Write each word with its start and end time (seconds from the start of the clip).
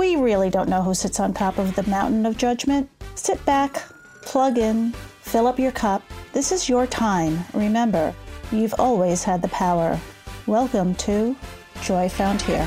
we 0.00 0.16
really 0.16 0.48
don't 0.48 0.70
know 0.70 0.82
who 0.82 0.94
sits 0.94 1.20
on 1.20 1.34
top 1.34 1.58
of 1.58 1.74
the 1.76 1.82
mountain 1.82 2.24
of 2.24 2.38
judgment. 2.38 2.88
Sit 3.16 3.44
back, 3.44 3.82
plug 4.22 4.56
in, 4.56 4.92
fill 5.20 5.46
up 5.46 5.58
your 5.58 5.72
cup. 5.72 6.02
This 6.32 6.52
is 6.52 6.70
your 6.70 6.86
time. 6.86 7.44
Remember, 7.52 8.14
you've 8.50 8.72
always 8.78 9.22
had 9.22 9.42
the 9.42 9.48
power. 9.48 10.00
Welcome 10.46 10.94
to 10.94 11.36
Joy 11.82 12.08
Found 12.08 12.40
Here. 12.40 12.66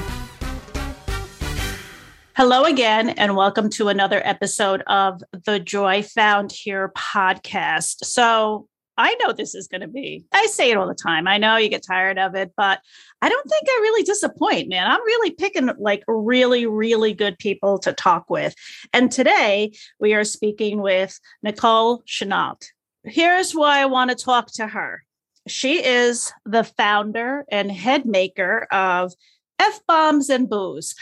Hello 2.36 2.66
again, 2.66 3.10
and 3.10 3.36
welcome 3.36 3.68
to 3.72 3.88
another 3.88 4.22
episode 4.24 4.84
of 4.86 5.24
the 5.32 5.60
Joy 5.60 6.04
Found 6.04 6.52
Here 6.52 6.92
podcast. 6.96 8.06
So, 8.06 8.68
I 8.96 9.16
know 9.16 9.34
this 9.34 9.56
is 9.56 9.68
going 9.68 9.82
to 9.82 9.88
be, 9.88 10.26
I 10.32 10.46
say 10.46 10.70
it 10.70 10.78
all 10.78 10.88
the 10.88 10.94
time. 10.94 11.28
I 11.28 11.40
know 11.40 11.58
you 11.58 11.68
get 11.68 11.84
tired 11.84 12.20
of 12.20 12.36
it, 12.36 12.52
but 12.56 12.80
I 13.24 13.30
don't 13.30 13.50
think 13.50 13.64
I 13.70 13.80
really 13.82 14.04
disappoint, 14.04 14.68
man. 14.68 14.86
I'm 14.86 15.02
really 15.02 15.32
picking 15.32 15.70
like 15.80 16.04
really, 16.10 16.66
really 16.66 17.14
good 17.14 17.40
people 17.40 17.80
to 17.80 17.94
talk 17.94 18.30
with. 18.30 18.54
And 18.92 19.10
today 19.10 19.72
we 19.98 20.14
are 20.14 20.26
speaking 20.26 20.82
with 20.82 21.18
Nicole 21.42 22.04
Chenault. 22.06 22.60
Here's 23.06 23.56
why 23.56 23.80
I 23.80 23.86
want 23.86 24.10
to 24.10 24.18
talk 24.18 24.52
to 24.56 24.68
her. 24.68 25.06
She 25.48 25.86
is 25.86 26.34
the 26.46 26.66
founder 26.66 27.46
and 27.50 27.72
head 27.72 28.06
maker 28.06 28.68
of 28.74 29.14
F 29.58 29.80
Bombs 29.88 30.30
and 30.30 30.50
Booze. 30.50 30.94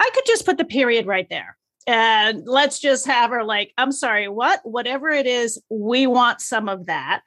I 0.00 0.10
could 0.12 0.26
just 0.26 0.44
put 0.44 0.58
the 0.58 0.64
period 0.64 1.06
right 1.06 1.28
there 1.30 1.56
and 1.86 2.42
let's 2.44 2.80
just 2.80 3.06
have 3.06 3.30
her 3.30 3.42
like 3.42 3.72
i'm 3.78 3.92
sorry 3.92 4.28
what 4.28 4.60
whatever 4.62 5.08
it 5.08 5.26
is 5.26 5.58
we 5.70 6.06
want 6.06 6.42
some 6.42 6.68
of 6.68 6.84
that 6.84 7.22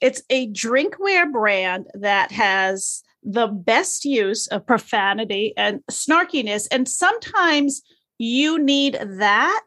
it's 0.00 0.20
a 0.30 0.48
drinkware 0.48 1.30
brand 1.30 1.86
that 1.94 2.32
has 2.32 3.04
the 3.22 3.46
best 3.46 4.04
use 4.04 4.46
of 4.48 4.66
profanity 4.66 5.52
and 5.56 5.80
snarkiness 5.90 6.66
and 6.70 6.88
sometimes 6.88 7.82
you 8.18 8.58
need 8.58 8.98
that 9.02 9.62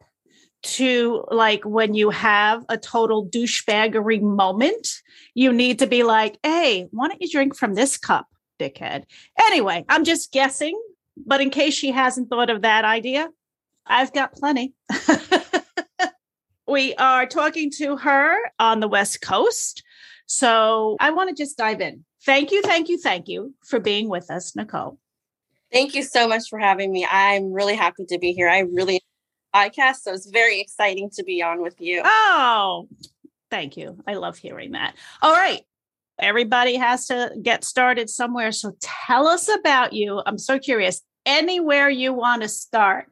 to 0.64 1.26
like 1.30 1.64
when 1.64 1.94
you 1.94 2.10
have 2.10 2.66
a 2.70 2.78
total 2.78 3.28
douchebaggery 3.28 4.22
moment 4.22 4.88
you 5.34 5.52
need 5.52 5.80
to 5.80 5.88
be 5.88 6.04
like 6.04 6.38
hey 6.44 6.88
why 6.92 7.08
don't 7.08 7.22
you 7.22 7.30
drink 7.30 7.56
from 7.56 7.74
this 7.76 7.98
cup 7.98 8.28
dickhead 8.60 9.04
anyway 9.40 9.84
i'm 9.90 10.04
just 10.04 10.32
guessing 10.32 10.80
but 11.28 11.42
in 11.42 11.50
case 11.50 11.74
she 11.74 11.92
hasn't 11.92 12.30
thought 12.30 12.50
of 12.50 12.62
that 12.62 12.86
idea 12.86 13.30
I've 13.86 14.14
got 14.14 14.34
plenty. 14.34 14.74
we 16.68 16.96
are 16.96 17.26
talking 17.26 17.72
to 17.78 17.98
her 17.98 18.38
on 18.60 18.80
the 18.80 18.88
West 18.88 19.22
Coast. 19.22 19.84
So 20.26 20.96
I 21.00 21.12
want 21.12 21.30
to 21.30 21.36
just 21.36 21.58
dive 21.58 21.82
in. 21.82 22.06
Thank 22.26 22.52
you, 22.52 22.62
thank 22.62 22.90
you, 22.90 22.98
thank 22.98 23.28
you 23.28 23.54
for 23.66 23.80
being 23.80 24.10
with 24.10 24.32
us, 24.32 24.56
Nicole. 24.56 24.98
Thank 25.72 25.96
you 25.96 26.04
so 26.04 26.28
much 26.28 26.50
for 26.50 26.60
having 26.60 26.92
me. 26.92 27.06
I'm 27.10 27.52
really 27.52 27.76
happy 27.76 28.06
to 28.06 28.20
be 28.20 28.32
here. 28.32 28.48
I 28.48 28.60
really 28.60 29.02
podcast, 29.54 29.98
so 29.98 30.14
it's 30.14 30.30
very 30.30 30.62
exciting 30.62 31.10
to 31.12 31.24
be 31.24 31.42
on 31.42 31.62
with 31.62 31.80
you. 31.80 32.02
Oh, 32.04 32.88
thank 33.50 33.78
you. 33.78 33.98
I 34.08 34.14
love 34.16 34.38
hearing 34.38 34.72
that. 34.72 34.96
All 35.22 35.34
right. 35.34 35.62
Everybody 36.20 36.76
has 36.76 37.08
to 37.08 37.32
get 37.42 37.64
started 37.64 38.10
somewhere. 38.10 38.52
So 38.52 38.76
tell 38.80 39.28
us 39.28 39.50
about 39.50 39.94
you. 39.94 40.22
I'm 40.26 40.38
so 40.38 40.60
curious. 40.60 41.02
Anywhere 41.26 41.90
you 41.90 42.14
want 42.14 42.44
to 42.44 42.50
start. 42.50 43.08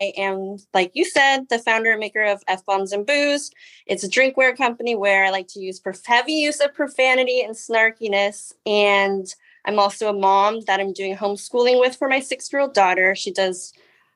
I 0.00 0.12
am, 0.16 0.56
like 0.72 0.92
you 0.94 1.04
said, 1.04 1.48
the 1.48 1.58
founder 1.58 1.90
and 1.90 2.00
maker 2.00 2.24
of 2.24 2.42
F 2.48 2.64
Bombs 2.64 2.92
and 2.92 3.06
Booze. 3.06 3.50
It's 3.86 4.02
a 4.02 4.08
drinkware 4.08 4.56
company 4.56 4.94
where 4.94 5.26
I 5.26 5.30
like 5.30 5.48
to 5.48 5.60
use 5.60 5.80
heavy 6.06 6.32
use 6.32 6.60
of 6.60 6.74
profanity 6.74 7.42
and 7.42 7.54
snarkiness. 7.54 8.54
And 8.64 9.32
I'm 9.66 9.78
also 9.78 10.08
a 10.08 10.18
mom 10.18 10.62
that 10.62 10.80
I'm 10.80 10.94
doing 10.94 11.16
homeschooling 11.16 11.78
with 11.80 11.96
for 11.96 12.08
my 12.08 12.20
six 12.20 12.50
year 12.52 12.62
old 12.62 12.72
daughter. 12.72 13.14
She 13.14 13.30
does 13.30 13.74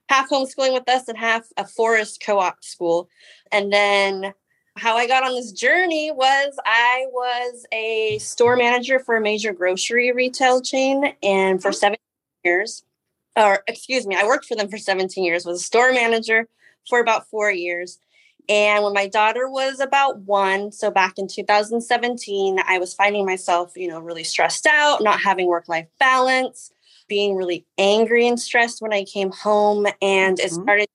half 0.09 0.31
homeschooling 0.31 0.73
with 0.73 0.89
us 0.89 1.09
and 1.09 1.19
half 1.19 1.47
a 1.59 1.67
forest 1.67 2.23
co 2.25 2.39
op 2.39 2.65
school. 2.65 3.09
And 3.53 3.71
then 3.71 4.33
how 4.77 4.97
I 4.97 5.06
got 5.06 5.23
on 5.23 5.34
this 5.34 5.53
journey 5.53 6.11
was 6.11 6.59
I 6.65 7.05
was 7.12 7.67
a 7.73 8.19
store 8.19 8.56
manager 8.56 8.99
for 8.99 9.17
a 9.17 9.21
major 9.21 9.53
grocery 9.53 10.12
retail 10.12 10.62
chain 10.62 11.15
and 11.23 11.61
for 11.61 11.69
oh. 11.69 11.73
seven 11.73 11.99
years 12.43 12.83
or 13.37 13.62
excuse 13.67 14.06
me, 14.06 14.17
I 14.17 14.27
worked 14.27 14.47
for 14.47 14.56
them 14.56 14.69
for 14.69 14.78
17 14.78 15.25
years, 15.25 15.45
was 15.45 15.61
a 15.61 15.65
store 15.65 15.93
manager 15.93 16.49
for 16.89 17.00
about 17.00 17.28
four 17.28 17.50
years. 17.50 17.99
And 18.49 18.84
when 18.84 18.93
my 18.93 19.06
daughter 19.06 19.49
was 19.49 19.81
about 19.81 20.21
one, 20.21 20.71
so 20.71 20.91
back 20.91 21.19
in 21.19 21.28
2017, 21.28 22.59
I 22.67 22.78
was 22.78 22.93
finding 22.93 23.25
myself, 23.25 23.73
you 23.75 23.89
know, 23.89 24.00
really 24.00 24.25
stressed 24.25 24.67
out, 24.67 25.03
not 25.03 25.21
having 25.21 25.47
work 25.47 25.69
life 25.69 25.87
balance, 25.99 26.71
being 27.09 27.37
really 27.37 27.65
angry 27.78 28.28
and 28.28 28.39
stressed 28.39 28.83
when 28.83 28.93
I 28.93 29.05
came 29.05 29.31
home. 29.31 29.87
And 30.03 30.37
mm-hmm. 30.37 30.47
it 30.47 30.53
started 30.53 30.89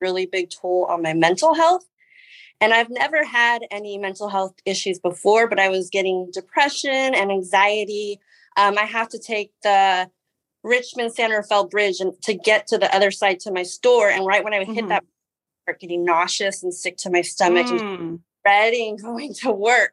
really 0.00 0.26
big 0.26 0.50
toll 0.50 0.86
on 0.88 1.02
my 1.02 1.12
mental 1.12 1.54
health. 1.54 1.84
And 2.60 2.72
I've 2.72 2.90
never 2.90 3.24
had 3.24 3.62
any 3.70 3.98
mental 3.98 4.28
health 4.28 4.54
issues 4.64 4.98
before, 4.98 5.48
but 5.48 5.58
I 5.58 5.68
was 5.68 5.90
getting 5.90 6.30
depression 6.32 7.14
and 7.14 7.30
anxiety. 7.30 8.20
Um, 8.56 8.78
I 8.78 8.84
have 8.84 9.08
to 9.10 9.18
take 9.18 9.52
the 9.62 10.08
Richmond 10.66 11.14
San 11.14 11.30
Rafael 11.30 11.66
Bridge 11.66 12.00
and 12.00 12.20
to 12.22 12.34
get 12.34 12.66
to 12.68 12.78
the 12.78 12.94
other 12.94 13.10
side 13.10 13.40
to 13.40 13.52
my 13.52 13.62
store. 13.62 14.10
And 14.10 14.26
right 14.26 14.42
when 14.42 14.52
I 14.52 14.58
would 14.58 14.66
hit 14.66 14.78
mm-hmm. 14.78 14.88
that, 14.88 15.04
I 15.68 15.72
getting 15.72 16.04
nauseous 16.04 16.62
and 16.62 16.74
sick 16.74 16.96
to 16.98 17.10
my 17.10 17.22
stomach 17.22 17.66
mm. 17.66 17.80
and 17.80 18.20
dreading 18.44 18.96
going 19.02 19.34
to 19.42 19.50
work. 19.50 19.92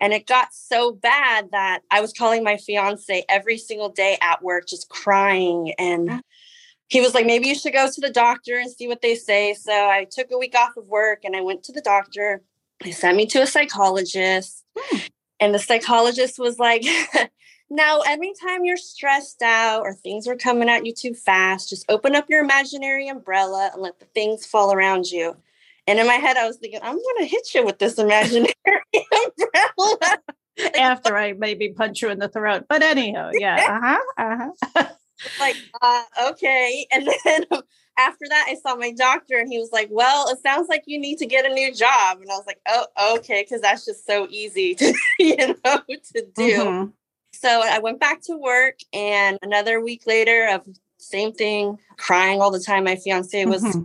And 0.00 0.12
it 0.12 0.26
got 0.26 0.52
so 0.52 0.92
bad 0.92 1.50
that 1.52 1.80
I 1.90 2.00
was 2.00 2.12
calling 2.12 2.44
my 2.44 2.56
fiance 2.56 3.24
every 3.28 3.56
single 3.56 3.88
day 3.88 4.18
at 4.20 4.42
work, 4.42 4.66
just 4.66 4.88
crying. 4.88 5.72
And 5.78 6.22
he 6.88 7.00
was 7.00 7.14
like, 7.14 7.26
maybe 7.26 7.48
you 7.48 7.54
should 7.54 7.72
go 7.72 7.90
to 7.90 8.00
the 8.00 8.10
doctor 8.10 8.58
and 8.58 8.70
see 8.70 8.88
what 8.88 9.00
they 9.00 9.14
say. 9.14 9.54
So 9.54 9.72
I 9.72 10.06
took 10.10 10.30
a 10.30 10.38
week 10.38 10.54
off 10.54 10.76
of 10.76 10.86
work 10.86 11.20
and 11.24 11.34
I 11.34 11.40
went 11.40 11.62
to 11.64 11.72
the 11.72 11.80
doctor. 11.80 12.42
They 12.84 12.92
sent 12.92 13.16
me 13.16 13.26
to 13.26 13.42
a 13.42 13.46
psychologist. 13.46 14.64
Hmm. 14.76 14.98
And 15.40 15.54
the 15.54 15.58
psychologist 15.58 16.38
was 16.38 16.58
like, 16.58 16.84
Now, 17.68 18.00
anytime 18.00 18.64
you're 18.64 18.76
stressed 18.76 19.42
out 19.42 19.82
or 19.82 19.92
things 19.92 20.28
are 20.28 20.36
coming 20.36 20.68
at 20.68 20.86
you 20.86 20.92
too 20.92 21.14
fast, 21.14 21.68
just 21.68 21.84
open 21.88 22.14
up 22.14 22.30
your 22.30 22.42
imaginary 22.42 23.08
umbrella 23.08 23.70
and 23.72 23.82
let 23.82 23.98
the 23.98 24.06
things 24.06 24.46
fall 24.46 24.72
around 24.72 25.06
you. 25.06 25.36
And 25.88 25.98
in 25.98 26.06
my 26.06 26.14
head, 26.14 26.36
I 26.36 26.46
was 26.46 26.56
thinking, 26.56 26.80
I'm 26.82 26.96
going 26.96 27.18
to 27.18 27.26
hit 27.26 27.54
you 27.54 27.64
with 27.64 27.78
this 27.78 27.98
imaginary 27.98 28.54
umbrella. 28.94 30.18
After 30.80 31.16
I 31.16 31.32
maybe 31.32 31.70
punch 31.70 32.02
you 32.02 32.10
in 32.10 32.18
the 32.18 32.28
throat. 32.28 32.64
But 32.68 32.82
anyhow, 32.82 33.30
yeah. 33.38 33.56
Uh 33.68 33.80
huh. 34.16 34.52
Uh-huh. 34.74 34.88
like, 35.38 35.56
uh, 35.82 36.02
okay. 36.30 36.86
And 36.90 37.08
then 37.24 37.44
after 37.98 38.24
that, 38.28 38.46
I 38.48 38.54
saw 38.54 38.74
my 38.74 38.92
doctor 38.92 39.38
and 39.38 39.52
he 39.52 39.58
was 39.58 39.70
like, 39.70 39.88
Well, 39.90 40.28
it 40.28 40.38
sounds 40.40 40.68
like 40.68 40.84
you 40.86 40.98
need 40.98 41.18
to 41.18 41.26
get 41.26 41.44
a 41.44 41.52
new 41.52 41.74
job. 41.74 42.20
And 42.20 42.30
I 42.30 42.36
was 42.36 42.46
like, 42.46 42.60
Oh, 42.66 43.16
okay. 43.16 43.44
Cause 43.44 43.60
that's 43.60 43.84
just 43.84 44.06
so 44.06 44.26
easy 44.30 44.74
to, 44.76 44.94
you 45.18 45.36
know, 45.48 45.54
to 45.64 46.26
do. 46.34 46.56
Mm-hmm. 46.56 46.90
So 47.40 47.62
I 47.64 47.78
went 47.78 48.00
back 48.00 48.22
to 48.22 48.36
work, 48.36 48.78
and 48.92 49.38
another 49.42 49.80
week 49.80 50.02
later, 50.06 50.48
of 50.48 50.66
same 50.98 51.32
thing, 51.32 51.78
crying 51.96 52.40
all 52.40 52.50
the 52.50 52.60
time. 52.60 52.84
My 52.84 52.96
fiance 52.96 53.44
was, 53.44 53.62
mm-hmm. 53.62 53.82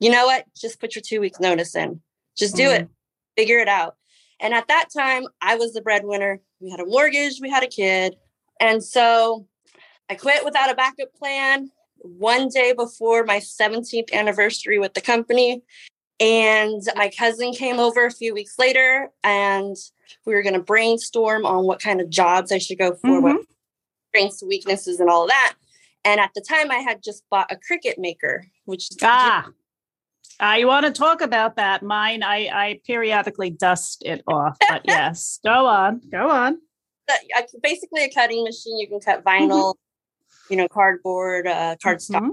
you 0.00 0.10
know 0.10 0.26
what? 0.26 0.46
Just 0.56 0.80
put 0.80 0.94
your 0.94 1.02
two 1.02 1.20
weeks 1.20 1.40
notice 1.40 1.74
in. 1.76 2.00
Just 2.36 2.56
do 2.56 2.64
mm-hmm. 2.64 2.84
it. 2.84 2.88
Figure 3.36 3.58
it 3.58 3.68
out. 3.68 3.96
And 4.40 4.54
at 4.54 4.68
that 4.68 4.88
time, 4.94 5.26
I 5.40 5.56
was 5.56 5.72
the 5.72 5.80
breadwinner. 5.80 6.40
We 6.60 6.70
had 6.70 6.80
a 6.80 6.86
mortgage, 6.86 7.40
we 7.40 7.50
had 7.50 7.62
a 7.62 7.68
kid. 7.68 8.16
And 8.60 8.82
so 8.82 9.46
I 10.08 10.14
quit 10.14 10.44
without 10.44 10.70
a 10.70 10.74
backup 10.74 11.14
plan. 11.14 11.70
One 11.98 12.48
day 12.48 12.72
before 12.72 13.24
my 13.24 13.38
17th 13.38 14.12
anniversary 14.12 14.78
with 14.78 14.94
the 14.94 15.00
company, 15.00 15.62
And 16.18 16.82
my 16.96 17.10
cousin 17.16 17.52
came 17.52 17.78
over 17.78 18.06
a 18.06 18.10
few 18.10 18.32
weeks 18.32 18.58
later 18.58 19.10
and 19.22 19.76
we 20.24 20.34
were 20.34 20.42
going 20.42 20.54
to 20.54 20.60
brainstorm 20.60 21.44
on 21.44 21.64
what 21.64 21.80
kind 21.80 22.00
of 22.00 22.08
jobs 22.08 22.52
I 22.52 22.58
should 22.58 22.78
go 22.78 22.94
for, 22.94 23.10
mm-hmm. 23.10 23.22
what 23.22 23.46
strengths, 24.08 24.42
weaknesses, 24.42 25.00
and 25.00 25.10
all 25.10 25.24
of 25.24 25.28
that. 25.28 25.54
And 26.04 26.20
at 26.20 26.30
the 26.34 26.40
time, 26.40 26.70
I 26.70 26.76
had 26.76 27.02
just 27.02 27.24
bought 27.30 27.50
a 27.50 27.56
Cricut 27.56 27.98
maker, 27.98 28.46
which 28.64 28.88
ah, 29.02 29.48
I 30.38 30.64
want 30.64 30.86
to 30.86 30.92
talk 30.92 31.20
about 31.20 31.56
that. 31.56 31.82
Mine, 31.82 32.22
I, 32.22 32.46
I 32.46 32.80
periodically 32.86 33.50
dust 33.50 34.02
it 34.06 34.22
off, 34.28 34.56
but 34.68 34.82
yes, 34.86 35.40
go 35.44 35.66
on, 35.66 36.00
go 36.10 36.30
on. 36.30 36.58
Basically, 37.62 38.04
a 38.04 38.10
cutting 38.10 38.44
machine. 38.44 38.78
You 38.78 38.88
can 38.88 39.00
cut 39.00 39.24
vinyl, 39.24 39.74
mm-hmm. 39.74 40.52
you 40.52 40.56
know, 40.56 40.68
cardboard, 40.68 41.46
uh, 41.46 41.76
cardstock. 41.84 42.20
Mm-hmm. 42.20 42.30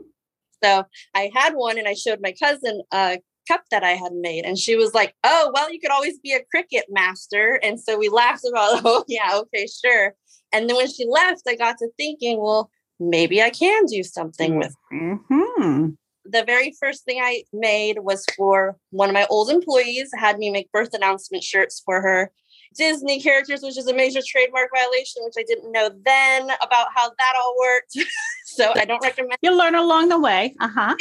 So 0.63 0.85
I 1.13 1.31
had 1.33 1.53
one, 1.53 1.77
and 1.77 1.87
I 1.87 1.95
showed 1.95 2.19
my 2.21 2.33
cousin 2.39 2.81
a 2.91 3.17
cup 3.47 3.63
that 3.71 3.83
I 3.83 3.91
had 3.91 4.13
made, 4.13 4.45
and 4.45 4.57
she 4.57 4.75
was 4.75 4.93
like, 4.93 5.15
"Oh, 5.23 5.51
well, 5.53 5.71
you 5.71 5.79
could 5.79 5.91
always 5.91 6.19
be 6.19 6.33
a 6.33 6.39
Cricut 6.39 6.83
master." 6.89 7.59
And 7.63 7.79
so 7.79 7.97
we 7.97 8.09
laughed 8.09 8.45
about, 8.49 8.81
"Oh, 8.85 9.03
yeah, 9.07 9.31
okay, 9.33 9.67
sure." 9.67 10.15
And 10.53 10.69
then 10.69 10.77
when 10.77 10.89
she 10.89 11.05
left, 11.09 11.41
I 11.47 11.55
got 11.55 11.77
to 11.79 11.89
thinking, 11.97 12.39
well, 12.39 12.69
maybe 12.99 13.41
I 13.41 13.49
can 13.49 13.85
do 13.85 14.03
something 14.03 14.57
with. 14.57 14.73
Mm-hmm. 14.93 15.89
The 16.25 16.43
very 16.45 16.73
first 16.79 17.03
thing 17.03 17.19
I 17.21 17.43
made 17.51 17.99
was 17.99 18.25
for 18.37 18.77
one 18.91 19.09
of 19.09 19.13
my 19.13 19.25
old 19.29 19.49
employees, 19.49 20.09
had 20.15 20.37
me 20.37 20.51
make 20.51 20.71
birth 20.71 20.93
announcement 20.93 21.43
shirts 21.43 21.81
for 21.83 21.99
her. 21.99 22.31
Disney 22.77 23.19
characters, 23.19 23.61
which 23.61 23.77
is 23.77 23.87
a 23.87 23.93
major 23.93 24.21
trademark 24.25 24.69
violation, 24.73 25.21
which 25.23 25.33
I 25.37 25.43
didn't 25.43 25.71
know 25.71 25.89
then 26.05 26.43
about 26.61 26.87
how 26.95 27.09
that 27.09 27.33
all 27.37 27.55
worked. 27.59 27.97
so 28.45 28.71
I 28.73 28.85
don't 28.85 29.03
recommend. 29.03 29.37
You'll 29.41 29.57
learn 29.57 29.75
along 29.75 30.09
the 30.09 30.19
way. 30.19 30.55
Uh 30.61 30.69
huh. 30.69 30.95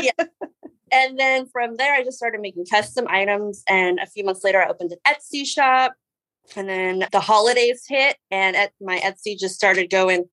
yeah. 0.00 0.24
And 0.92 1.18
then 1.18 1.46
from 1.46 1.76
there, 1.76 1.94
I 1.94 2.04
just 2.04 2.18
started 2.18 2.40
making 2.40 2.66
custom 2.66 3.06
items. 3.08 3.64
And 3.68 3.98
a 3.98 4.06
few 4.06 4.24
months 4.24 4.44
later, 4.44 4.62
I 4.62 4.68
opened 4.68 4.92
an 4.92 4.98
Etsy 5.06 5.46
shop. 5.46 5.94
And 6.56 6.68
then 6.68 7.04
the 7.12 7.20
holidays 7.20 7.84
hit, 7.88 8.16
and 8.30 8.56
at 8.56 8.72
my 8.80 8.98
Etsy 8.98 9.38
just 9.38 9.54
started 9.54 9.90
going 9.90 10.24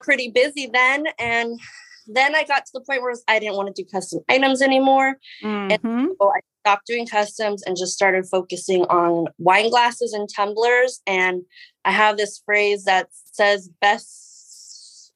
pretty 0.00 0.30
busy 0.30 0.68
then. 0.70 1.06
And 1.18 1.58
then 2.06 2.34
I 2.34 2.44
got 2.44 2.66
to 2.66 2.70
the 2.74 2.82
point 2.82 3.02
where 3.02 3.14
I 3.28 3.38
didn't 3.38 3.56
want 3.56 3.74
to 3.74 3.82
do 3.82 3.88
custom 3.90 4.20
items 4.28 4.60
anymore. 4.60 5.16
Mm-hmm. 5.42 5.70
And 5.86 6.10
so 6.20 6.28
I 6.28 6.40
stopped 6.60 6.86
doing 6.86 7.06
customs 7.06 7.62
and 7.62 7.76
just 7.76 7.94
started 7.94 8.26
focusing 8.26 8.82
on 8.84 9.28
wine 9.38 9.70
glasses 9.70 10.12
and 10.12 10.28
tumblers. 10.28 11.00
And 11.06 11.42
I 11.84 11.92
have 11.92 12.16
this 12.16 12.42
phrase 12.44 12.84
that 12.84 13.08
says 13.32 13.70
best. 13.80 15.12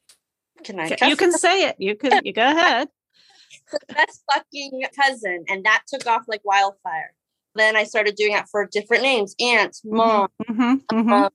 Can 0.64 0.80
I? 0.80 0.96
You 1.06 1.16
can 1.16 1.32
say 1.38 1.68
it. 1.68 1.76
You 1.78 1.94
can. 1.94 2.24
You 2.24 2.32
go 2.32 2.50
ahead. 2.50 2.88
Best 3.88 4.22
fucking 4.32 4.82
cousin, 4.98 5.44
and 5.48 5.64
that 5.64 5.82
took 5.88 6.06
off 6.06 6.22
like 6.28 6.44
wildfire. 6.44 7.12
Then 7.54 7.76
I 7.76 7.84
started 7.84 8.14
doing 8.16 8.32
it 8.32 8.44
for 8.50 8.68
different 8.70 9.02
names: 9.02 9.34
aunt, 9.40 9.76
mm-hmm, 9.84 9.96
mom. 9.96 10.28
Mm-hmm, 10.48 10.96
mm-hmm. 10.96 11.12
Um, 11.12 11.30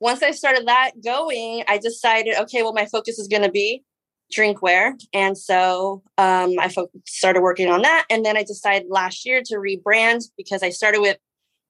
once 0.00 0.22
I 0.22 0.32
started 0.32 0.66
that 0.68 0.92
going, 1.02 1.64
I 1.68 1.78
decided, 1.78 2.36
okay, 2.40 2.62
well, 2.62 2.74
my 2.74 2.86
focus 2.86 3.18
is 3.18 3.28
going 3.28 3.42
to 3.42 3.50
be 3.50 3.84
drinkware. 4.34 4.92
And 5.12 5.36
so 5.36 6.02
um, 6.18 6.58
I 6.58 6.68
fo- 6.68 6.90
started 7.06 7.42
working 7.42 7.70
on 7.70 7.82
that. 7.82 8.04
And 8.10 8.24
then 8.24 8.36
I 8.36 8.42
decided 8.42 8.88
last 8.90 9.24
year 9.24 9.42
to 9.46 9.56
rebrand 9.56 10.24
because 10.36 10.62
I 10.62 10.70
started 10.70 11.00
with 11.00 11.18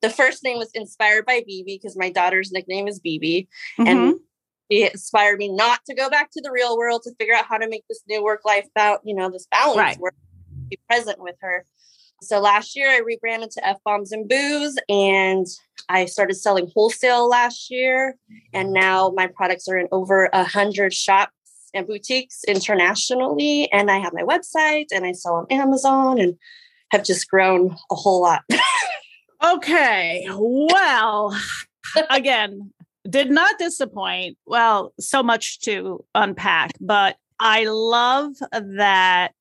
the 0.03 0.11
first 0.11 0.45
name 0.45 0.59
was 0.59 0.71
inspired 0.75 1.27
by 1.27 1.41
BB 1.41 1.65
because 1.67 1.97
my 1.97 2.11
daughter's 2.11 2.53
nickname 2.53 2.89
is 2.89 3.01
BB. 3.01 3.47
Mm-hmm. 3.79 3.87
And 3.87 4.15
it 4.71 4.93
inspired 4.93 5.39
me 5.39 5.49
not 5.49 5.81
to 5.87 5.95
go 5.95 6.09
back 6.09 6.31
to 6.33 6.41
the 6.41 6.51
real 6.51 6.77
world 6.77 7.03
to 7.05 7.15
figure 7.19 7.35
out 7.35 7.47
how 7.47 7.59
to 7.59 7.69
make 7.69 7.85
this 7.89 8.03
new 8.09 8.23
work 8.23 8.41
life 8.45 8.67
about, 8.75 9.01
you 9.05 9.15
know, 9.15 9.31
this 9.31 9.47
balance 9.51 9.79
right. 9.79 9.99
work, 9.99 10.15
be 10.69 10.79
present 10.89 11.21
with 11.21 11.37
her. 11.41 11.67
So 12.23 12.41
last 12.41 12.75
year 12.75 12.89
I 12.91 12.99
rebranded 12.99 13.51
to 13.53 13.67
F 13.67 13.79
Bombs 13.85 14.13
and 14.13 14.29
Booze 14.29 14.79
and 14.89 15.47
I 15.89 16.07
started 16.07 16.35
selling 16.35 16.71
wholesale 16.75 17.29
last 17.29 17.71
year. 17.71 18.17
And 18.53 18.73
now 18.73 19.13
my 19.15 19.27
products 19.27 19.69
are 19.69 19.77
in 19.77 19.89
over 19.93 20.31
a 20.33 20.45
hundred 20.45 20.95
shops 20.95 21.33
and 21.75 21.87
boutiques 21.87 22.43
internationally. 22.45 23.71
And 23.73 23.91
I 23.91 23.99
have 23.99 24.15
my 24.15 24.23
website 24.23 24.87
and 24.93 25.05
I 25.05 25.13
sell 25.13 25.35
on 25.35 25.47
Amazon 25.51 26.19
and 26.19 26.37
have 26.93 27.05
just 27.05 27.29
grown 27.29 27.77
a 27.91 27.95
whole 27.95 28.23
lot. 28.23 28.43
okay. 29.45 30.27
Well, 30.31 31.39
again, 32.09 32.73
did 33.09 33.31
not 33.31 33.59
disappoint. 33.59 34.39
Well, 34.47 34.93
so 34.99 35.23
much 35.23 35.61
to 35.61 36.05
unpack, 36.15 36.73
but 36.81 37.17
I 37.39 37.65
love 37.65 38.35
that 38.53 39.33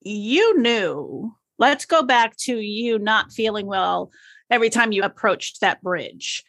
you 0.00 0.60
knew 0.60 1.34
Let's 1.58 1.84
go 1.84 2.02
back 2.02 2.36
to 2.38 2.56
you 2.56 2.98
not 2.98 3.32
feeling 3.32 3.66
well 3.66 4.10
every 4.48 4.70
time 4.70 4.92
you 4.92 5.02
approached 5.02 5.60
that 5.60 5.82
bridge. 5.82 6.44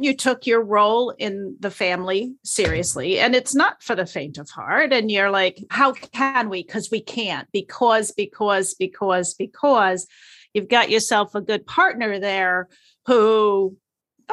You 0.00 0.14
took 0.14 0.46
your 0.46 0.62
role 0.62 1.10
in 1.10 1.56
the 1.58 1.70
family 1.70 2.34
seriously, 2.44 3.18
and 3.18 3.34
it's 3.34 3.54
not 3.54 3.82
for 3.82 3.96
the 3.96 4.06
faint 4.06 4.38
of 4.38 4.48
heart. 4.48 4.92
And 4.92 5.10
you're 5.10 5.30
like, 5.30 5.64
how 5.70 5.92
can 5.92 6.50
we? 6.50 6.62
Because 6.62 6.88
we 6.90 7.00
can't, 7.00 7.48
because, 7.52 8.12
because, 8.12 8.74
because, 8.74 9.34
because 9.34 10.06
you've 10.54 10.68
got 10.68 10.90
yourself 10.90 11.34
a 11.34 11.40
good 11.40 11.66
partner 11.66 12.20
there 12.20 12.68
who 13.06 13.76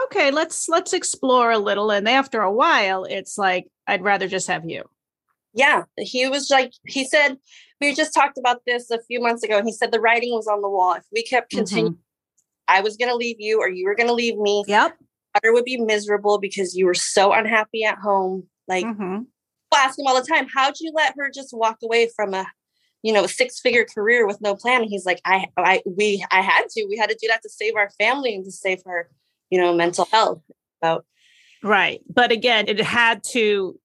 okay 0.03 0.31
let's 0.31 0.67
let's 0.69 0.93
explore 0.93 1.51
a 1.51 1.59
little 1.59 1.91
and 1.91 2.07
after 2.07 2.41
a 2.41 2.51
while 2.51 3.03
it's 3.05 3.37
like 3.37 3.67
i'd 3.87 4.03
rather 4.03 4.27
just 4.27 4.47
have 4.47 4.67
you. 4.69 4.83
Yeah 5.53 5.83
he 5.97 6.27
was 6.27 6.49
like 6.49 6.73
he 6.85 7.05
said 7.05 7.37
we 7.81 7.93
just 7.93 8.13
talked 8.13 8.37
about 8.37 8.61
this 8.65 8.89
a 8.91 9.01
few 9.03 9.21
months 9.21 9.43
ago 9.43 9.57
and 9.57 9.67
he 9.67 9.73
said 9.73 9.91
the 9.91 9.99
writing 9.99 10.33
was 10.33 10.47
on 10.47 10.61
the 10.61 10.69
wall. 10.69 10.93
If 10.93 11.03
we 11.11 11.23
kept 11.23 11.51
continuing 11.51 11.93
mm-hmm. 11.93 12.75
i 12.75 12.81
was 12.81 12.97
going 12.97 13.09
to 13.09 13.15
leave 13.15 13.37
you 13.39 13.59
or 13.59 13.69
you 13.69 13.85
were 13.85 13.95
going 13.95 14.07
to 14.07 14.13
leave 14.13 14.37
me. 14.37 14.63
Yep. 14.67 14.97
Daughter 15.33 15.53
would 15.53 15.65
be 15.65 15.77
miserable 15.77 16.39
because 16.39 16.75
you 16.75 16.85
were 16.85 16.93
so 16.93 17.33
unhappy 17.33 17.83
at 17.83 17.97
home 17.97 18.47
like 18.67 18.85
mm-hmm. 18.85 19.21
ask 19.73 19.99
him 19.99 20.07
all 20.07 20.19
the 20.19 20.27
time 20.27 20.47
how'd 20.53 20.75
you 20.79 20.91
let 20.93 21.13
her 21.17 21.29
just 21.29 21.49
walk 21.53 21.77
away 21.83 22.09
from 22.15 22.33
a 22.33 22.45
you 23.03 23.13
know 23.13 23.27
six 23.27 23.59
figure 23.59 23.85
career 23.85 24.27
with 24.27 24.41
no 24.41 24.55
plan? 24.55 24.81
And 24.81 24.89
he's 24.89 25.05
like 25.05 25.21
i 25.25 25.47
i 25.57 25.81
we 25.85 26.25
i 26.31 26.41
had 26.41 26.67
to 26.71 26.85
we 26.89 26.97
had 26.97 27.09
to 27.09 27.17
do 27.21 27.27
that 27.27 27.41
to 27.43 27.49
save 27.49 27.75
our 27.75 27.89
family 27.91 28.35
and 28.35 28.43
to 28.43 28.51
save 28.51 28.79
her 28.85 29.09
you 29.49 29.59
know 29.59 29.73
mental 29.73 30.07
health 30.11 30.41
so 30.83 31.03
right 31.63 32.01
but 32.09 32.31
again 32.31 32.65
it 32.67 32.79
had 32.79 33.23
to 33.23 33.79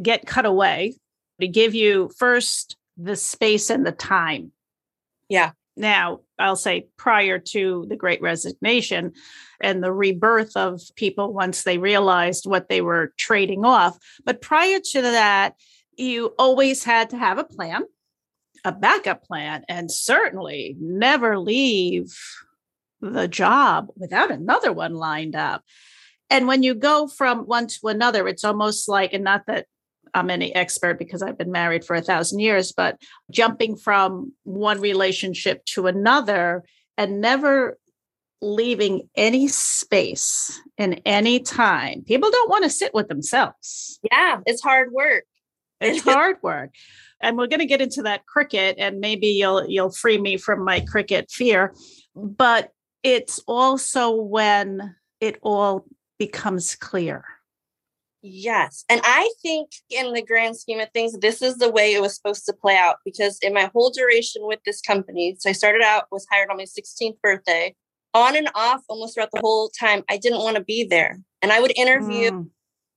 get 0.00 0.26
cut 0.26 0.46
away 0.46 0.94
to 1.40 1.48
give 1.48 1.74
you 1.74 2.10
first 2.16 2.76
the 2.96 3.16
space 3.16 3.70
and 3.70 3.86
the 3.86 3.92
time. 3.92 4.52
Yeah. 5.28 5.52
Now, 5.76 6.20
I'll 6.38 6.56
say 6.56 6.88
prior 6.96 7.38
to 7.38 7.86
the 7.88 7.96
great 7.96 8.20
resignation 8.20 9.12
and 9.60 9.82
the 9.82 9.92
rebirth 9.92 10.56
of 10.56 10.80
people 10.96 11.32
once 11.32 11.62
they 11.62 11.78
realized 11.78 12.46
what 12.46 12.68
they 12.68 12.82
were 12.82 13.14
trading 13.16 13.64
off. 13.64 13.96
But 14.24 14.42
prior 14.42 14.80
to 14.92 15.02
that, 15.02 15.54
you 15.96 16.34
always 16.38 16.84
had 16.84 17.10
to 17.10 17.16
have 17.16 17.38
a 17.38 17.44
plan, 17.44 17.82
a 18.64 18.72
backup 18.72 19.24
plan, 19.24 19.64
and 19.68 19.90
certainly 19.90 20.76
never 20.78 21.38
leave 21.38 22.14
the 23.02 23.28
job 23.28 23.88
without 23.96 24.30
another 24.30 24.72
one 24.72 24.94
lined 24.94 25.34
up. 25.34 25.62
And 26.30 26.46
when 26.46 26.62
you 26.62 26.74
go 26.74 27.08
from 27.08 27.40
one 27.40 27.66
to 27.66 27.88
another, 27.88 28.26
it's 28.26 28.44
almost 28.44 28.88
like, 28.88 29.12
and 29.12 29.24
not 29.24 29.46
that 29.46 29.66
I'm 30.14 30.30
any 30.30 30.54
expert 30.54 30.98
because 30.98 31.22
I've 31.22 31.36
been 31.36 31.52
married 31.52 31.84
for 31.84 31.94
a 31.94 32.02
thousand 32.02 32.38
years, 32.38 32.72
but 32.72 33.00
jumping 33.30 33.76
from 33.76 34.32
one 34.44 34.80
relationship 34.80 35.64
to 35.66 35.86
another 35.86 36.64
and 36.96 37.20
never 37.20 37.78
leaving 38.40 39.08
any 39.14 39.48
space 39.48 40.60
in 40.76 40.94
any 41.06 41.38
time. 41.40 42.02
People 42.06 42.30
don't 42.30 42.50
want 42.50 42.64
to 42.64 42.70
sit 42.70 42.92
with 42.92 43.08
themselves. 43.08 44.00
Yeah, 44.10 44.40
it's 44.46 44.62
hard 44.62 44.92
work. 44.92 45.24
It's 45.80 46.02
hard 46.04 46.36
work. 46.42 46.70
And 47.20 47.38
we're 47.38 47.46
going 47.46 47.60
to 47.60 47.66
get 47.66 47.80
into 47.80 48.02
that 48.02 48.22
Cricut 48.26 48.74
and 48.78 49.00
maybe 49.00 49.28
you'll 49.28 49.66
you'll 49.68 49.92
free 49.92 50.18
me 50.18 50.36
from 50.36 50.64
my 50.64 50.80
Cricut 50.80 51.30
fear, 51.30 51.74
but 52.14 52.72
it's 53.02 53.40
also 53.46 54.10
when 54.12 54.94
it 55.20 55.38
all 55.42 55.86
becomes 56.18 56.74
clear 56.74 57.24
Yes. 58.22 58.84
And 58.88 59.00
I 59.02 59.28
think 59.42 59.70
in 59.90 60.12
the 60.12 60.22
grand 60.22 60.56
scheme 60.56 60.78
of 60.78 60.88
things, 60.92 61.18
this 61.18 61.42
is 61.42 61.56
the 61.56 61.70
way 61.70 61.92
it 61.92 62.00
was 62.00 62.14
supposed 62.14 62.46
to 62.46 62.52
play 62.52 62.76
out 62.76 62.96
because 63.04 63.38
in 63.42 63.52
my 63.52 63.68
whole 63.74 63.90
duration 63.90 64.42
with 64.46 64.60
this 64.64 64.80
company, 64.80 65.36
so 65.40 65.50
I 65.50 65.52
started 65.52 65.82
out, 65.82 66.06
was 66.12 66.26
hired 66.30 66.48
on 66.48 66.56
my 66.56 66.64
16th 66.64 67.20
birthday, 67.20 67.74
on 68.14 68.36
and 68.36 68.48
off 68.54 68.82
almost 68.88 69.14
throughout 69.14 69.30
the 69.32 69.40
whole 69.40 69.70
time, 69.70 70.04
I 70.08 70.18
didn't 70.18 70.38
want 70.38 70.56
to 70.56 70.62
be 70.62 70.84
there. 70.84 71.18
And 71.40 71.50
I 71.50 71.60
would 71.60 71.76
interview, 71.76 72.30
mm. 72.30 72.50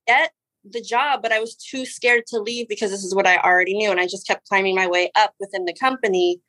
get 0.05 0.31
the 0.63 0.81
job, 0.81 1.23
but 1.23 1.31
I 1.31 1.39
was 1.39 1.55
too 1.55 1.87
scared 1.87 2.27
to 2.27 2.39
leave 2.39 2.67
because 2.67 2.91
this 2.91 3.03
is 3.03 3.15
what 3.15 3.25
I 3.25 3.37
already 3.37 3.75
knew. 3.75 3.89
And 3.89 3.99
I 3.99 4.05
just 4.05 4.27
kept 4.27 4.47
climbing 4.47 4.75
my 4.75 4.85
way 4.85 5.09
up 5.15 5.33
within 5.39 5.65
the 5.65 5.73
company 5.73 6.39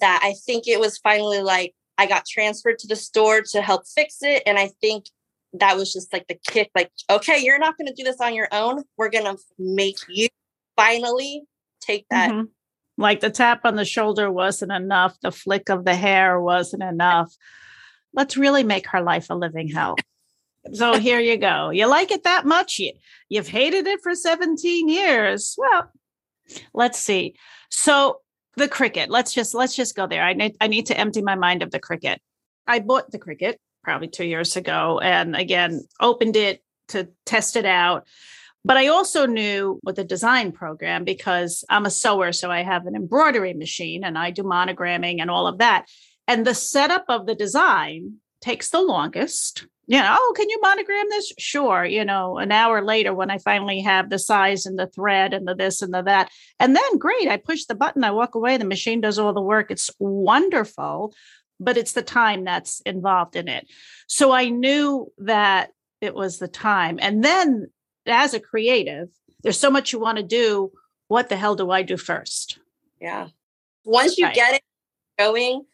that 0.00 0.20
I 0.24 0.34
think 0.44 0.66
it 0.66 0.80
was 0.80 0.98
finally 0.98 1.40
like 1.40 1.72
I 1.98 2.06
got 2.06 2.26
transferred 2.26 2.78
to 2.80 2.88
the 2.88 2.96
store 2.96 3.42
to 3.52 3.62
help 3.62 3.86
fix 3.86 4.18
it. 4.22 4.42
And 4.46 4.58
I 4.58 4.70
think 4.80 5.06
that 5.52 5.76
was 5.76 5.92
just 5.92 6.12
like 6.12 6.26
the 6.26 6.36
kick 6.48 6.68
like 6.74 6.90
okay 7.08 7.38
you're 7.38 7.60
not 7.60 7.78
going 7.78 7.86
to 7.86 7.94
do 7.94 8.02
this 8.02 8.20
on 8.20 8.34
your 8.34 8.48
own 8.50 8.82
we're 8.96 9.08
going 9.08 9.24
to 9.24 9.40
make 9.56 9.94
you 10.08 10.26
finally 10.74 11.44
take 11.80 12.04
that 12.10 12.32
mm-hmm. 12.32 12.46
Like 12.96 13.20
the 13.20 13.30
tap 13.30 13.62
on 13.64 13.76
the 13.76 13.84
shoulder 13.84 14.30
wasn't 14.30 14.72
enough, 14.72 15.18
the 15.20 15.32
flick 15.32 15.68
of 15.68 15.84
the 15.84 15.96
hair 15.96 16.40
wasn't 16.40 16.82
enough. 16.82 17.34
Let's 18.12 18.36
really 18.36 18.62
make 18.62 18.86
her 18.88 19.02
life 19.02 19.30
a 19.30 19.34
living 19.34 19.68
hell. 19.68 19.96
So 20.72 20.98
here 20.98 21.18
you 21.18 21.36
go. 21.36 21.70
You 21.70 21.86
like 21.86 22.12
it 22.12 22.24
that 22.24 22.46
much? 22.46 22.78
You, 22.78 22.92
you've 23.28 23.48
hated 23.48 23.86
it 23.86 24.00
for 24.02 24.14
17 24.14 24.88
years. 24.88 25.56
Well, 25.58 25.90
let's 26.72 26.98
see. 26.98 27.34
So 27.70 28.20
the 28.56 28.68
Cricut. 28.68 29.06
let's 29.08 29.32
just 29.32 29.54
let's 29.54 29.74
just 29.74 29.96
go 29.96 30.06
there. 30.06 30.22
I 30.22 30.32
need 30.32 30.56
I 30.60 30.66
need 30.66 30.86
to 30.86 30.98
empty 30.98 31.22
my 31.22 31.34
mind 31.34 31.62
of 31.62 31.70
the 31.70 31.80
Cricut. 31.80 32.18
I 32.66 32.80
bought 32.80 33.10
the 33.10 33.18
Cricut 33.18 33.56
probably 33.82 34.08
2 34.08 34.24
years 34.24 34.56
ago 34.56 34.98
and 35.00 35.36
again 35.36 35.86
opened 36.00 36.36
it 36.36 36.62
to 36.88 37.08
test 37.26 37.56
it 37.56 37.66
out. 37.66 38.06
But 38.64 38.78
I 38.78 38.86
also 38.86 39.26
knew 39.26 39.78
with 39.82 39.96
the 39.96 40.04
design 40.04 40.50
program 40.52 41.04
because 41.04 41.64
I'm 41.68 41.84
a 41.84 41.90
sewer, 41.90 42.32
so 42.32 42.50
I 42.50 42.62
have 42.62 42.86
an 42.86 42.96
embroidery 42.96 43.52
machine 43.52 44.04
and 44.04 44.16
I 44.16 44.30
do 44.30 44.42
monogramming 44.42 45.20
and 45.20 45.30
all 45.30 45.46
of 45.46 45.58
that. 45.58 45.86
And 46.26 46.46
the 46.46 46.54
setup 46.54 47.04
of 47.08 47.26
the 47.26 47.34
design 47.34 48.20
takes 48.40 48.70
the 48.70 48.80
longest. 48.80 49.66
You 49.86 49.98
know, 49.98 50.16
oh, 50.18 50.32
can 50.36 50.48
you 50.48 50.58
monogram 50.60 51.06
this? 51.10 51.32
Sure. 51.38 51.84
You 51.84 52.04
know, 52.04 52.38
an 52.38 52.52
hour 52.52 52.82
later 52.82 53.12
when 53.12 53.30
I 53.30 53.38
finally 53.38 53.80
have 53.80 54.08
the 54.08 54.18
size 54.18 54.66
and 54.66 54.78
the 54.78 54.86
thread 54.86 55.34
and 55.34 55.46
the 55.46 55.54
this 55.54 55.82
and 55.82 55.92
the 55.92 56.02
that. 56.02 56.30
And 56.58 56.74
then 56.74 56.98
great, 56.98 57.28
I 57.28 57.36
push 57.36 57.64
the 57.64 57.74
button, 57.74 58.04
I 58.04 58.10
walk 58.10 58.34
away, 58.34 58.56
the 58.56 58.64
machine 58.64 59.00
does 59.00 59.18
all 59.18 59.32
the 59.32 59.42
work. 59.42 59.70
It's 59.70 59.90
wonderful, 59.98 61.14
but 61.60 61.76
it's 61.76 61.92
the 61.92 62.02
time 62.02 62.44
that's 62.44 62.80
involved 62.80 63.36
in 63.36 63.48
it. 63.48 63.66
So 64.06 64.32
I 64.32 64.48
knew 64.48 65.12
that 65.18 65.70
it 66.00 66.14
was 66.14 66.38
the 66.38 66.48
time. 66.48 66.98
And 67.00 67.22
then 67.22 67.70
as 68.06 68.34
a 68.34 68.40
creative, 68.40 69.08
there's 69.42 69.58
so 69.58 69.70
much 69.70 69.92
you 69.92 69.98
want 69.98 70.18
to 70.18 70.24
do. 70.24 70.72
What 71.08 71.28
the 71.28 71.36
hell 71.36 71.54
do 71.54 71.70
I 71.70 71.82
do 71.82 71.96
first? 71.96 72.58
Yeah. 73.00 73.28
Once 73.84 74.16
you 74.16 74.24
right. 74.24 74.34
get 74.34 74.54
it 74.54 74.62
going, 75.18 75.64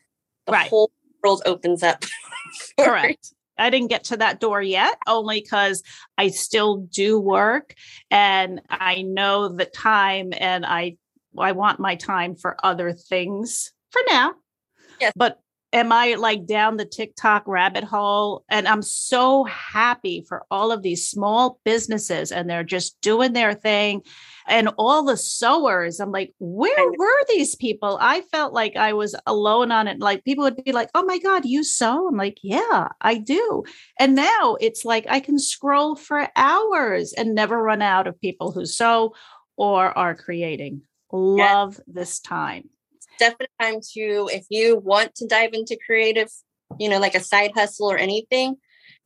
the 0.46 0.52
right. 0.52 0.68
whole 0.68 0.90
world 1.22 1.42
opens 1.46 1.82
up. 1.82 2.04
Correct. 2.78 3.32
I 3.60 3.70
didn't 3.70 3.88
get 3.88 4.04
to 4.04 4.16
that 4.18 4.40
door 4.40 4.60
yet, 4.62 4.96
only 5.06 5.40
because 5.40 5.82
I 6.18 6.28
still 6.28 6.78
do 6.78 7.18
work 7.20 7.74
and 8.10 8.60
I 8.68 9.02
know 9.02 9.48
the 9.48 9.66
time 9.66 10.32
and 10.36 10.64
I 10.66 10.96
I 11.38 11.52
want 11.52 11.78
my 11.78 11.94
time 11.94 12.34
for 12.34 12.56
other 12.62 12.92
things 12.92 13.72
for 13.90 14.02
now. 14.08 14.34
Yes. 15.00 15.12
But 15.14 15.38
am 15.72 15.92
I 15.92 16.14
like 16.14 16.46
down 16.46 16.76
the 16.76 16.84
TikTok 16.84 17.44
rabbit 17.46 17.84
hole? 17.84 18.44
And 18.48 18.66
I'm 18.66 18.82
so 18.82 19.44
happy 19.44 20.24
for 20.28 20.44
all 20.50 20.72
of 20.72 20.82
these 20.82 21.08
small 21.08 21.60
businesses 21.64 22.32
and 22.32 22.48
they're 22.48 22.64
just 22.64 23.00
doing 23.00 23.32
their 23.32 23.54
thing. 23.54 24.02
And 24.48 24.70
all 24.78 25.04
the 25.04 25.16
sewers, 25.16 26.00
I'm 26.00 26.10
like, 26.10 26.32
where 26.38 26.90
were 26.98 27.24
these 27.28 27.54
people? 27.54 27.98
I 28.00 28.22
felt 28.32 28.52
like 28.52 28.74
I 28.76 28.92
was 28.92 29.14
alone 29.26 29.70
on 29.70 29.86
it. 29.86 30.00
Like 30.00 30.24
people 30.24 30.42
would 30.44 30.64
be 30.64 30.72
like, 30.72 30.90
oh 30.94 31.04
my 31.04 31.18
God, 31.18 31.44
you 31.44 31.62
sew? 31.62 32.08
I'm 32.08 32.16
like, 32.16 32.38
yeah, 32.42 32.88
I 33.00 33.16
do. 33.16 33.62
And 33.98 34.16
now 34.16 34.56
it's 34.60 34.84
like 34.84 35.06
I 35.08 35.20
can 35.20 35.38
scroll 35.38 35.94
for 35.94 36.26
hours 36.34 37.12
and 37.12 37.34
never 37.34 37.62
run 37.62 37.82
out 37.82 38.08
of 38.08 38.20
people 38.20 38.50
who 38.50 38.66
sew 38.66 39.14
or 39.56 39.96
are 39.96 40.16
creating. 40.16 40.82
Love 41.12 41.76
yeah. 41.76 41.84
this 41.86 42.18
time 42.18 42.70
definite 43.20 43.50
time 43.60 43.80
to 43.92 44.28
if 44.32 44.46
you 44.50 44.78
want 44.78 45.14
to 45.14 45.26
dive 45.26 45.50
into 45.52 45.78
creative 45.86 46.28
you 46.78 46.88
know 46.88 46.98
like 46.98 47.14
a 47.14 47.20
side 47.20 47.52
hustle 47.54 47.90
or 47.90 47.98
anything 47.98 48.56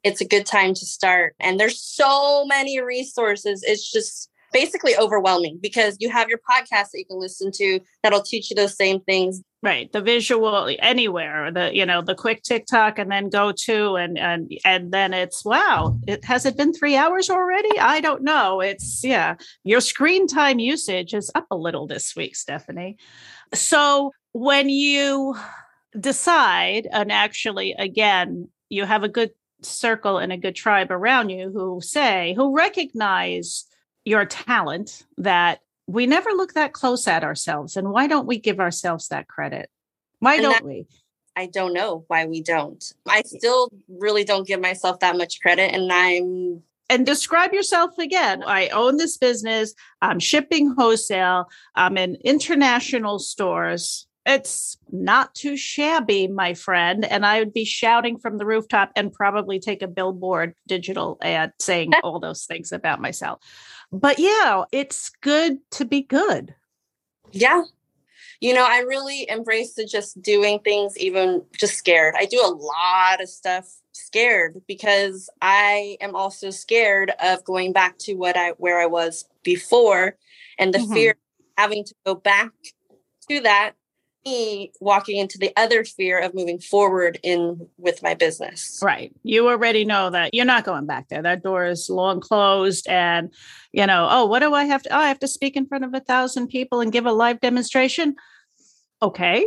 it's 0.05 0.21
a 0.21 0.27
good 0.27 0.47
time 0.47 0.75
to 0.75 0.87
start. 0.87 1.35
And 1.41 1.59
there's 1.59 1.81
so 1.81 2.45
many 2.45 2.81
resources. 2.81 3.65
It's 3.67 3.91
just 3.91 4.31
basically 4.53 4.97
overwhelming 4.97 5.59
because 5.61 5.97
you 5.99 6.11
have 6.11 6.29
your 6.29 6.39
podcast 6.39 6.91
that 6.93 6.99
you 6.99 7.07
can 7.07 7.19
listen 7.19 7.51
to 7.53 7.81
that'll 8.05 8.23
teach 8.23 8.51
you 8.51 8.55
those 8.55 8.77
same 8.77 9.01
things. 9.01 9.43
Right. 9.65 9.91
The 9.91 10.03
visual 10.03 10.71
anywhere 10.79 11.51
the 11.51 11.75
you 11.75 11.87
know 11.87 12.03
the 12.03 12.15
quick 12.15 12.43
tiktok 12.43 12.99
and 12.99 13.11
then 13.11 13.31
go 13.31 13.51
to 13.51 13.97
and 13.97 14.19
and 14.19 14.53
and 14.65 14.93
then 14.93 15.15
it's 15.15 15.43
wow 15.43 15.99
it 16.07 16.23
has 16.27 16.45
it 16.45 16.57
been 16.57 16.73
three 16.75 16.97
hours 16.97 17.31
already? 17.31 17.81
I 17.81 18.01
don't 18.01 18.23
know. 18.23 18.61
It's 18.61 19.03
yeah 19.03 19.37
your 19.65 19.81
screen 19.81 20.29
time 20.29 20.59
usage 20.59 21.15
is 21.15 21.31
up 21.35 21.47
a 21.51 21.57
little 21.57 21.87
this 21.87 22.15
week 22.15 22.37
stephanie 22.37 22.99
so 23.55 24.13
when 24.33 24.69
you 24.69 25.37
decide, 25.99 26.89
and 26.93 27.13
actually, 27.13 27.73
again, 27.79 28.49
you 28.69 28.85
have 28.85 29.05
a 29.05 29.09
good 29.09 29.31
circle 29.63 30.19
and 30.19 30.33
a 30.33 30.37
good 30.37 30.55
tribe 30.55 30.91
around 30.91 31.31
you 31.31 31.51
who 31.51 31.81
say, 31.83 32.35
who 32.35 32.57
recognize 32.57 33.65
your 34.05 34.25
talent 34.27 35.05
that 35.19 35.61
we 35.87 36.07
never 36.07 36.31
look 36.31 36.55
that 36.55 36.73
close 36.73 37.07
at 37.07 37.25
ourselves. 37.25 37.77
And 37.77 37.91
why 37.91 38.07
don't 38.07 38.27
we 38.27 38.39
give 38.39 38.61
ourselves 38.61 39.09
that 39.09 39.29
credit? 39.29 39.71
Why 40.19 40.35
and 40.35 40.43
don't 40.43 40.53
that, 40.53 40.65
we? 40.65 40.87
I 41.37 41.47
don't 41.47 41.73
know 41.73 42.05
why 42.09 42.27
we 42.27 42.43
don't. 42.43 42.83
I 43.09 43.23
still 43.23 43.71
really 43.89 44.25
don't 44.25 44.47
give 44.47 44.61
myself 44.61 45.01
that 45.01 45.17
much 45.17 45.41
credit. 45.41 45.75
And 45.75 45.93
I'm 45.93 46.63
and 46.89 47.07
describe 47.07 47.53
yourself 47.53 47.99
again. 47.99 48.43
I 48.45 48.69
own 48.69 48.97
this 48.97 49.17
business. 49.17 49.75
I'm 50.03 50.21
shipping 50.21 50.75
wholesale. 50.77 51.49
I'm 51.75 51.97
in 51.97 52.17
international 52.25 53.19
stores. 53.19 54.07
It's 54.27 54.79
not 54.91 55.35
too 55.35 55.57
shabby, 55.57 56.29
my 56.29 56.55
friend. 56.55 57.05
And 57.05 57.27
I 57.27 57.39
would 57.39 57.53
be 57.53 57.65
shouting 57.65 58.19
from 58.19 58.39
the 58.39 58.47
rooftop 58.47 58.91
and 58.97 59.13
probably 59.13 59.61
take 59.61 59.83
a 59.83 59.89
billboard 59.89 60.55
digital 60.67 61.19
ad 61.23 61.53
saying 61.59 61.93
all 62.03 62.21
those 62.21 62.45
things 62.45 62.73
about 62.73 63.01
myself. 63.01 63.41
But 63.93 64.19
yeah, 64.19 64.65
it's 64.73 65.11
good 65.21 65.59
to 65.73 65.85
be 65.85 66.03
good. 66.03 66.55
Yeah. 67.33 67.65
You 68.41 68.55
know, 68.55 68.67
I 68.67 68.81
really 68.81 69.29
embrace 69.29 69.75
the 69.75 69.85
just 69.85 70.21
doing 70.21 70.59
things, 70.61 70.99
even 70.99 71.43
just 71.59 71.75
scared. 71.75 72.15
I 72.19 72.27
do 72.27 72.41
a 72.41 72.49
lot 72.49 73.23
of 73.23 73.29
stuff 73.29 73.67
scared 73.95 74.61
because 74.67 75.31
I 75.41 75.97
am 76.01 76.15
also 76.15 76.51
scared 76.51 77.13
of 77.23 77.45
going 77.45 77.73
back 77.73 77.99
to 78.01 78.15
what 78.15 78.37
I 78.37 78.51
where 78.53 78.81
I 78.81 78.87
was 78.87 79.25
before 79.43 80.17
and 80.59 80.75
the 80.75 80.79
mm-hmm. 80.79 80.93
fear 80.93 81.15
having 81.57 81.85
to 81.85 81.95
go 82.05 82.15
back 82.15 82.53
to 83.31 83.41
that 83.41 83.75
me 84.25 84.73
walking 84.81 85.19
into 85.19 85.39
the 85.39 85.53
other 85.57 85.85
fear 85.85 86.19
of 86.19 86.35
moving 86.35 86.59
forward 86.59 87.19
in 87.23 87.69
with 87.77 88.03
my 88.03 88.15
business. 88.15 88.81
Right. 88.83 89.13
You 89.23 89.49
already 89.49 89.85
know 89.85 90.11
that 90.11 90.33
you're 90.33 90.45
not 90.45 90.65
going 90.65 90.87
back 90.87 91.09
there. 91.09 91.23
That 91.23 91.43
door 91.43 91.67
is 91.67 91.91
long 91.91 92.21
closed 92.21 92.89
and 92.89 93.33
you 93.73 93.87
know, 93.87 94.09
oh, 94.11 94.25
what 94.27 94.41
do 94.41 94.55
I 94.55 94.65
have 94.65 94.83
to 94.85 94.95
oh, 94.95 94.99
I 94.99 95.09
have 95.09 95.19
to 95.21 95.29
speak 95.29 95.57
in 95.57 95.67
front 95.67 95.85
of 95.85 95.95
a 95.95 96.01
thousand 96.01 96.49
people 96.49 96.81
and 96.81 96.93
give 96.93 97.07
a 97.07 97.13
live 97.13 97.41
demonstration. 97.41 98.17
Okay. 99.03 99.47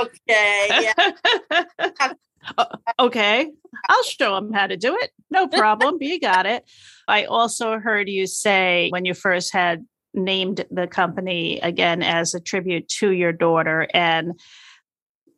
Okay. 0.00 0.68
Yeah. 0.68 1.62
Uh, 2.58 2.64
okay. 2.98 3.50
I'll 3.88 4.02
show 4.04 4.34
them 4.34 4.52
how 4.52 4.66
to 4.66 4.76
do 4.76 4.96
it. 5.00 5.10
No 5.30 5.48
problem. 5.48 5.98
you 6.00 6.20
got 6.20 6.46
it. 6.46 6.64
I 7.08 7.24
also 7.24 7.78
heard 7.78 8.08
you 8.08 8.26
say 8.26 8.88
when 8.90 9.04
you 9.04 9.14
first 9.14 9.52
had 9.52 9.84
named 10.14 10.64
the 10.70 10.86
company 10.86 11.58
again 11.60 12.02
as 12.02 12.34
a 12.34 12.40
tribute 12.40 12.88
to 12.88 13.10
your 13.10 13.32
daughter. 13.32 13.88
And 13.94 14.38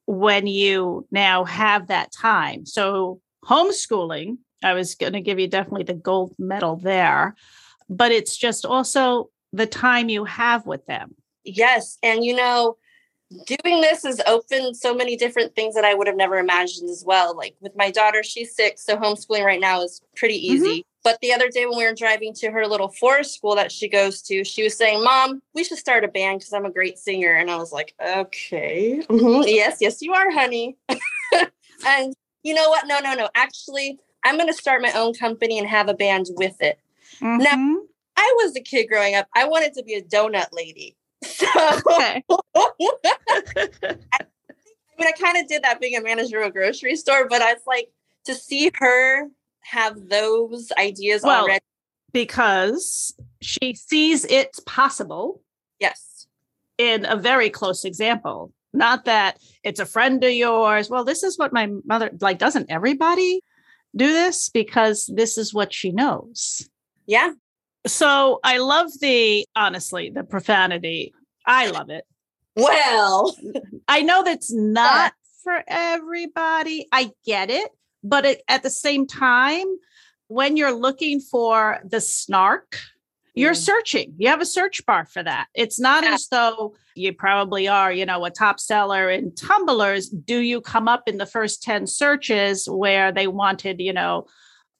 when 0.06 0.46
you 0.46 1.06
now 1.10 1.44
have 1.44 1.88
that 1.88 2.12
time, 2.12 2.66
so 2.66 3.20
homeschooling, 3.44 4.38
I 4.62 4.72
was 4.74 4.94
going 4.94 5.12
to 5.12 5.20
give 5.20 5.38
you 5.38 5.48
definitely 5.48 5.84
the 5.84 5.94
gold 5.94 6.34
medal 6.38 6.76
there, 6.76 7.36
but 7.88 8.12
it's 8.12 8.36
just 8.36 8.64
also 8.64 9.30
the 9.52 9.66
time 9.66 10.08
you 10.08 10.24
have 10.24 10.66
with 10.66 10.84
them. 10.86 11.14
Yes. 11.44 11.98
And 12.02 12.24
you 12.24 12.34
know, 12.34 12.76
doing 13.46 13.80
this 13.80 14.02
has 14.02 14.20
opened 14.26 14.76
so 14.76 14.94
many 14.94 15.16
different 15.16 15.54
things 15.54 15.74
that 15.74 15.84
I 15.84 15.94
would 15.94 16.06
have 16.06 16.16
never 16.16 16.38
imagined 16.38 16.90
as 16.90 17.04
well. 17.06 17.36
Like 17.36 17.54
with 17.60 17.76
my 17.76 17.90
daughter, 17.90 18.22
she's 18.22 18.54
six, 18.54 18.84
so 18.84 18.96
homeschooling 18.96 19.44
right 19.44 19.60
now 19.60 19.82
is 19.82 20.00
pretty 20.16 20.36
mm-hmm. 20.36 20.54
easy. 20.54 20.80
Mm-hmm. 20.80 20.88
But 21.02 21.18
the 21.20 21.34
other 21.34 21.50
day 21.50 21.66
when 21.66 21.76
we 21.76 21.84
were 21.84 21.94
driving 21.94 22.32
to 22.34 22.50
her 22.50 22.66
little 22.66 22.88
forest 22.88 23.34
school 23.34 23.54
that 23.56 23.70
she 23.70 23.88
goes 23.88 24.22
to, 24.22 24.42
she 24.42 24.62
was 24.62 24.76
saying, 24.76 25.04
Mom, 25.04 25.42
we 25.54 25.62
should 25.62 25.76
start 25.76 26.02
a 26.02 26.08
band 26.08 26.40
because 26.40 26.52
I'm 26.54 26.64
a 26.64 26.70
great 26.70 26.98
singer. 26.98 27.34
And 27.34 27.50
I 27.50 27.56
was 27.56 27.72
like, 27.72 27.94
Okay. 28.00 29.02
Mm-hmm. 29.08 29.42
Yes, 29.46 29.78
yes, 29.80 30.00
you 30.00 30.14
are, 30.14 30.30
honey. 30.30 30.78
and 31.86 32.14
you 32.42 32.54
know 32.54 32.68
what? 32.70 32.86
No, 32.86 33.00
no, 33.00 33.14
no. 33.14 33.28
Actually, 33.34 33.98
I'm 34.24 34.36
going 34.36 34.48
to 34.48 34.54
start 34.54 34.80
my 34.80 34.92
own 34.92 35.12
company 35.12 35.58
and 35.58 35.68
have 35.68 35.88
a 35.88 35.94
band 35.94 36.26
with 36.30 36.60
it. 36.60 36.78
Mm-hmm. 37.20 37.42
Now, 37.42 37.82
I 38.16 38.34
was 38.42 38.56
a 38.56 38.60
kid 38.60 38.86
growing 38.86 39.14
up. 39.14 39.28
I 39.34 39.46
wanted 39.46 39.74
to 39.74 39.82
be 39.82 39.94
a 39.94 40.02
donut 40.02 40.48
lady. 40.52 40.96
So, 41.24 41.46
okay. 41.86 42.24
I, 42.28 43.88
mean, 44.98 45.08
I 45.08 45.12
kind 45.20 45.38
of 45.38 45.48
did 45.48 45.62
that 45.64 45.80
being 45.80 45.96
a 45.96 46.02
manager 46.02 46.40
of 46.40 46.48
a 46.48 46.50
grocery 46.52 46.96
store, 46.96 47.26
but 47.28 47.42
I 47.42 47.54
was 47.54 47.62
like, 47.66 47.88
to 48.24 48.34
see 48.34 48.70
her 48.76 49.28
have 49.62 50.08
those 50.08 50.70
ideas 50.78 51.22
well, 51.22 51.42
already? 51.42 51.64
Because 52.12 53.14
she 53.40 53.74
sees 53.74 54.24
it's 54.26 54.60
possible. 54.60 55.42
Yes. 55.80 56.26
In 56.78 57.04
a 57.04 57.16
very 57.16 57.50
close 57.50 57.84
example. 57.84 58.52
Not 58.72 59.04
that 59.04 59.38
it's 59.62 59.80
a 59.80 59.86
friend 59.86 60.22
of 60.24 60.32
yours. 60.32 60.90
Well, 60.90 61.04
this 61.04 61.22
is 61.22 61.38
what 61.38 61.52
my 61.52 61.70
mother 61.84 62.10
like. 62.20 62.38
Doesn't 62.38 62.70
everybody 62.70 63.40
do 63.94 64.12
this? 64.12 64.48
Because 64.48 65.08
this 65.14 65.38
is 65.38 65.54
what 65.54 65.72
she 65.72 65.92
knows. 65.92 66.68
Yeah. 67.06 67.32
So 67.86 68.40
I 68.42 68.58
love 68.58 68.90
the 69.00 69.46
honestly, 69.56 70.10
the 70.10 70.24
profanity. 70.24 71.12
I 71.46 71.68
love 71.70 71.90
it. 71.90 72.04
Well, 72.56 73.36
I 73.88 74.02
know 74.02 74.22
that's 74.22 74.52
not 74.52 75.12
for 75.42 75.62
everybody. 75.66 76.86
I 76.92 77.10
get 77.26 77.50
it. 77.50 77.70
But 78.02 78.24
it, 78.26 78.42
at 78.48 78.62
the 78.62 78.70
same 78.70 79.06
time, 79.06 79.64
when 80.28 80.56
you're 80.56 80.72
looking 80.72 81.20
for 81.20 81.80
the 81.84 82.00
snark, 82.00 82.78
you're 83.34 83.52
Mm. 83.54 83.56
searching. 83.64 84.14
You 84.18 84.28
have 84.28 84.40
a 84.40 84.46
search 84.46 84.84
bar 84.86 85.06
for 85.06 85.22
that. 85.22 85.48
It's 85.54 85.80
not 85.80 86.04
Yeah. 86.04 86.14
as 86.14 86.28
though 86.28 86.74
you 86.94 87.12
probably 87.12 87.66
are, 87.66 87.92
you 87.92 88.06
know, 88.06 88.24
a 88.24 88.30
top 88.30 88.60
seller 88.60 89.10
in 89.10 89.34
tumblers. 89.34 90.08
Do 90.08 90.38
you 90.38 90.60
come 90.60 90.86
up 90.86 91.08
in 91.08 91.16
the 91.18 91.26
first 91.26 91.62
10 91.62 91.86
searches 91.86 92.68
where 92.68 93.10
they 93.10 93.26
wanted, 93.26 93.80
you 93.80 93.92
know, 93.92 94.26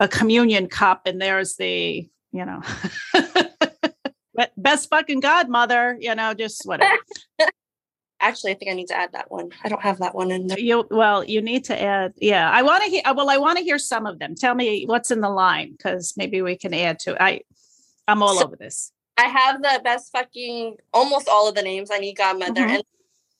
a 0.00 0.06
communion 0.08 0.68
cup 0.68 1.06
and 1.06 1.20
there's 1.20 1.56
the, 1.56 2.08
you 2.34 2.44
know, 2.44 2.60
be- 4.36 4.44
best 4.56 4.90
fucking 4.90 5.20
godmother, 5.20 5.96
you 6.00 6.14
know, 6.14 6.34
just 6.34 6.62
whatever. 6.66 6.98
actually, 8.20 8.50
I 8.52 8.54
think 8.54 8.70
I 8.70 8.74
need 8.74 8.88
to 8.88 8.96
add 8.96 9.12
that 9.12 9.30
one. 9.30 9.50
I 9.62 9.68
don't 9.68 9.82
have 9.82 9.98
that 9.98 10.14
one 10.14 10.30
in 10.32 10.48
there. 10.48 10.58
You 10.58 10.86
well, 10.90 11.22
you 11.24 11.40
need 11.40 11.64
to 11.66 11.80
add. 11.80 12.12
Yeah, 12.16 12.50
I 12.50 12.62
want 12.62 12.82
to 12.84 12.90
hear. 12.90 13.02
Well, 13.14 13.30
I 13.30 13.36
want 13.38 13.58
to 13.58 13.64
hear 13.64 13.78
some 13.78 14.06
of 14.06 14.18
them. 14.18 14.34
Tell 14.34 14.54
me 14.54 14.84
what's 14.86 15.10
in 15.12 15.20
the 15.20 15.30
line 15.30 15.72
because 15.72 16.14
maybe 16.16 16.42
we 16.42 16.56
can 16.56 16.74
add 16.74 16.98
to. 17.00 17.22
I, 17.22 17.42
I'm 18.08 18.22
all 18.22 18.36
So- 18.38 18.44
over 18.44 18.56
this. 18.56 18.90
I 19.16 19.26
have 19.28 19.62
the 19.62 19.80
best 19.84 20.10
fucking 20.10 20.74
almost 20.92 21.28
all 21.28 21.48
of 21.48 21.54
the 21.54 21.62
names. 21.62 21.88
I 21.92 21.98
need 21.98 22.14
godmother 22.16 22.62
Mhm. 22.62 22.74
and 22.74 22.82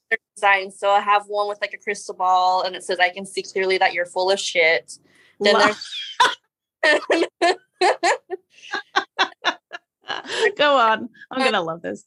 their 0.09 0.19
designs. 0.37 0.79
So 0.79 0.89
I 0.89 1.01
have 1.01 1.25
one 1.27 1.49
with 1.49 1.59
like 1.61 1.75
a 1.75 1.79
crystal 1.79 2.15
ball 2.15 2.63
and 2.63 2.77
it 2.77 2.85
says, 2.85 3.01
I 3.01 3.09
can 3.11 3.27
see 3.27 3.43
clearly 3.43 3.77
that 3.79 3.93
you're 3.93 4.07
full 4.07 4.31
of 4.31 4.39
shit. 4.39 4.97
Then 5.41 5.55
Lo- 5.55 5.73
Go 10.57 10.79
on. 10.79 11.09
I'm 11.31 11.45
gonna 11.45 11.62
love 11.62 11.83
this. 11.83 12.05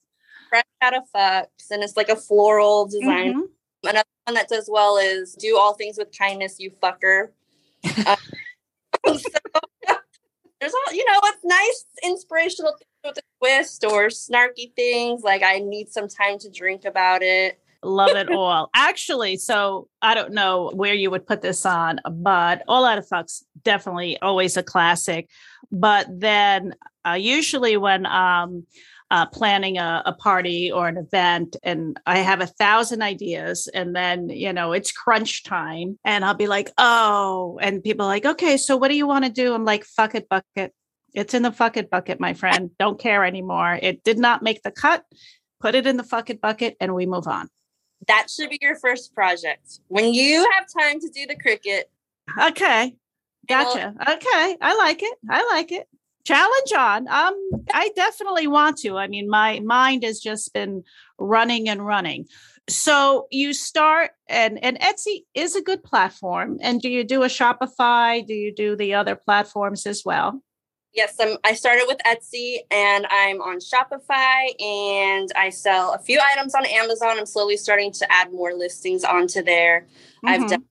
fresh 0.50 0.64
out 0.82 0.96
of 0.96 1.04
fucks 1.14 1.72
and 1.72 1.84
it's 1.84 1.98
like 1.98 2.10
a 2.10 2.16
floral 2.16 2.86
design. 2.88 3.34
Mhm. 3.34 3.42
Another 3.84 4.08
one 4.26 4.36
that 4.36 4.48
does 4.48 4.70
well 4.72 4.98
is 4.98 5.34
do 5.36 5.58
all 5.58 5.74
things 5.74 5.98
with 5.98 6.18
kindness, 6.18 6.58
you 6.60 6.72
fucker. 6.82 7.30
Uh, 8.06 8.16
so, 9.08 9.18
there's 10.60 10.74
all 10.74 10.94
you 10.94 11.06
know, 11.06 11.20
it's 11.26 11.44
nice, 11.44 11.86
inspirational 12.04 12.72
things 12.78 12.90
with 13.04 13.18
a 13.18 13.22
twist 13.40 13.84
or 13.86 14.08
snarky 14.08 14.74
things 14.76 15.22
like 15.24 15.44
I 15.44 15.60
need 15.60 15.90
some 15.90 16.08
time 16.08 16.38
to 16.40 16.50
drink 16.50 16.86
about 16.86 17.22
it. 17.24 17.60
Love 17.84 18.16
it 18.16 18.32
all. 18.32 18.70
Actually, 18.74 19.38
so 19.38 19.88
I 20.02 20.16
don't 20.16 20.34
know 20.34 20.72
where 20.74 20.94
you 20.94 21.12
would 21.12 21.28
put 21.28 21.42
this 21.42 21.66
on, 21.66 22.00
but 22.12 22.64
All 22.68 22.86
Out 22.86 22.98
of 22.98 23.08
Fucks 23.08 23.44
definitely 23.64 24.20
always 24.22 24.58
a 24.58 24.64
classic. 24.64 25.30
But 25.72 26.08
then 26.10 26.74
uh, 27.06 27.14
usually 27.14 27.78
when 27.78 28.06
um 28.06 28.66
uh, 29.10 29.26
planning 29.26 29.78
a, 29.78 30.04
a 30.06 30.14
party 30.14 30.72
or 30.72 30.88
an 30.88 30.98
event 30.98 31.56
and 31.64 31.98
I 32.06 32.18
have 32.18 32.42
a 32.42 32.48
thousand 32.48 33.02
ideas 33.02 33.70
and 33.74 33.96
then 33.96 34.30
you 34.30 34.52
know 34.52 34.74
it's 34.74 34.92
crunch 34.92 35.44
time 35.44 35.98
and 36.04 36.26
I'll 36.26 36.34
be 36.34 36.48
like 36.48 36.72
oh 36.78 37.58
and 37.62 37.84
people 37.84 38.06
like 38.06 38.26
okay 38.26 38.58
so 38.58 38.76
what 38.76 38.90
do 38.90 38.98
you 38.98 39.08
want 39.08 39.24
to 39.24 39.32
do? 39.32 39.54
I'm 39.54 39.66
like 39.66 39.86
fuck 39.86 40.16
it 40.16 40.28
bucket 40.28 40.74
it's 41.14 41.34
in 41.34 41.42
the 41.42 41.52
fuck 41.52 41.78
it 41.78 41.90
bucket 41.90 42.20
my 42.20 42.34
friend. 42.34 42.70
Don't 42.78 43.00
care 43.00 43.24
anymore. 43.24 43.80
It 43.82 44.04
did 44.04 44.20
not 44.20 44.44
make 44.44 44.62
the 44.62 44.72
cut. 44.72 45.04
Put 45.62 45.74
it 45.74 45.88
in 45.88 45.98
the 45.98 46.04
fuck 46.04 46.30
it 46.30 46.42
bucket 46.42 46.76
and 46.80 46.94
we 46.94 47.06
move 47.06 47.28
on 47.28 47.50
That 48.08 48.30
should 48.30 48.50
be 48.50 48.60
your 48.62 48.76
first 48.76 49.14
project. 49.14 49.80
When 49.88 50.14
you 50.14 50.50
have 50.56 50.66
time 50.80 51.00
to 51.00 51.10
do 51.10 51.26
the 51.26 51.36
Cricut, 51.36 51.84
Okay. 52.40 52.96
Gotcha. 53.48 53.94
Okay. 54.02 54.58
I 54.60 54.76
like 54.78 55.02
it. 55.02 55.18
I 55.30 55.48
like 55.52 55.72
it. 55.72 55.88
Challenge 56.26 56.74
on. 56.78 57.08
Um, 57.08 57.50
I 57.74 57.90
definitely 57.96 58.48
want 58.48 58.78
to. 58.80 58.98
I 58.98 59.08
mean, 59.08 59.30
my 59.30 59.60
mind 59.62 60.04
has 60.04 60.20
just 60.20 60.54
been 60.54 60.84
running 61.18 61.70
and 61.70 61.86
running. 61.86 62.26
So 62.70 63.28
you 63.32 63.54
start 63.54 64.12
and 64.28 64.62
and 64.62 64.78
Etsy 64.82 65.24
is 65.34 65.56
a 65.56 65.62
good 65.62 65.84
platform. 65.84 66.58
And 66.62 66.82
do 66.82 66.90
you 66.90 67.06
do 67.06 67.24
a 67.24 67.28
Shopify? 67.28 68.28
Do 68.28 68.34
you 68.34 68.54
do 68.54 68.76
the 68.76 68.94
other 68.94 69.16
platforms 69.16 69.86
as 69.86 70.04
well? 70.04 70.42
Yes, 70.98 71.16
I'm, 71.22 71.38
I 71.46 71.54
started 71.54 71.86
with 71.88 72.00
Etsy 72.06 72.58
and 72.72 73.06
I'm 73.10 73.40
on 73.42 73.60
Shopify 73.60 74.50
and 74.62 75.32
I 75.36 75.50
sell 75.52 75.94
a 75.94 76.00
few 76.00 76.20
items 76.20 76.56
on 76.56 76.66
Amazon. 76.66 77.18
I'm 77.20 77.26
slowly 77.28 77.56
starting 77.56 77.92
to 77.94 78.12
add 78.12 78.34
more 78.34 78.54
listings 78.54 79.04
onto 79.06 79.44
there. 79.44 79.86
I've 80.26 80.42
Mhm. 80.42 80.50
done 80.50 80.66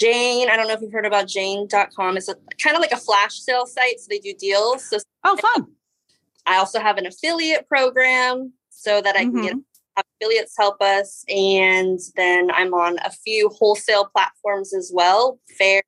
Jane. 0.00 0.50
I 0.50 0.56
don't 0.56 0.66
know 0.66 0.74
if 0.74 0.80
you've 0.82 0.92
heard 0.92 1.06
about 1.06 1.28
Jane.com. 1.28 2.16
It's 2.16 2.28
a 2.28 2.34
kind 2.62 2.74
of 2.76 2.80
like 2.82 2.90
a 2.90 2.96
flash 2.96 3.34
sale 3.38 3.66
site. 3.66 4.00
So 4.00 4.06
they 4.10 4.18
do 4.18 4.34
deals. 4.34 4.84
So 4.90 4.98
Oh, 5.24 5.36
fun. 5.36 5.68
I 6.44 6.56
also 6.56 6.80
have 6.80 6.98
an 6.98 7.06
affiliate 7.06 7.68
program 7.68 8.52
so 8.68 9.00
that 9.00 9.14
I 9.14 9.20
can 9.20 9.42
get 9.42 9.54
Mhm. 9.54 9.64
have 9.96 10.04
affiliates 10.20 10.54
help 10.58 10.82
us. 10.82 11.24
And 11.28 12.00
then 12.16 12.50
I'm 12.50 12.74
on 12.74 12.98
a 13.04 13.10
few 13.12 13.48
wholesale 13.50 14.06
platforms 14.06 14.74
as 14.74 14.90
well. 14.92 15.38
Fair. 15.56 15.82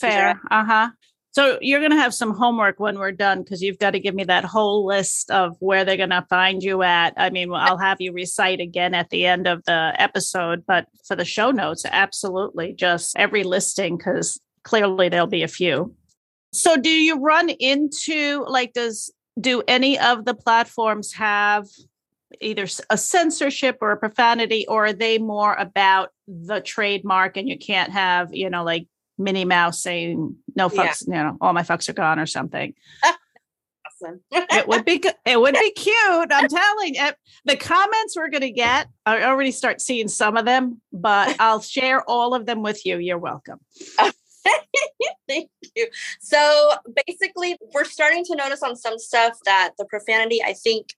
Fair. 0.00 0.40
Uh 0.50 0.64
huh. 0.64 0.88
So 1.32 1.58
you're 1.60 1.78
going 1.78 1.92
to 1.92 1.96
have 1.96 2.12
some 2.12 2.34
homework 2.34 2.80
when 2.80 2.98
we're 2.98 3.12
done 3.12 3.42
because 3.42 3.62
you've 3.62 3.78
got 3.78 3.92
to 3.92 4.00
give 4.00 4.16
me 4.16 4.24
that 4.24 4.44
whole 4.44 4.84
list 4.84 5.30
of 5.30 5.56
where 5.60 5.84
they're 5.84 5.96
going 5.96 6.10
to 6.10 6.26
find 6.28 6.60
you 6.60 6.82
at. 6.82 7.14
I 7.16 7.30
mean, 7.30 7.52
I'll 7.52 7.78
have 7.78 8.00
you 8.00 8.12
recite 8.12 8.60
again 8.60 8.94
at 8.94 9.10
the 9.10 9.26
end 9.26 9.46
of 9.46 9.64
the 9.64 9.94
episode, 9.96 10.64
but 10.66 10.86
for 11.06 11.14
the 11.14 11.24
show 11.24 11.52
notes, 11.52 11.84
absolutely 11.88 12.72
just 12.72 13.16
every 13.16 13.44
listing 13.44 13.96
because 13.96 14.40
clearly 14.64 15.08
there'll 15.08 15.28
be 15.28 15.44
a 15.44 15.48
few. 15.48 15.94
So 16.52 16.76
do 16.76 16.90
you 16.90 17.20
run 17.20 17.48
into 17.48 18.44
like, 18.48 18.72
does, 18.72 19.12
do 19.40 19.62
any 19.68 20.00
of 20.00 20.24
the 20.24 20.34
platforms 20.34 21.12
have 21.12 21.68
either 22.40 22.66
a 22.90 22.98
censorship 22.98 23.78
or 23.80 23.92
a 23.92 23.96
profanity, 23.96 24.66
or 24.66 24.86
are 24.86 24.92
they 24.92 25.18
more 25.18 25.54
about 25.54 26.10
the 26.26 26.60
trademark 26.60 27.36
and 27.36 27.48
you 27.48 27.58
can't 27.58 27.92
have, 27.92 28.32
you 28.32 28.48
know, 28.50 28.64
like 28.64 28.86
Minnie 29.20 29.44
Mouse 29.44 29.82
saying 29.82 30.36
no 30.56 30.70
Yeah. 30.72 30.88
fucks, 30.88 31.06
you 31.06 31.12
know, 31.12 31.36
all 31.40 31.52
my 31.52 31.62
fucks 31.62 31.88
are 31.88 31.92
gone 31.92 32.18
or 32.18 32.26
something. 32.26 32.74
Awesome. 33.04 34.20
It 34.32 34.66
would 34.66 34.84
be. 34.84 35.02
It 35.26 35.38
would 35.40 35.54
be 35.54 35.70
cute. 35.72 36.32
I'm 36.32 36.48
telling 36.48 36.94
you. 36.94 37.10
The 37.44 37.56
comments 37.56 38.16
we're 38.16 38.30
going 38.30 38.40
to 38.40 38.50
get, 38.50 38.88
I 39.04 39.22
already 39.22 39.52
start 39.52 39.80
seeing 39.80 40.08
some 40.08 40.36
of 40.36 40.44
them, 40.46 40.80
but 40.92 41.36
I'll 41.40 41.60
share 41.60 42.02
all 42.08 42.34
of 42.34 42.46
them 42.46 42.62
with 42.62 42.84
you. 42.86 42.98
You're 42.98 43.18
welcome. 43.18 43.60
Thank 45.28 45.50
you. 45.76 45.88
So 46.20 46.72
basically, 47.06 47.56
we're 47.74 47.84
starting 47.84 48.24
to 48.24 48.34
notice 48.36 48.62
on 48.62 48.74
some 48.74 48.98
stuff 48.98 49.38
that 49.44 49.72
the 49.78 49.84
profanity, 49.84 50.42
I 50.42 50.54
think, 50.54 50.94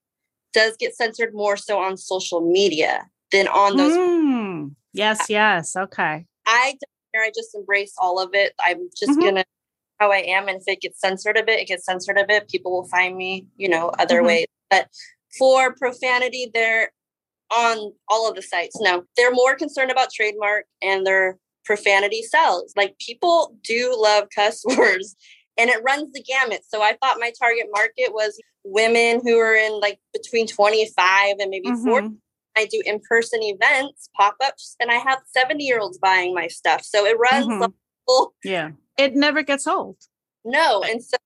does 0.52 0.76
get 0.78 0.94
censored 0.94 1.34
more 1.34 1.56
so 1.56 1.80
on 1.80 1.96
social 1.96 2.40
media 2.40 3.08
than 3.32 3.48
on 3.48 3.76
those. 3.76 3.92
Mm, 3.96 4.74
yes, 4.92 5.26
yes. 5.28 5.76
Okay. 5.76 6.24
I. 6.46 6.74
I 7.20 7.30
just 7.34 7.54
embrace 7.54 7.94
all 7.98 8.18
of 8.18 8.30
it. 8.32 8.54
I'm 8.60 8.88
just 8.96 9.18
Mhm. 9.18 9.24
gonna 9.24 9.44
how 10.00 10.10
I 10.10 10.18
am, 10.18 10.48
and 10.48 10.60
if 10.60 10.64
it 10.66 10.80
gets 10.80 10.98
censored 11.00 11.36
a 11.36 11.44
bit, 11.44 11.60
it 11.60 11.68
gets 11.68 11.84
censored 11.84 12.18
a 12.18 12.24
bit. 12.26 12.48
People 12.48 12.72
will 12.72 12.88
find 12.88 13.16
me, 13.16 13.46
you 13.56 13.68
know, 13.68 13.90
other 14.00 14.20
Mhm. 14.20 14.26
ways. 14.26 14.46
But 14.68 14.88
for 15.38 15.74
profanity, 15.76 16.50
they're 16.52 16.92
on 17.50 17.92
all 18.08 18.28
of 18.28 18.34
the 18.34 18.42
sites. 18.42 18.80
No, 18.80 19.04
they're 19.16 19.30
more 19.30 19.54
concerned 19.54 19.90
about 19.92 20.10
trademark 20.12 20.66
and 20.80 21.06
their 21.06 21.38
profanity 21.64 22.22
sells. 22.22 22.72
Like 22.76 22.98
people 22.98 23.54
do 23.62 23.94
love 23.96 24.28
cuss 24.34 24.64
words 25.04 25.14
and 25.56 25.70
it 25.70 25.82
runs 25.84 26.10
the 26.12 26.22
gamut. 26.22 26.64
So 26.66 26.82
I 26.82 26.96
thought 27.00 27.20
my 27.20 27.30
target 27.38 27.66
market 27.70 28.12
was 28.12 28.40
women 28.64 29.20
who 29.22 29.38
are 29.38 29.54
in 29.54 29.78
like 29.78 30.00
between 30.12 30.46
25 30.48 31.36
and 31.38 31.50
maybe 31.50 31.68
40. 31.84 32.16
I 32.56 32.66
do 32.66 32.82
in-person 32.84 33.40
events, 33.42 34.08
pop-ups, 34.16 34.76
and 34.80 34.90
I 34.90 34.96
have 34.96 35.20
70 35.26 35.64
year 35.64 35.78
olds 35.80 35.98
buying 35.98 36.34
my 36.34 36.48
stuff. 36.48 36.82
So 36.84 37.04
it 37.06 37.18
runs 37.18 37.46
Mhm. 37.46 37.60
like 37.60 37.70
full 38.06 38.34
Yeah. 38.44 38.70
It 38.98 39.14
never 39.14 39.42
gets 39.42 39.66
old. 39.66 39.96
no. 40.44 40.82
And 40.82 41.02
so 41.02 41.16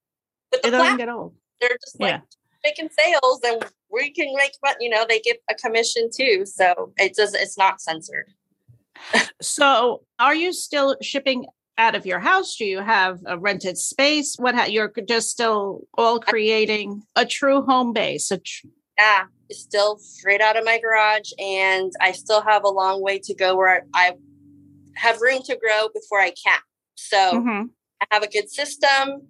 with 0.51 0.61
the 0.61 0.67
It 0.69 0.71
doesn't 0.71 0.97
get 0.97 1.09
old. 1.09 1.35
they're 1.59 1.77
just 1.83 1.99
like 1.99 2.11
Yeah. 2.11 2.21
making 2.63 2.89
sales 2.97 3.41
and 3.45 3.65
we 3.89 4.11
can 4.11 4.33
make 4.35 4.51
money, 4.63 4.77
you 4.81 4.89
know, 4.89 5.05
they 5.07 5.19
get 5.19 5.41
a 5.49 5.55
commission 5.55 6.09
too. 6.15 6.45
So 6.45 6.93
it 6.97 7.15
does 7.15 7.33
it's 7.33 7.57
not 7.57 7.81
censored. 7.81 8.33
So, 9.41 10.03
are 10.17 10.33
you 10.33 10.51
still 10.53 10.97
shipping 11.01 11.45
out 11.77 11.93
of 11.93 12.05
your 12.07 12.19
house? 12.19 12.55
Do 12.55 12.65
you 12.65 12.79
have 12.79 13.19
a 13.27 13.37
rented 13.37 13.77
space? 13.77 14.35
What 14.39 14.55
ha- 14.55 14.63
you're 14.65 14.91
just 15.07 15.29
still 15.29 15.87
all 15.95 16.19
creating 16.19 17.03
a 17.15 17.23
true 17.25 17.61
home 17.61 17.93
base? 17.93 18.31
A 18.31 18.39
tr- 18.39 18.65
Yeah, 18.97 19.25
it's 19.49 19.59
still 19.61 19.97
straight 19.97 20.41
out 20.41 20.57
of 20.57 20.65
my 20.65 20.79
garage, 20.79 21.31
and 21.39 21.91
I 22.01 22.11
still 22.11 22.41
have 22.41 22.63
a 22.63 22.69
long 22.69 23.01
way 23.01 23.19
to 23.19 23.33
go 23.35 23.55
where 23.55 23.85
I 23.93 24.13
have 24.95 25.21
room 25.21 25.41
to 25.43 25.55
grow 25.57 25.89
before 25.93 26.19
I 26.19 26.31
cap. 26.31 26.63
So 26.95 27.17
Mhm. 27.17 27.69
I 28.01 28.05
have 28.11 28.23
a 28.23 28.27
good 28.27 28.49
system. 28.49 29.27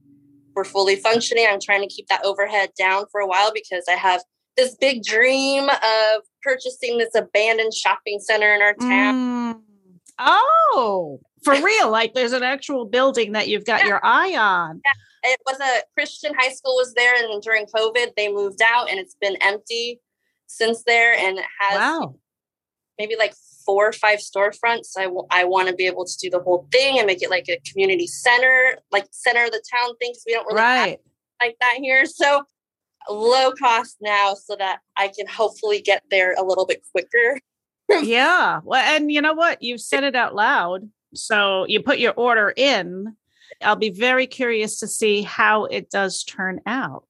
We're 0.55 0.63
fully 0.63 0.95
functioning. 0.95 1.45
I'm 1.47 1.59
trying 1.59 1.81
to 1.81 1.87
keep 1.87 2.07
that 2.07 2.23
overhead 2.23 2.71
down 2.77 3.05
for 3.11 3.21
a 3.21 3.27
while 3.27 3.51
because 3.53 3.85
I 3.87 3.95
have 3.95 4.23
this 4.55 4.75
big 4.75 5.03
dream 5.03 5.69
of 5.69 6.23
purchasing 6.41 6.97
this 6.97 7.13
abandoned 7.13 7.73
shopping 7.73 8.19
center 8.19 8.53
in 8.55 8.61
our 8.61 8.73
town. 8.73 9.15
Mm. 9.15 9.63
Oh, 10.19 11.19
for 11.43 11.53
real? 11.61 11.89
Like 11.89 12.13
there's 12.13 12.33
an 12.33 12.43
actual 12.43 12.85
building 12.85 13.33
that 13.33 13.47
you've 13.47 13.65
got 13.65 13.81
Yeah. 13.81 13.87
your 13.87 13.99
eye 14.03 14.35
on. 14.35 14.81
Yeah. 14.83 15.31
It 15.31 15.39
was 15.45 15.59
a 15.59 15.81
Christian 15.93 16.33
high 16.37 16.51
school 16.51 16.75
was 16.75 16.93
there, 16.93 17.13
and 17.15 17.41
during 17.41 17.65
COVID 17.65 18.15
they 18.15 18.31
moved 18.31 18.61
out, 18.61 18.89
and 18.89 18.99
it's 18.99 19.15
been 19.15 19.35
empty 19.41 19.99
since 20.45 20.83
there, 20.83 21.13
and 21.17 21.37
it 21.39 21.45
has 21.59 21.77
Wow. 21.79 22.15
maybe 22.97 23.15
like 23.17 23.33
four 23.65 23.87
or 23.89 23.93
five 23.93 24.19
storefronts. 24.19 24.91
I, 24.97 25.03
w- 25.03 25.27
I 25.29 25.43
want 25.43 25.67
to 25.67 25.75
be 25.75 25.85
able 25.87 26.05
to 26.05 26.17
do 26.21 26.29
the 26.29 26.39
whole 26.39 26.67
thing 26.71 26.97
and 26.99 27.05
make 27.07 27.21
it 27.21 27.29
like 27.29 27.49
a 27.49 27.59
community 27.69 28.07
center, 28.07 28.77
like 28.91 29.07
center 29.11 29.43
of 29.43 29.51
the 29.51 29.61
town 29.69 29.95
thing. 29.97 30.11
Because 30.11 30.23
we 30.25 30.33
don't 30.33 30.45
really 30.45 30.61
right. 30.61 30.99
like 31.41 31.57
that 31.59 31.77
here. 31.81 32.05
So 32.05 32.43
low 33.09 33.51
cost 33.51 33.97
now 33.99 34.33
so 34.35 34.55
that 34.55 34.79
I 34.95 35.09
can 35.09 35.27
hopefully 35.27 35.81
get 35.81 36.03
there 36.09 36.33
a 36.37 36.43
little 36.43 36.65
bit 36.65 36.81
quicker. 36.93 37.39
yeah. 38.03 38.61
Well, 38.63 38.81
and 38.95 39.11
you 39.11 39.21
know 39.21 39.33
what? 39.33 39.61
You've 39.61 39.81
said 39.81 40.03
it 40.05 40.15
out 40.15 40.33
loud. 40.35 40.89
So 41.13 41.65
you 41.67 41.81
put 41.81 41.99
your 41.99 42.13
order 42.13 42.53
in. 42.55 43.15
I'll 43.61 43.75
be 43.75 43.89
very 43.89 44.27
curious 44.27 44.79
to 44.79 44.87
see 44.87 45.21
how 45.21 45.65
it 45.65 45.89
does 45.89 46.23
turn 46.23 46.61
out. 46.65 47.05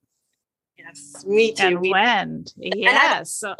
Yes, 0.78 1.26
me 1.26 1.54
too. 1.54 1.64
And 1.64 1.82
when. 1.82 2.46
Yes. 2.58 3.34
So, 3.34 3.56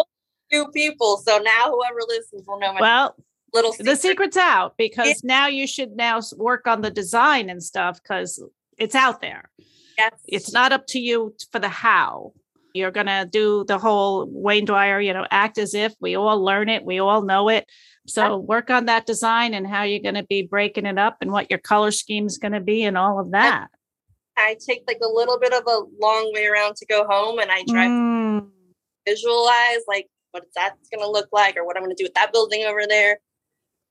two 0.52 0.68
people. 0.70 1.18
So 1.18 1.38
now 1.40 1.72
whoever 1.72 2.00
listens 2.08 2.48
will 2.48 2.60
know 2.60 2.74
my 2.74 2.82
well, 2.82 3.16
little 3.54 3.72
secret. 3.72 3.86
the 3.86 3.96
secret's 3.96 4.38
out 4.38 4.76
because 4.78 5.08
yeah. 5.08 5.14
now 5.24 5.48
you 5.48 5.68
should 5.68 5.92
now 5.96 6.22
work 6.38 6.68
on 6.68 6.82
the 6.82 6.92
design 6.92 7.50
and 7.50 7.62
stuff 7.62 8.02
because 8.02 8.42
it's 8.78 8.96
out 8.96 9.22
there. 9.22 9.50
Yes. 9.98 10.14
It's 10.28 10.54
not 10.54 10.72
up 10.72 10.86
to 10.88 11.00
you 11.00 11.36
for 11.52 11.60
the 11.60 11.70
how. 11.70 12.34
You're 12.74 12.92
going 12.92 13.08
to 13.08 13.28
do 13.30 13.66
the 13.66 13.80
whole 13.80 14.28
Wayne 14.30 14.66
Dyer, 14.66 15.02
you 15.02 15.12
know, 15.12 15.26
act 15.32 15.58
as 15.58 15.74
if 15.74 15.96
we 16.00 16.16
all 16.16 16.44
learn 16.44 16.70
it, 16.70 16.86
we 16.86 17.00
all 17.00 17.24
know 17.24 17.50
it. 17.50 17.68
So 18.08 18.38
work 18.38 18.70
on 18.70 18.86
that 18.86 19.06
design 19.06 19.54
and 19.54 19.68
how 19.68 19.84
you're 19.84 20.00
going 20.00 20.16
to 20.16 20.24
be 20.24 20.42
breaking 20.42 20.86
it 20.86 20.98
up 20.98 21.18
and 21.22 21.32
what 21.32 21.50
your 21.50 21.60
color 21.60 21.92
scheme 21.92 22.26
is 22.26 22.38
going 22.38 22.54
to 22.54 22.62
be 22.62 22.84
and 22.84 22.98
all 22.98 23.20
of 23.20 23.32
that. 23.32 23.68
I 24.38 24.56
take 24.66 24.84
like 24.88 25.00
a 25.04 25.08
little 25.08 25.40
bit 25.40 25.54
of 25.54 25.64
a 25.68 25.82
long 26.00 26.32
way 26.34 26.46
around 26.46 26.76
to 26.78 26.86
go 26.86 27.06
home 27.06 27.40
and 27.40 27.52
I 27.52 27.64
try 27.68 27.88
mm. 27.88 28.40
to 28.40 28.48
visualize 29.06 29.82
like 29.88 30.08
what 30.32 30.46
that's 30.56 30.90
going 30.90 31.02
to 31.02 31.10
look 31.10 31.28
like 31.34 31.58
or 31.58 31.66
what 31.66 31.76
I'm 31.76 31.84
going 31.84 31.96
to 31.96 32.02
do 32.02 32.06
with 32.06 32.14
that 32.14 32.32
building 32.32 32.64
over 32.64 32.84
there. 32.88 33.20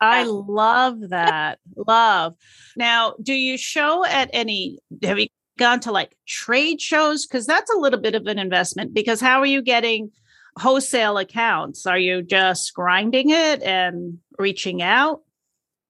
I 0.01 0.25
love 0.25 1.01
that. 1.11 1.59
love. 1.77 2.35
Now, 2.77 3.15
do 3.23 3.35
you 3.35 3.59
show 3.59 4.05
at 4.05 4.31
any 4.33 4.79
have 5.03 5.19
you 5.19 5.29
gone 5.59 5.81
to 5.81 5.93
like 5.93 6.17
trade 6.27 6.81
shows 6.81 7.27
because 7.27 7.47
that's 7.47 7.71
a 7.71 7.79
little 7.79 8.01
bit 8.01 8.15
of 8.15 8.27
an 8.27 8.39
investment 8.39 8.95
because 8.95 9.21
how 9.21 9.41
are 9.41 9.47
you 9.47 9.63
getting 9.63 10.11
wholesale 10.59 11.19
accounts? 11.19 11.87
Are 11.87 11.99
you 11.99 12.23
just 12.23 12.75
grinding 12.75 13.31
it 13.31 13.63
and 13.63 14.19
reaching 14.39 14.83
out? 14.83 15.23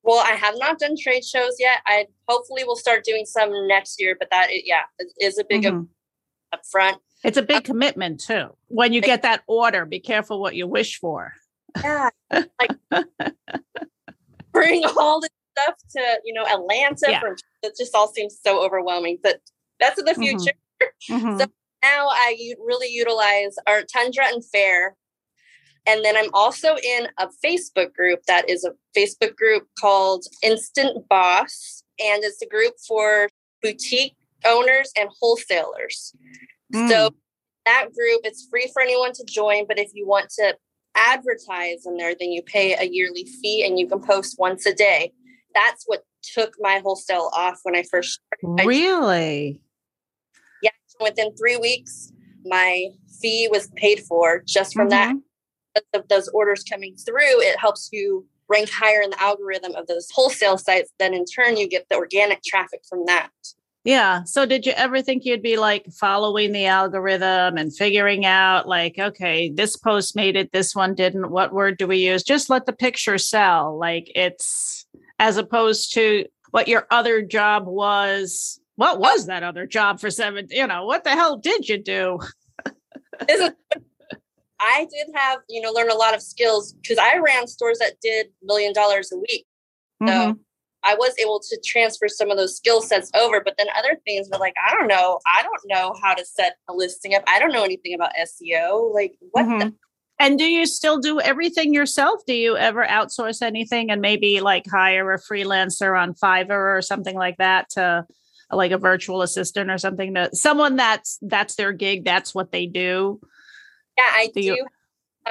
Well, 0.02 0.24
I 0.24 0.36
have 0.36 0.54
not 0.58 0.78
done 0.78 0.94
trade 1.00 1.24
shows 1.24 1.56
yet. 1.58 1.80
I 1.84 2.06
hopefully 2.28 2.62
will 2.64 2.76
start 2.76 3.02
doing 3.04 3.26
some 3.26 3.50
next 3.66 4.00
year, 4.00 4.16
but 4.18 4.28
that 4.30 4.48
yeah 4.64 4.82
is 5.18 5.36
a 5.38 5.44
big 5.44 5.64
mm-hmm. 5.64 5.82
up, 6.52 6.60
front. 6.70 6.98
It's 7.24 7.36
a 7.36 7.42
big 7.42 7.56
um, 7.56 7.62
commitment 7.62 8.20
too. 8.20 8.56
When 8.68 8.92
you 8.92 9.00
get 9.00 9.22
that 9.22 9.42
order, 9.48 9.84
be 9.84 9.98
careful 9.98 10.40
what 10.40 10.54
you 10.54 10.68
wish 10.68 11.00
for. 11.00 11.32
Yeah, 11.82 12.10
like 12.30 12.70
bring 14.52 14.84
all 14.96 15.20
this 15.20 15.30
stuff 15.58 15.74
to 15.96 16.20
you 16.24 16.34
know 16.34 16.44
Atlanta. 16.46 17.06
Yeah. 17.08 17.20
From, 17.20 17.34
it 17.64 17.74
just 17.76 17.92
all 17.92 18.06
seems 18.06 18.38
so 18.40 18.64
overwhelming. 18.64 19.18
But 19.20 19.40
that's 19.80 19.98
in 19.98 20.04
the 20.04 20.12
mm-hmm. 20.12 20.22
future. 20.22 20.52
Mm-hmm. 21.10 21.38
so 21.38 21.46
now 21.86 22.08
I 22.10 22.54
really 22.64 22.88
utilize 22.88 23.54
our 23.66 23.82
Tundra 23.82 24.26
and 24.26 24.44
Faire 24.52 24.96
and 25.86 26.04
then 26.04 26.16
I'm 26.16 26.30
also 26.34 26.76
in 26.76 27.08
a 27.18 27.28
Facebook 27.44 27.94
group 27.94 28.20
that 28.26 28.50
is 28.50 28.64
a 28.64 28.72
Facebook 28.96 29.36
group 29.36 29.68
called 29.78 30.24
Instant 30.42 31.08
Boss. 31.08 31.84
And 31.98 32.24
it's 32.24 32.42
a 32.42 32.46
group 32.46 32.74
for 32.86 33.28
boutique 33.62 34.16
owners 34.44 34.90
and 34.98 35.08
wholesalers. 35.20 36.12
Mm. 36.74 36.90
So 36.90 37.14
that 37.64 37.86
group, 37.94 38.20
it's 38.24 38.46
free 38.50 38.68
for 38.72 38.82
anyone 38.82 39.12
to 39.12 39.24
join. 39.24 39.66
But 39.66 39.78
if 39.78 39.90
you 39.94 40.06
want 40.06 40.28
to 40.38 40.56
advertise 40.96 41.86
in 41.86 41.96
there, 41.96 42.14
then 42.18 42.32
you 42.32 42.42
pay 42.42 42.74
a 42.74 42.84
yearly 42.84 43.24
fee 43.24 43.64
and 43.64 43.78
you 43.78 43.86
can 43.88 44.00
post 44.00 44.36
once 44.38 44.66
a 44.66 44.74
day. 44.74 45.12
That's 45.54 45.84
what 45.86 46.02
took 46.22 46.54
my 46.58 46.80
wholesale 46.80 47.30
off 47.34 47.60
when 47.62 47.76
I 47.76 47.84
first 47.84 48.20
started. 48.42 48.66
Really? 48.66 49.60
Within 51.00 51.34
three 51.36 51.56
weeks, 51.56 52.12
my 52.44 52.86
fee 53.20 53.48
was 53.50 53.68
paid 53.76 54.00
for 54.00 54.42
just 54.46 54.74
from 54.74 54.88
mm-hmm. 54.88 55.16
that 55.16 55.16
of 55.94 56.08
those 56.08 56.28
orders 56.28 56.64
coming 56.64 56.96
through, 56.96 57.40
it 57.42 57.58
helps 57.58 57.90
you 57.92 58.26
rank 58.48 58.70
higher 58.70 59.00
in 59.00 59.10
the 59.10 59.20
algorithm 59.20 59.74
of 59.74 59.86
those 59.86 60.08
wholesale 60.12 60.58
sites. 60.58 60.90
Then 60.98 61.14
in 61.14 61.24
turn, 61.24 61.56
you 61.56 61.68
get 61.68 61.88
the 61.88 61.96
organic 61.96 62.42
traffic 62.44 62.80
from 62.88 63.04
that. 63.06 63.30
Yeah. 63.84 64.24
So 64.24 64.46
did 64.46 64.66
you 64.66 64.72
ever 64.72 65.00
think 65.00 65.24
you'd 65.24 65.42
be 65.42 65.56
like 65.56 65.86
following 65.92 66.50
the 66.50 66.66
algorithm 66.66 67.56
and 67.56 67.74
figuring 67.74 68.26
out 68.26 68.66
like, 68.66 68.98
okay, 68.98 69.50
this 69.50 69.76
post 69.76 70.16
made 70.16 70.34
it, 70.34 70.50
this 70.50 70.74
one 70.74 70.96
didn't. 70.96 71.30
What 71.30 71.52
word 71.52 71.78
do 71.78 71.86
we 71.86 71.98
use? 71.98 72.24
Just 72.24 72.50
let 72.50 72.66
the 72.66 72.72
picture 72.72 73.16
sell. 73.16 73.78
Like 73.78 74.10
it's 74.16 74.86
as 75.20 75.36
opposed 75.36 75.94
to 75.94 76.26
what 76.50 76.66
your 76.66 76.86
other 76.90 77.22
job 77.22 77.66
was. 77.66 78.60
What 78.76 79.00
was 79.00 79.26
that 79.26 79.42
other 79.42 79.66
job 79.66 80.00
for 80.00 80.10
seven? 80.10 80.46
You 80.50 80.66
know, 80.66 80.84
what 80.84 81.04
the 81.04 81.10
hell 81.10 81.38
did 81.38 81.68
you 81.68 81.82
do? 81.82 82.18
I 84.58 84.86
did 84.90 85.14
have, 85.14 85.40
you 85.48 85.60
know, 85.60 85.70
learn 85.70 85.90
a 85.90 85.94
lot 85.94 86.14
of 86.14 86.22
skills 86.22 86.72
because 86.74 86.98
I 86.98 87.18
ran 87.18 87.46
stores 87.46 87.78
that 87.78 87.94
did 88.02 88.28
million 88.42 88.72
dollars 88.72 89.12
a 89.12 89.16
week. 89.16 89.46
So 90.02 90.12
mm-hmm. 90.12 90.32
I 90.82 90.94
was 90.94 91.14
able 91.20 91.40
to 91.40 91.60
transfer 91.64 92.08
some 92.08 92.30
of 92.30 92.36
those 92.36 92.56
skill 92.56 92.80
sets 92.82 93.10
over. 93.14 93.40
But 93.40 93.54
then 93.58 93.66
other 93.76 93.98
things 94.06 94.28
were 94.30 94.38
like, 94.38 94.54
I 94.66 94.74
don't 94.74 94.88
know. 94.88 95.20
I 95.26 95.42
don't 95.42 95.62
know 95.66 95.94
how 96.02 96.14
to 96.14 96.24
set 96.24 96.56
a 96.68 96.74
listing 96.74 97.14
up. 97.14 97.24
I 97.26 97.38
don't 97.38 97.52
know 97.52 97.64
anything 97.64 97.94
about 97.94 98.12
SEO. 98.14 98.94
Like, 98.94 99.14
what 99.32 99.46
mm-hmm. 99.46 99.58
the? 99.58 99.74
And 100.18 100.38
do 100.38 100.44
you 100.44 100.64
still 100.64 100.98
do 100.98 101.20
everything 101.20 101.74
yourself? 101.74 102.20
Do 102.26 102.34
you 102.34 102.56
ever 102.56 102.86
outsource 102.86 103.42
anything 103.42 103.90
and 103.90 104.00
maybe 104.00 104.40
like 104.40 104.64
hire 104.70 105.12
a 105.12 105.18
freelancer 105.20 105.98
on 105.98 106.14
Fiverr 106.14 106.78
or 106.78 106.80
something 106.80 107.16
like 107.16 107.36
that 107.36 107.68
to 107.70 108.06
like 108.50 108.72
a 108.72 108.78
virtual 108.78 109.22
assistant 109.22 109.70
or 109.70 109.78
something 109.78 110.14
to 110.14 110.34
someone 110.34 110.76
that's 110.76 111.18
that's 111.22 111.56
their 111.56 111.72
gig, 111.72 112.04
that's 112.04 112.34
what 112.34 112.52
they 112.52 112.66
do? 112.66 113.20
Yeah, 113.96 114.08
I 114.08 114.30
do, 114.34 114.42
do 114.42 114.66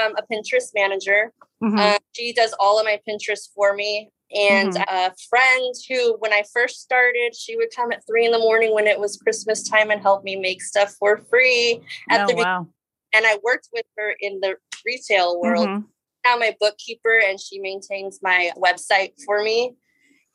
um, 0.01 0.13
a 0.17 0.33
Pinterest 0.33 0.71
manager. 0.73 1.31
Mm-hmm. 1.63 1.79
Uh, 1.79 1.97
she 2.13 2.33
does 2.33 2.53
all 2.59 2.79
of 2.79 2.85
my 2.85 2.99
Pinterest 3.07 3.49
for 3.55 3.73
me. 3.73 4.09
And 4.33 4.73
mm-hmm. 4.73 4.95
a 4.95 5.13
friend 5.29 5.75
who, 5.87 6.17
when 6.19 6.33
I 6.33 6.43
first 6.51 6.81
started, 6.81 7.35
she 7.35 7.55
would 7.55 7.69
come 7.75 7.91
at 7.91 8.05
three 8.07 8.25
in 8.25 8.31
the 8.31 8.39
morning 8.39 8.73
when 8.73 8.87
it 8.87 8.99
was 8.99 9.17
Christmas 9.17 9.67
time 9.67 9.91
and 9.91 10.01
help 10.01 10.23
me 10.23 10.35
make 10.35 10.61
stuff 10.61 10.95
for 10.99 11.17
free 11.29 11.81
at 12.09 12.21
oh, 12.21 12.27
the 12.27 12.35
wow. 12.35 12.67
And 13.13 13.25
I 13.25 13.37
worked 13.43 13.69
with 13.71 13.85
her 13.97 14.15
in 14.19 14.39
the 14.41 14.55
retail 14.85 15.39
world. 15.39 15.67
Mm-hmm. 15.67 15.85
Now 16.25 16.37
my 16.37 16.55
bookkeeper, 16.59 17.21
and 17.23 17.39
she 17.39 17.59
maintains 17.59 18.19
my 18.21 18.51
website 18.57 19.13
for 19.25 19.43
me. 19.43 19.75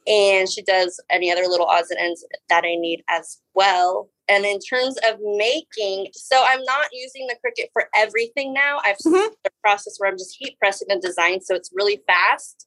And 0.06 0.48
she 0.48 0.62
does 0.62 1.00
any 1.10 1.30
other 1.30 1.46
little 1.46 1.66
odds 1.66 1.90
and 1.90 2.00
ends 2.00 2.24
that 2.48 2.64
I 2.64 2.74
need 2.76 3.02
as 3.08 3.38
well. 3.54 4.08
And 4.28 4.44
in 4.44 4.58
terms 4.60 4.96
of 5.08 5.18
making, 5.20 6.08
so 6.14 6.42
I'm 6.46 6.62
not 6.64 6.86
using 6.92 7.26
the 7.26 7.34
Cricut 7.34 7.68
for 7.72 7.88
everything 7.94 8.52
now. 8.52 8.78
I've 8.84 8.96
mm-hmm. 8.98 9.32
the 9.44 9.50
process 9.62 9.96
where 9.98 10.10
I'm 10.10 10.16
just 10.16 10.36
heat 10.38 10.56
pressing 10.58 10.88
the 10.88 10.98
design, 10.98 11.40
so 11.40 11.54
it's 11.54 11.70
really 11.74 12.00
fast. 12.06 12.66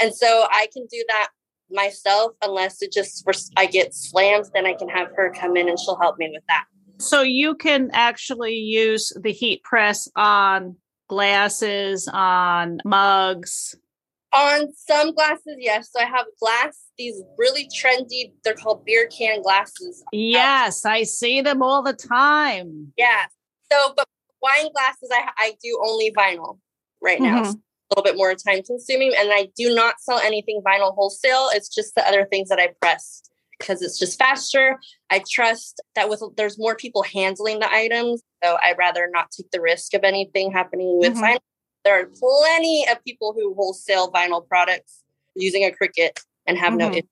And 0.00 0.14
so 0.14 0.46
I 0.50 0.68
can 0.72 0.86
do 0.90 1.04
that 1.08 1.28
myself 1.70 2.32
unless 2.42 2.82
it 2.82 2.92
just 2.92 3.28
I 3.56 3.66
get 3.66 3.94
slammed, 3.94 4.46
then 4.54 4.66
I 4.66 4.74
can 4.74 4.88
have 4.88 5.08
her 5.16 5.32
come 5.32 5.56
in 5.56 5.68
and 5.68 5.78
she'll 5.78 5.98
help 6.00 6.18
me 6.18 6.30
with 6.32 6.44
that. 6.48 6.64
So 6.98 7.22
you 7.22 7.54
can 7.54 7.90
actually 7.92 8.54
use 8.54 9.12
the 9.20 9.32
heat 9.32 9.62
press 9.62 10.08
on 10.16 10.76
glasses, 11.08 12.08
on 12.12 12.78
mugs. 12.84 13.74
On 14.32 14.72
some 14.74 15.12
glasses, 15.12 15.56
yes. 15.58 15.90
So 15.92 16.00
I 16.00 16.04
have 16.04 16.26
glass 16.40 16.78
these 16.96 17.20
really 17.36 17.68
trendy, 17.68 18.32
they're 18.44 18.54
called 18.54 18.84
beer 18.84 19.08
can 19.08 19.42
glasses. 19.42 20.04
Yes, 20.12 20.84
I 20.84 21.02
see 21.02 21.40
them 21.40 21.62
all 21.62 21.82
the 21.82 21.94
time. 21.94 22.92
Yeah. 22.96 23.24
So, 23.72 23.92
but 23.96 24.06
wine 24.42 24.70
glasses, 24.72 25.10
I, 25.12 25.30
I 25.36 25.52
do 25.62 25.80
only 25.84 26.12
vinyl 26.12 26.58
right 27.00 27.20
now. 27.20 27.42
Mm-hmm. 27.42 27.52
a 27.52 27.90
little 27.96 28.04
bit 28.04 28.16
more 28.16 28.34
time 28.34 28.62
consuming. 28.62 29.14
And 29.18 29.30
I 29.32 29.48
do 29.56 29.74
not 29.74 29.96
sell 30.00 30.18
anything 30.18 30.62
vinyl 30.64 30.94
wholesale. 30.94 31.48
It's 31.52 31.68
just 31.68 31.94
the 31.96 32.06
other 32.06 32.24
things 32.30 32.48
that 32.50 32.60
I 32.60 32.68
press 32.80 33.22
because 33.58 33.82
it's 33.82 33.98
just 33.98 34.18
faster. 34.18 34.78
I 35.10 35.22
trust 35.30 35.80
that 35.94 36.08
with 36.08 36.22
there's 36.36 36.58
more 36.58 36.76
people 36.76 37.02
handling 37.02 37.58
the 37.58 37.70
items. 37.70 38.22
So 38.44 38.58
I'd 38.62 38.78
rather 38.78 39.08
not 39.12 39.30
take 39.30 39.50
the 39.50 39.60
risk 39.60 39.94
of 39.94 40.02
anything 40.04 40.52
happening 40.52 40.98
with 40.98 41.14
mm-hmm. 41.14 41.24
vinyl. 41.24 41.38
There 41.84 41.98
are 41.98 42.06
plenty 42.06 42.86
of 42.90 43.02
people 43.04 43.32
who 43.32 43.54
wholesale 43.54 44.10
vinyl 44.12 44.46
products 44.46 45.02
using 45.34 45.64
a 45.64 45.70
Cricut 45.70 46.20
and 46.46 46.58
have 46.58 46.70
mm-hmm. 46.70 46.78
no 46.78 46.90
issue. 46.90 47.06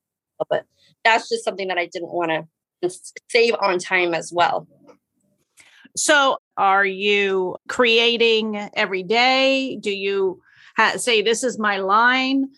But 0.48 0.64
that's 1.04 1.28
just 1.28 1.44
something 1.44 1.68
that 1.68 1.78
I 1.78 1.87
didn't 1.87 2.12
want 2.12 2.31
to 2.31 2.90
save 3.28 3.54
on 3.61 3.78
time 3.78 4.14
as 4.14 4.33
well. 4.33 4.68
So, 5.96 6.38
are 6.57 6.85
you 6.85 7.57
creating 7.68 8.57
every 8.74 9.02
day? 9.02 9.76
Do 9.81 9.90
you 9.90 10.40
ha- 10.76 10.96
say, 10.96 11.22
This 11.22 11.42
is 11.42 11.59
my 11.59 11.78
line, 11.78 12.50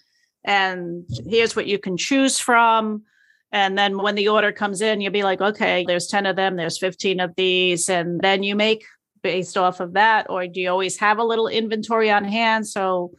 and 0.44 1.06
here's 1.26 1.56
what 1.56 1.66
you 1.66 1.78
can 1.78 1.96
choose 1.96 2.38
from? 2.38 3.04
And 3.52 3.76
then 3.76 3.98
when 3.98 4.14
the 4.14 4.28
order 4.28 4.52
comes 4.52 4.80
in, 4.80 5.00
you'll 5.00 5.12
be 5.12 5.22
like, 5.22 5.40
Okay, 5.40 5.84
there's 5.86 6.06
10 6.06 6.26
of 6.26 6.36
them, 6.36 6.56
there's 6.56 6.78
15 6.78 7.20
of 7.20 7.34
these. 7.36 7.88
And 7.88 8.20
then 8.20 8.42
you 8.42 8.54
make 8.54 8.84
based 9.22 9.56
off 9.56 9.80
of 9.80 9.94
that. 9.94 10.28
Or 10.30 10.46
do 10.46 10.60
you 10.60 10.70
always 10.70 10.98
have 10.98 11.18
a 11.18 11.24
little 11.24 11.48
inventory 11.48 12.10
on 12.10 12.24
hand? 12.24 12.66
So, 12.66 13.12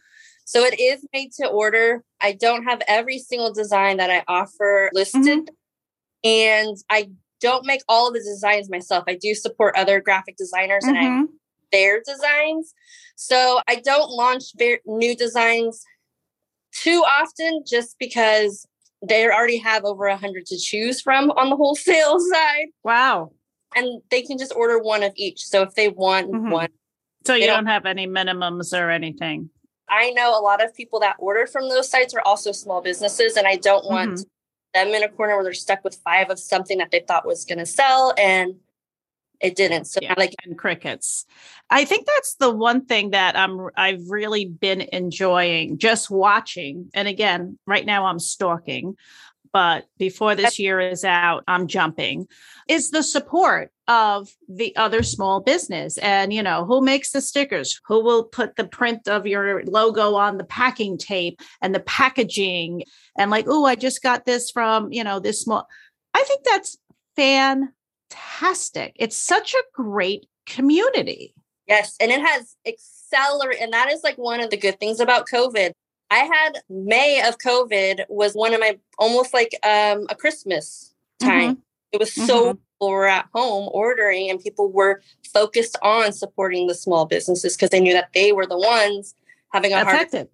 So 0.46 0.64
it 0.64 0.80
is 0.80 1.06
made 1.14 1.32
to 1.34 1.48
order. 1.48 2.04
I 2.20 2.34
don't 2.34 2.64
have 2.64 2.82
every 2.88 3.20
single 3.20 3.54
design 3.54 3.98
that 3.98 4.10
I 4.10 4.24
offer 4.28 4.90
listed. 4.94 5.22
Mm-hmm. 5.24 5.56
And 6.24 6.78
I 6.90 7.10
don't 7.40 7.66
make 7.66 7.82
all 7.90 8.08
of 8.08 8.14
the 8.14 8.20
designs 8.20 8.70
myself. 8.70 9.04
I 9.08 9.16
do 9.16 9.34
support 9.34 9.76
other 9.76 10.00
graphic 10.00 10.38
designers 10.38 10.84
mm-hmm. 10.84 10.96
and 10.96 11.06
I 11.06 11.10
mm-hmm. 11.10 11.26
their 11.72 12.02
designs. 12.06 12.74
So 13.16 13.62
I 13.68 13.76
don't 13.76 14.12
launch 14.12 14.44
new 14.86 15.16
designs 15.16 15.84
too 16.74 17.04
often 17.06 17.64
just 17.68 17.98
because 18.00 18.66
they 19.08 19.26
already 19.26 19.58
have 19.58 19.84
over 19.84 20.06
a 20.06 20.18
hundred 20.18 20.46
to 20.48 20.58
choose 20.58 21.02
from 21.02 21.32
on 21.32 21.50
the 21.50 21.56
wholesale 21.56 22.20
side. 22.32 22.68
Wow. 22.84 23.32
And 23.76 24.02
they 24.10 24.22
can 24.22 24.38
just 24.38 24.54
order 24.56 24.80
one 24.80 25.04
of 25.04 25.14
each. 25.16 25.46
So 25.46 25.62
if 25.62 25.76
they 25.76 25.90
want 25.90 26.32
mm-hmm. 26.32 26.50
one. 26.50 26.70
So 27.26 27.36
you 27.36 27.46
don't, 27.46 27.58
don't 27.58 27.68
have 27.68 27.86
any 27.86 28.08
minimums 28.08 28.78
or 28.78 28.90
anything. 28.90 29.50
I 29.90 30.12
know 30.12 30.38
a 30.38 30.42
lot 30.42 30.64
of 30.64 30.74
people 30.74 31.00
that 31.02 31.18
order 31.20 31.46
from 31.46 31.70
those 31.70 31.90
sites 31.90 32.14
are 32.14 32.22
also 32.26 32.52
small 32.52 32.82
businesses, 32.82 33.36
and 33.38 33.48
I 33.48 33.58
don't 33.58 33.86
want 33.86 34.12
mm-hmm 34.12 34.22
them 34.74 34.90
in 34.90 35.04
a 35.04 35.10
corner 35.10 35.36
where 35.36 35.44
they're 35.44 35.54
stuck 35.54 35.84
with 35.84 35.96
five 36.04 36.30
of 36.30 36.40
something 36.40 36.78
that 36.78 36.92
they 36.92 37.02
thought 37.02 37.26
was 37.26 37.46
going 37.46 37.60
to 37.60 37.66
sell 37.66 38.14
and 38.18 38.56
it 39.40 39.56
didn't. 39.56 39.86
So 39.86 40.00
yeah, 40.04 40.14
like 40.18 40.36
and 40.44 40.58
crickets. 40.58 41.26
I 41.70 41.84
think 41.84 42.06
that's 42.06 42.36
the 42.36 42.52
one 42.52 42.86
thing 42.86 43.10
that 43.12 43.36
I'm 43.36 43.70
I've 43.76 44.10
really 44.10 44.46
been 44.46 44.82
enjoying 44.82 45.80
just 45.80 46.12
watching. 46.12 46.92
And 46.94 47.08
again, 47.08 47.58
right 47.66 47.86
now 47.86 48.06
I'm 48.06 48.20
stalking, 48.20 48.96
but 49.52 49.86
before 49.98 50.36
this 50.36 50.60
year 50.60 50.80
is 50.80 51.04
out, 51.04 51.44
I'm 51.48 51.68
jumping. 51.68 52.28
Is 52.72 52.92
the 52.92 53.04
support 53.04 53.72
of 53.92 54.34
the 54.48 54.74
other 54.78 55.04
small 55.04 55.42
business. 55.42 55.98
And 55.98 56.32
you 56.32 56.42
know 56.42 56.64
who 56.64 56.82
makes 56.82 57.12
the 57.12 57.20
stickers? 57.20 57.82
Who 57.88 58.02
will 58.02 58.24
put 58.24 58.56
the 58.56 58.64
print 58.64 59.10
of 59.10 59.28
your 59.28 59.66
logo 59.66 60.16
on 60.16 60.38
the 60.38 60.46
packing 60.46 60.98
tape 60.98 61.42
and 61.62 61.76
the 61.76 61.82
packaging? 61.82 62.84
And 63.18 63.30
like 63.30 63.46
oh 63.50 63.66
i 63.66 63.76
just 63.76 64.02
got 64.02 64.26
this 64.26 64.50
from 64.50 64.94
you 64.94 65.04
know 65.04 65.20
this 65.20 65.42
small 65.42 65.68
i 66.14 66.24
think 66.24 66.42
that's 66.46 66.78
fantastic. 67.18 68.94
It's 68.96 69.18
such 69.18 69.54
a 69.54 69.64
great 69.74 70.26
community. 70.46 71.36
Yes 71.68 71.98
and 72.00 72.12
it 72.12 72.22
has 72.22 72.56
accelerated 72.66 73.62
and 73.62 73.74
that 73.74 73.92
is 73.92 74.04
like 74.04 74.18
one 74.18 74.40
of 74.40 74.50
the 74.50 74.58
good 74.58 74.80
things 74.80 75.02
about 75.02 75.28
covid. 75.28 75.74
I 76.10 76.20
had 76.20 76.60
may 76.70 77.22
of 77.28 77.38
covid 77.40 78.06
was 78.08 78.36
one 78.36 78.54
of 78.54 78.62
my 78.62 78.80
almost 78.98 79.34
like 79.34 79.54
um 79.64 80.08
a 80.10 80.16
christmas 80.16 80.96
time. 81.20 81.56
mm-hmm. 81.56 81.62
It 81.92 82.00
was 82.00 82.14
so 82.14 82.54
mm-hmm 82.54 82.58
people 82.82 82.90
were 82.90 83.08
at 83.08 83.28
home 83.34 83.70
ordering 83.72 84.30
and 84.30 84.40
people 84.40 84.72
were 84.72 85.02
focused 85.34 85.78
on 85.84 86.12
supporting 86.12 86.68
the 86.68 86.74
small 86.74 87.06
businesses 87.06 87.56
because 87.56 87.70
they 87.70 87.80
knew 87.80 87.94
that 87.94 88.10
they 88.14 88.32
were 88.32 88.46
the 88.46 88.58
ones 88.58 89.14
having 89.54 89.72
a 89.72 89.82
affected. 89.82 90.18
hard 90.18 90.30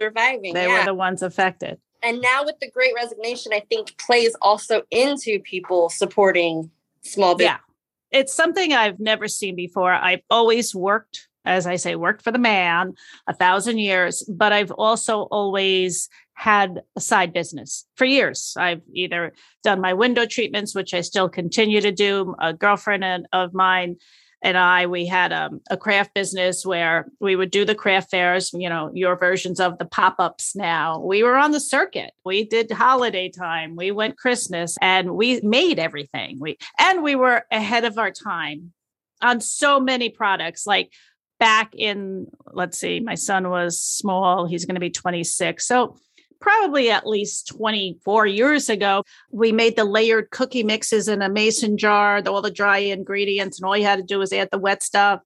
surviving. 0.00 0.54
They 0.54 0.66
yeah. 0.66 0.80
were 0.80 0.84
the 0.84 0.94
ones 0.94 1.22
affected. 1.22 1.78
And 2.02 2.20
now 2.20 2.44
with 2.44 2.58
the 2.60 2.68
great 2.68 2.92
resignation, 2.96 3.52
I 3.52 3.60
think 3.60 3.96
plays 3.98 4.34
also 4.42 4.82
into 4.90 5.38
people 5.40 5.88
supporting 5.90 6.70
small 7.02 7.36
business. 7.36 7.58
Yeah. 8.10 8.18
It's 8.18 8.34
something 8.34 8.72
I've 8.72 8.98
never 8.98 9.28
seen 9.28 9.54
before. 9.54 9.92
I've 9.92 10.22
always 10.28 10.74
worked 10.74 11.28
as 11.44 11.66
I 11.66 11.76
say, 11.76 11.96
worked 11.96 12.22
for 12.22 12.30
the 12.30 12.38
man 12.38 12.94
a 13.26 13.34
thousand 13.34 13.78
years, 13.78 14.22
but 14.28 14.52
I've 14.52 14.70
also 14.70 15.22
always 15.22 16.08
had 16.34 16.82
a 16.96 17.00
side 17.00 17.32
business 17.32 17.86
for 17.96 18.04
years. 18.04 18.54
I've 18.56 18.82
either 18.92 19.32
done 19.62 19.80
my 19.80 19.92
window 19.92 20.26
treatments, 20.26 20.74
which 20.74 20.94
I 20.94 21.00
still 21.02 21.28
continue 21.28 21.80
to 21.80 21.92
do. 21.92 22.34
A 22.40 22.52
girlfriend 22.52 23.28
of 23.32 23.54
mine 23.54 23.96
and 24.44 24.58
I, 24.58 24.86
we 24.86 25.06
had 25.06 25.32
um, 25.32 25.60
a 25.70 25.76
craft 25.76 26.14
business 26.14 26.66
where 26.66 27.06
we 27.20 27.36
would 27.36 27.52
do 27.52 27.64
the 27.64 27.76
craft 27.76 28.10
fairs, 28.10 28.50
you 28.52 28.68
know, 28.68 28.90
your 28.92 29.16
versions 29.16 29.60
of 29.60 29.78
the 29.78 29.84
pop 29.84 30.16
ups 30.18 30.56
now. 30.56 30.98
We 30.98 31.22
were 31.22 31.36
on 31.36 31.52
the 31.52 31.60
circuit. 31.60 32.10
We 32.24 32.44
did 32.44 32.70
holiday 32.72 33.30
time. 33.30 33.76
We 33.76 33.92
went 33.92 34.18
Christmas 34.18 34.76
and 34.82 35.14
we 35.14 35.40
made 35.42 35.78
everything. 35.78 36.38
We, 36.40 36.58
and 36.78 37.04
we 37.04 37.14
were 37.14 37.44
ahead 37.52 37.84
of 37.84 37.98
our 37.98 38.10
time 38.10 38.72
on 39.20 39.40
so 39.40 39.78
many 39.78 40.08
products 40.08 40.66
like 40.66 40.92
back 41.38 41.74
in 41.74 42.26
let's 42.52 42.78
see 42.78 43.00
my 43.00 43.14
son 43.14 43.48
was 43.50 43.80
small 43.80 44.46
he's 44.46 44.64
going 44.64 44.74
to 44.76 44.80
be 44.80 44.90
26 44.90 45.66
so 45.66 45.96
probably 46.42 46.90
at 46.90 47.06
least 47.06 47.48
24 47.48 48.26
years 48.26 48.68
ago, 48.68 49.04
we 49.30 49.52
made 49.52 49.76
the 49.76 49.84
layered 49.84 50.30
cookie 50.30 50.64
mixes 50.64 51.08
in 51.08 51.22
a 51.22 51.28
mason 51.28 51.78
jar, 51.78 52.20
all 52.26 52.42
the 52.42 52.50
dry 52.50 52.78
ingredients, 52.78 53.58
and 53.58 53.66
all 53.66 53.76
you 53.76 53.84
had 53.84 53.96
to 53.96 54.02
do 54.02 54.18
was 54.18 54.32
add 54.32 54.48
the 54.52 54.58
wet 54.58 54.82
stuff. 54.82 55.20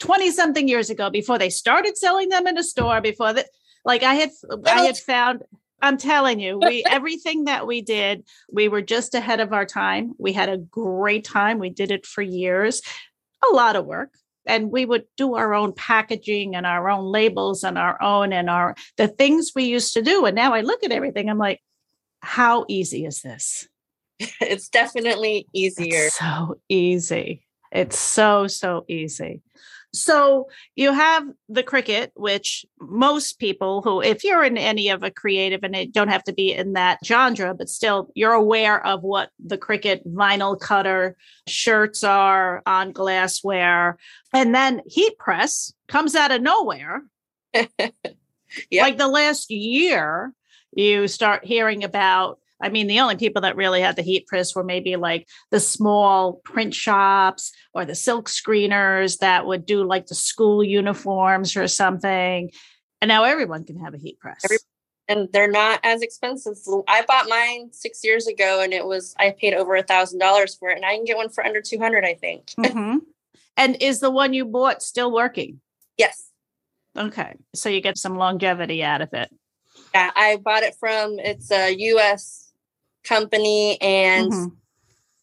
20 0.00 0.30
something 0.30 0.66
years 0.66 0.90
ago, 0.90 1.10
before 1.10 1.38
they 1.38 1.50
started 1.50 1.96
selling 1.96 2.30
them 2.30 2.46
in 2.46 2.58
a 2.58 2.64
store, 2.64 3.00
before 3.00 3.32
that, 3.34 3.48
like 3.84 4.02
I 4.02 4.14
had, 4.14 4.30
I 4.66 4.82
had 4.82 4.98
found, 4.98 5.42
I'm 5.80 5.96
telling 5.96 6.40
you, 6.40 6.58
we 6.58 6.84
everything 6.90 7.44
that 7.44 7.66
we 7.66 7.82
did, 7.82 8.24
we 8.50 8.68
were 8.68 8.82
just 8.82 9.14
ahead 9.14 9.40
of 9.40 9.52
our 9.52 9.66
time. 9.66 10.12
We 10.18 10.32
had 10.32 10.48
a 10.48 10.58
great 10.58 11.24
time. 11.24 11.58
We 11.58 11.70
did 11.70 11.90
it 11.90 12.04
for 12.04 12.22
years. 12.22 12.82
A 13.50 13.54
lot 13.54 13.76
of 13.76 13.86
work, 13.86 14.10
and 14.46 14.70
we 14.70 14.84
would 14.84 15.04
do 15.16 15.34
our 15.34 15.54
own 15.54 15.72
packaging 15.72 16.54
and 16.54 16.66
our 16.66 16.88
own 16.88 17.04
labels 17.04 17.64
and 17.64 17.78
our 17.78 18.00
own 18.02 18.32
and 18.32 18.48
our 18.48 18.74
the 18.96 19.08
things 19.08 19.52
we 19.54 19.64
used 19.64 19.94
to 19.94 20.02
do. 20.02 20.24
And 20.26 20.36
now 20.36 20.54
i 20.54 20.60
look 20.60 20.82
at 20.84 20.92
everything 20.92 21.28
i'm 21.28 21.38
like 21.38 21.60
how 22.22 22.64
easy 22.68 23.04
is 23.04 23.22
this? 23.22 23.68
It's 24.40 24.68
definitely 24.68 25.46
easier. 25.52 26.06
It's 26.06 26.18
so 26.18 26.58
easy. 26.68 27.46
It's 27.70 27.98
so 27.98 28.46
so 28.46 28.84
easy 28.88 29.42
so 29.96 30.48
you 30.74 30.92
have 30.92 31.24
the 31.48 31.62
Cricut, 31.62 32.10
which 32.14 32.66
most 32.80 33.38
people 33.38 33.82
who, 33.82 34.00
if 34.00 34.24
you're 34.24 34.44
in 34.44 34.58
any 34.58 34.88
of 34.88 35.02
a 35.02 35.10
creative 35.10 35.62
and 35.62 35.74
it 35.74 35.92
don't 35.92 36.08
have 36.08 36.24
to 36.24 36.32
be 36.32 36.52
in 36.52 36.74
that 36.74 36.98
genre, 37.04 37.54
but 37.54 37.68
still 37.68 38.10
you're 38.14 38.32
aware 38.32 38.84
of 38.84 39.02
what 39.02 39.30
the 39.44 39.58
Cricut 39.58 40.06
vinyl 40.06 40.58
cutter 40.58 41.16
shirts 41.48 42.04
are 42.04 42.62
on 42.66 42.92
glassware. 42.92 43.98
And 44.32 44.54
then 44.54 44.82
heat 44.86 45.18
press 45.18 45.72
comes 45.88 46.14
out 46.14 46.32
of 46.32 46.42
nowhere. 46.42 47.02
yep. 47.54 47.94
Like 48.72 48.98
the 48.98 49.08
last 49.08 49.50
year, 49.50 50.32
you 50.72 51.08
start 51.08 51.44
hearing 51.44 51.84
about 51.84 52.38
I 52.60 52.70
mean, 52.70 52.86
the 52.86 53.00
only 53.00 53.16
people 53.16 53.42
that 53.42 53.56
really 53.56 53.80
had 53.80 53.96
the 53.96 54.02
heat 54.02 54.26
press 54.26 54.54
were 54.54 54.64
maybe 54.64 54.96
like 54.96 55.28
the 55.50 55.60
small 55.60 56.34
print 56.44 56.74
shops 56.74 57.52
or 57.74 57.84
the 57.84 57.94
silk 57.94 58.28
screeners 58.28 59.18
that 59.18 59.46
would 59.46 59.66
do 59.66 59.84
like 59.84 60.06
the 60.06 60.14
school 60.14 60.64
uniforms 60.64 61.56
or 61.56 61.68
something. 61.68 62.50
And 63.00 63.08
now 63.08 63.24
everyone 63.24 63.64
can 63.64 63.78
have 63.78 63.94
a 63.94 63.98
heat 63.98 64.18
press. 64.18 64.42
And 65.08 65.28
they're 65.32 65.50
not 65.50 65.80
as 65.84 66.02
expensive. 66.02 66.54
I 66.88 67.02
bought 67.02 67.28
mine 67.28 67.70
six 67.72 68.02
years 68.02 68.26
ago 68.26 68.60
and 68.62 68.72
it 68.72 68.86
was, 68.86 69.14
I 69.18 69.34
paid 69.38 69.54
over 69.54 69.76
a 69.76 69.82
thousand 69.82 70.18
dollars 70.18 70.54
for 70.56 70.70
it 70.70 70.76
and 70.76 70.84
I 70.84 70.96
can 70.96 71.04
get 71.04 71.16
one 71.16 71.28
for 71.28 71.44
under 71.44 71.60
200, 71.60 72.04
I 72.04 72.14
think. 72.14 72.50
Mm-hmm. 72.58 72.98
And 73.58 73.80
is 73.80 74.00
the 74.00 74.10
one 74.10 74.34
you 74.34 74.44
bought 74.44 74.82
still 74.82 75.10
working? 75.10 75.62
Yes. 75.96 76.30
Okay. 76.94 77.34
So 77.54 77.70
you 77.70 77.80
get 77.80 77.96
some 77.96 78.18
longevity 78.18 78.82
out 78.84 79.00
of 79.00 79.14
it. 79.14 79.30
Yeah, 79.94 80.10
I 80.14 80.36
bought 80.36 80.62
it 80.62 80.74
from 80.78 81.18
it's 81.18 81.50
a 81.50 81.74
US 81.74 82.45
company 83.06 83.80
and 83.80 84.32
mm-hmm. 84.32 84.54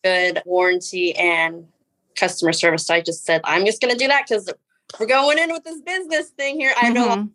good 0.03 0.41
warranty 0.45 1.15
and 1.15 1.67
customer 2.15 2.53
service. 2.53 2.87
So 2.87 2.95
I 2.95 3.01
just 3.01 3.25
said, 3.25 3.41
I'm 3.43 3.65
just 3.65 3.81
going 3.81 3.93
to 3.93 3.97
do 3.97 4.07
that 4.07 4.25
because 4.27 4.51
we're 4.99 5.05
going 5.05 5.37
in 5.37 5.51
with 5.51 5.63
this 5.63 5.81
business 5.81 6.29
thing 6.29 6.59
here. 6.59 6.73
I 6.81 6.89
know 6.89 7.09
mm-hmm. 7.09 7.27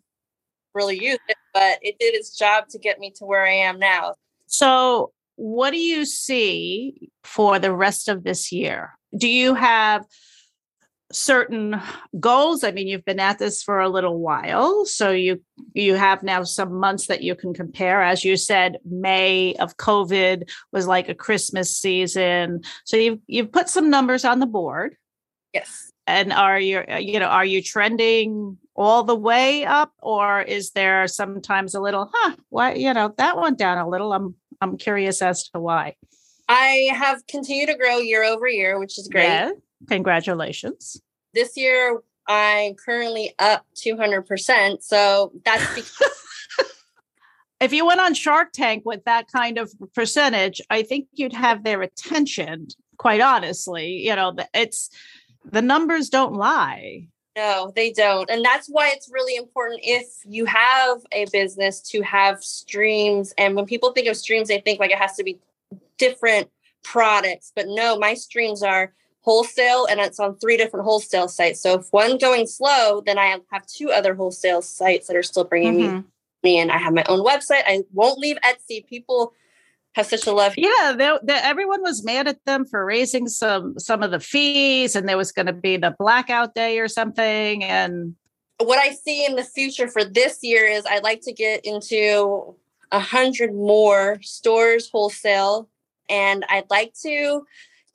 really 0.73 0.95
use 0.95 1.19
it, 1.27 1.37
but 1.53 1.79
it 1.81 1.97
did 1.99 2.13
its 2.15 2.37
job 2.37 2.67
to 2.69 2.79
get 2.79 2.99
me 2.99 3.11
to 3.17 3.25
where 3.25 3.45
I 3.45 3.53
am 3.53 3.79
now. 3.79 4.15
So, 4.47 5.11
what 5.35 5.71
do 5.71 5.79
you 5.79 6.05
see 6.05 7.11
for 7.23 7.59
the 7.59 7.73
rest 7.73 8.09
of 8.09 8.23
this 8.23 8.51
year? 8.51 8.91
Do 9.17 9.27
you 9.29 9.53
have 9.53 10.05
certain 11.11 11.81
goals. 12.19 12.63
I 12.63 12.71
mean 12.71 12.87
you've 12.87 13.05
been 13.05 13.19
at 13.19 13.39
this 13.39 13.63
for 13.63 13.79
a 13.79 13.89
little 13.89 14.19
while 14.19 14.85
so 14.85 15.11
you 15.11 15.41
you 15.73 15.95
have 15.95 16.23
now 16.23 16.43
some 16.43 16.73
months 16.73 17.07
that 17.07 17.23
you 17.23 17.35
can 17.35 17.53
compare. 17.53 18.01
As 18.01 18.23
you 18.23 18.37
said 18.37 18.77
may 18.85 19.55
of 19.55 19.77
covid 19.77 20.49
was 20.71 20.87
like 20.87 21.09
a 21.09 21.15
christmas 21.15 21.75
season. 21.75 22.61
So 22.85 22.97
you've 22.97 23.19
you've 23.27 23.51
put 23.51 23.69
some 23.69 23.89
numbers 23.89 24.23
on 24.23 24.39
the 24.39 24.45
board. 24.45 24.95
Yes. 25.53 25.91
And 26.05 26.31
are 26.31 26.59
you 26.59 26.83
you 26.99 27.19
know 27.19 27.27
are 27.27 27.45
you 27.45 27.63
trending 27.63 28.57
all 28.75 29.03
the 29.03 29.15
way 29.15 29.65
up 29.65 29.91
or 30.01 30.41
is 30.41 30.71
there 30.71 31.07
sometimes 31.07 31.75
a 31.75 31.81
little 31.81 32.09
huh 32.13 32.35
why 32.49 32.73
you 32.73 32.93
know 32.93 33.13
that 33.17 33.37
went 33.37 33.57
down 33.57 33.77
a 33.77 33.89
little. 33.89 34.13
I'm 34.13 34.35
i'm 34.61 34.77
curious 34.77 35.21
as 35.23 35.49
to 35.49 35.59
why. 35.59 35.95
I 36.47 36.89
have 36.93 37.25
continued 37.27 37.67
to 37.67 37.77
grow 37.77 37.97
year 37.97 38.23
over 38.23 38.47
year 38.47 38.79
which 38.79 38.99
is 38.99 39.07
great 39.07 39.53
Congratulations. 39.87 41.01
This 41.33 41.55
year, 41.55 41.99
I'm 42.27 42.75
currently 42.75 43.33
up 43.39 43.65
200%. 43.75 44.83
So 44.83 45.31
that's 45.43 45.73
because. 45.73 46.25
if 47.59 47.73
you 47.73 47.85
went 47.85 47.99
on 47.99 48.13
Shark 48.13 48.51
Tank 48.53 48.83
with 48.85 49.03
that 49.05 49.31
kind 49.31 49.57
of 49.57 49.73
percentage, 49.93 50.61
I 50.69 50.83
think 50.83 51.07
you'd 51.13 51.33
have 51.33 51.63
their 51.63 51.81
attention, 51.81 52.67
quite 52.97 53.21
honestly. 53.21 54.05
You 54.05 54.15
know, 54.15 54.35
it's 54.53 54.89
the 55.43 55.61
numbers 55.61 56.09
don't 56.09 56.33
lie. 56.33 57.07
No, 57.35 57.71
they 57.75 57.91
don't. 57.91 58.29
And 58.29 58.43
that's 58.43 58.67
why 58.67 58.91
it's 58.93 59.09
really 59.11 59.35
important 59.35 59.79
if 59.83 60.05
you 60.25 60.45
have 60.45 60.99
a 61.11 61.25
business 61.31 61.79
to 61.91 62.01
have 62.01 62.43
streams. 62.43 63.33
And 63.37 63.55
when 63.55 63.65
people 63.65 63.91
think 63.91 64.07
of 64.07 64.17
streams, 64.17 64.49
they 64.49 64.59
think 64.59 64.79
like 64.79 64.91
it 64.91 64.97
has 64.97 65.15
to 65.15 65.23
be 65.23 65.39
different 65.97 66.49
products. 66.83 67.51
But 67.55 67.67
no, 67.67 67.97
my 67.97 68.13
streams 68.13 68.61
are 68.61 68.93
wholesale 69.21 69.85
and 69.85 69.99
it's 69.99 70.19
on 70.19 70.37
three 70.37 70.57
different 70.57 70.85
wholesale 70.85 71.27
sites. 71.27 71.61
So 71.61 71.79
if 71.79 71.87
one 71.91 72.17
going 72.17 72.47
slow, 72.47 73.01
then 73.05 73.17
I 73.17 73.37
have 73.51 73.65
two 73.65 73.91
other 73.91 74.15
wholesale 74.15 74.61
sites 74.61 75.07
that 75.07 75.15
are 75.15 75.23
still 75.23 75.43
bringing 75.43 75.79
mm-hmm. 75.79 75.99
me 76.43 76.59
in. 76.59 76.71
I 76.71 76.77
have 76.77 76.93
my 76.93 77.03
own 77.09 77.25
website. 77.25 77.63
I 77.65 77.83
won't 77.93 78.19
leave 78.19 78.37
Etsy. 78.43 78.85
People 78.87 79.33
have 79.93 80.05
such 80.05 80.27
a 80.27 80.31
love. 80.31 80.53
Yeah, 80.55 80.93
they, 80.97 81.11
they, 81.23 81.39
everyone 81.41 81.81
was 81.81 82.03
mad 82.03 82.27
at 82.27 82.43
them 82.45 82.65
for 82.65 82.85
raising 82.85 83.27
some 83.27 83.77
some 83.79 84.03
of 84.03 84.11
the 84.11 84.19
fees, 84.19 84.95
and 84.95 85.09
there 85.09 85.17
was 85.17 85.31
going 85.31 85.47
to 85.47 85.53
be 85.53 85.77
the 85.77 85.95
blackout 85.97 86.55
day 86.55 86.79
or 86.79 86.87
something. 86.87 87.63
And 87.63 88.15
what 88.59 88.79
I 88.79 88.91
see 88.91 89.25
in 89.25 89.35
the 89.35 89.43
future 89.43 89.87
for 89.87 90.03
this 90.03 90.39
year 90.43 90.65
is 90.65 90.85
I'd 90.85 91.03
like 91.03 91.21
to 91.21 91.33
get 91.33 91.65
into 91.65 92.55
a 92.91 92.99
hundred 92.99 93.53
more 93.53 94.19
stores 94.21 94.89
wholesale, 94.89 95.69
and 96.07 96.45
I'd 96.49 96.69
like 96.69 96.93
to 97.03 97.45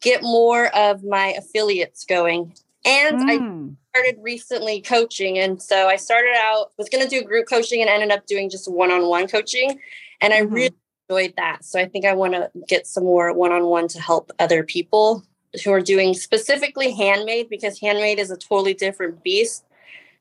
get 0.01 0.23
more 0.23 0.75
of 0.77 1.05
my 1.05 1.35
affiliates 1.39 2.05
going. 2.05 2.55
And 2.85 3.21
mm. 3.21 3.77
I 3.95 3.99
started 3.99 4.23
recently 4.23 4.81
coaching. 4.81 5.39
And 5.39 5.61
so 5.63 5.89
I 5.89 5.97
started 5.97 6.35
out, 6.37 6.73
was 6.77 6.89
going 6.89 7.03
to 7.03 7.09
do 7.09 7.25
group 7.25 7.49
coaching 7.49 7.81
and 7.81 7.89
ended 7.89 8.11
up 8.11 8.27
doing 8.27 8.51
just 8.51 8.71
one 8.71 8.91
on 8.91 9.09
one 9.09 9.27
coaching. 9.27 9.81
And 10.21 10.33
I 10.33 10.43
mm-hmm. 10.43 10.55
really 10.55 10.75
enjoyed 11.09 11.35
that. 11.37 11.65
So 11.65 11.81
I 11.81 11.87
think 11.87 12.05
I 12.05 12.15
want 12.15 12.35
to 12.35 12.51
get 12.69 12.87
some 12.87 13.05
more 13.05 13.33
one 13.33 13.53
on 13.53 13.65
one 13.67 13.89
to 13.89 14.01
help 14.01 14.31
other 14.39 14.63
people 14.63 15.23
who 15.65 15.71
are 15.71 15.81
doing 15.81 16.15
specifically 16.15 16.93
handmade 16.93 17.49
because 17.49 17.81
handmade 17.81 18.19
is 18.19 18.31
a 18.31 18.37
totally 18.37 18.75
different 18.75 19.23
beast 19.23 19.65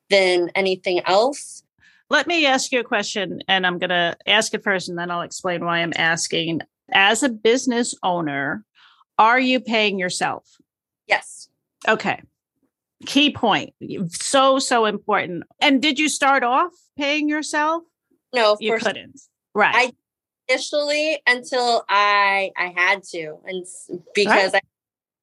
than 0.09 0.51
anything 0.55 1.01
else. 1.05 1.63
Let 2.09 2.27
me 2.27 2.45
ask 2.45 2.71
you 2.71 2.79
a 2.79 2.83
question, 2.83 3.41
and 3.47 3.65
I'm 3.65 3.79
going 3.79 3.89
to 3.89 4.15
ask 4.27 4.53
it 4.53 4.63
first, 4.63 4.89
and 4.89 4.97
then 4.97 5.09
I'll 5.09 5.21
explain 5.21 5.65
why 5.65 5.79
I'm 5.79 5.93
asking. 5.95 6.61
As 6.91 7.23
a 7.23 7.29
business 7.29 7.95
owner, 8.03 8.63
are 9.17 9.39
you 9.39 9.59
paying 9.59 9.99
yourself? 9.99 10.57
Yes. 11.07 11.49
Okay. 11.87 12.21
Key 13.05 13.31
point. 13.31 13.73
So, 14.09 14.59
so 14.59 14.85
important. 14.85 15.43
And 15.59 15.81
did 15.81 15.99
you 15.99 16.09
start 16.09 16.43
off 16.43 16.71
paying 16.97 17.27
yourself? 17.27 17.83
No, 18.33 18.57
you 18.59 18.77
couldn't. 18.77 19.19
Right. 19.53 19.73
I 19.75 19.91
initially 20.47 21.21
until 21.27 21.85
I 21.87 22.51
I 22.57 22.73
had 22.75 23.03
to, 23.11 23.37
and 23.45 23.65
because 24.15 24.53
right. 24.53 24.55
I 24.55 24.61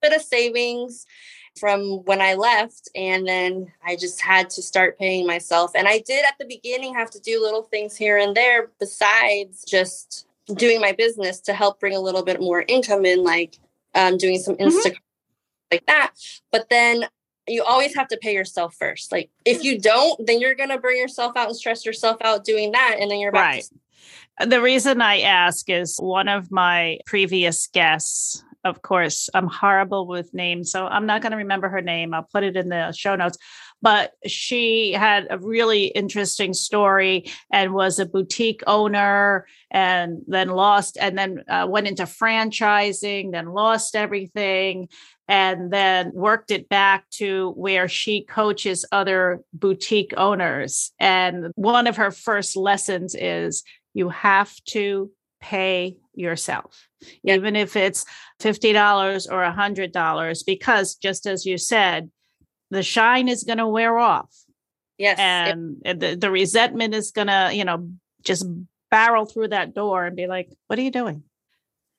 bit 0.02 0.14
of 0.14 0.22
savings 0.22 1.04
from 1.58 2.04
when 2.04 2.20
I 2.20 2.34
left, 2.34 2.88
and 2.94 3.26
then 3.26 3.72
I 3.84 3.96
just 3.96 4.20
had 4.20 4.48
to 4.50 4.62
start 4.62 4.98
paying 4.98 5.26
myself. 5.26 5.72
And 5.74 5.88
I 5.88 5.98
did 6.06 6.24
at 6.24 6.38
the 6.38 6.46
beginning 6.46 6.94
have 6.94 7.10
to 7.10 7.20
do 7.20 7.42
little 7.42 7.62
things 7.62 7.96
here 7.96 8.16
and 8.16 8.36
there 8.36 8.70
besides 8.78 9.64
just 9.66 10.26
doing 10.54 10.80
my 10.80 10.92
business 10.92 11.40
to 11.40 11.52
help 11.52 11.80
bring 11.80 11.94
a 11.94 12.00
little 12.00 12.24
bit 12.24 12.40
more 12.40 12.64
income 12.66 13.04
in, 13.04 13.22
like 13.22 13.58
um, 13.94 14.16
doing 14.16 14.38
some 14.38 14.56
Insta 14.56 14.86
mm-hmm. 14.86 14.98
like 15.72 15.86
that. 15.86 16.12
But 16.52 16.68
then 16.70 17.04
you 17.46 17.62
always 17.64 17.94
have 17.94 18.08
to 18.08 18.16
pay 18.16 18.34
yourself 18.34 18.74
first. 18.74 19.12
Like 19.12 19.30
if 19.44 19.64
you 19.64 19.78
don't, 19.78 20.26
then 20.26 20.40
you're 20.40 20.54
gonna 20.54 20.78
burn 20.78 20.96
yourself 20.96 21.36
out 21.36 21.48
and 21.48 21.56
stress 21.56 21.84
yourself 21.84 22.18
out 22.22 22.44
doing 22.44 22.72
that, 22.72 22.96
and 23.00 23.10
then 23.10 23.18
you're 23.18 23.32
back. 23.32 23.54
Right. 23.54 23.64
To- 23.64 23.74
the 24.46 24.62
reason 24.62 25.02
I 25.02 25.20
ask 25.20 25.68
is 25.68 25.98
one 25.98 26.28
of 26.28 26.50
my 26.50 26.98
previous 27.04 27.66
guests. 27.66 28.42
Of 28.64 28.82
course, 28.82 29.28
I'm 29.34 29.48
horrible 29.48 30.06
with 30.06 30.32
names, 30.34 30.70
so 30.70 30.86
I'm 30.86 31.06
not 31.06 31.22
going 31.22 31.32
to 31.32 31.38
remember 31.38 31.68
her 31.68 31.80
name. 31.80 32.14
I'll 32.14 32.22
put 32.30 32.44
it 32.44 32.56
in 32.56 32.68
the 32.68 32.92
show 32.92 33.16
notes 33.16 33.38
but 33.82 34.12
she 34.26 34.92
had 34.92 35.26
a 35.30 35.38
really 35.38 35.86
interesting 35.86 36.52
story 36.52 37.30
and 37.52 37.72
was 37.72 37.98
a 37.98 38.06
boutique 38.06 38.62
owner 38.66 39.46
and 39.70 40.22
then 40.26 40.48
lost 40.48 40.98
and 41.00 41.16
then 41.16 41.42
uh, 41.48 41.66
went 41.68 41.86
into 41.86 42.04
franchising 42.04 43.32
then 43.32 43.52
lost 43.52 43.96
everything 43.96 44.88
and 45.30 45.72
then 45.72 46.10
worked 46.12 46.50
it 46.50 46.68
back 46.68 47.08
to 47.10 47.50
where 47.50 47.86
she 47.86 48.24
coaches 48.24 48.84
other 48.90 49.40
boutique 49.52 50.12
owners. 50.16 50.90
And 50.98 51.52
one 51.54 51.86
of 51.86 51.98
her 51.98 52.10
first 52.10 52.56
lessons 52.56 53.14
is 53.14 53.62
you 53.94 54.08
have 54.08 54.52
to 54.70 55.08
pay 55.40 55.96
yourself 56.14 56.88
even 57.24 57.56
if 57.56 57.76
it's 57.76 58.04
$50 58.40 59.26
or 59.30 59.42
$100 59.42 60.44
because 60.44 60.96
just 60.96 61.26
as 61.26 61.46
you 61.46 61.56
said 61.56 62.10
the 62.70 62.82
shine 62.82 63.28
is 63.28 63.44
going 63.44 63.58
to 63.58 63.66
wear 63.66 63.98
off. 63.98 64.34
Yes. 64.98 65.18
And 65.18 65.80
the, 65.84 66.14
the 66.14 66.30
resentment 66.30 66.94
is 66.94 67.10
going 67.10 67.28
to, 67.28 67.50
you 67.52 67.64
know, 67.64 67.88
just 68.22 68.46
barrel 68.90 69.24
through 69.24 69.48
that 69.48 69.74
door 69.74 70.04
and 70.04 70.16
be 70.16 70.26
like, 70.26 70.50
what 70.66 70.78
are 70.78 70.82
you 70.82 70.90
doing? 70.90 71.22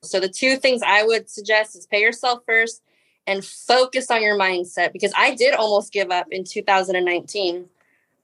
So 0.04 0.20
the 0.20 0.30
two 0.30 0.58
things 0.58 0.82
I 0.86 1.04
would 1.04 1.30
suggest 1.30 1.76
is 1.76 1.86
pay 1.88 2.02
yourself 2.02 2.42
first 2.48 2.82
and 3.28 3.46
focus 3.46 4.10
on 4.10 4.22
your 4.22 4.38
mindset 4.38 4.94
because 4.94 5.14
I 5.16 5.36
did 5.36 5.54
almost 5.54 5.94
give 5.94 6.12
up 6.12 6.28
in 6.32 6.44
2019. 6.44 7.66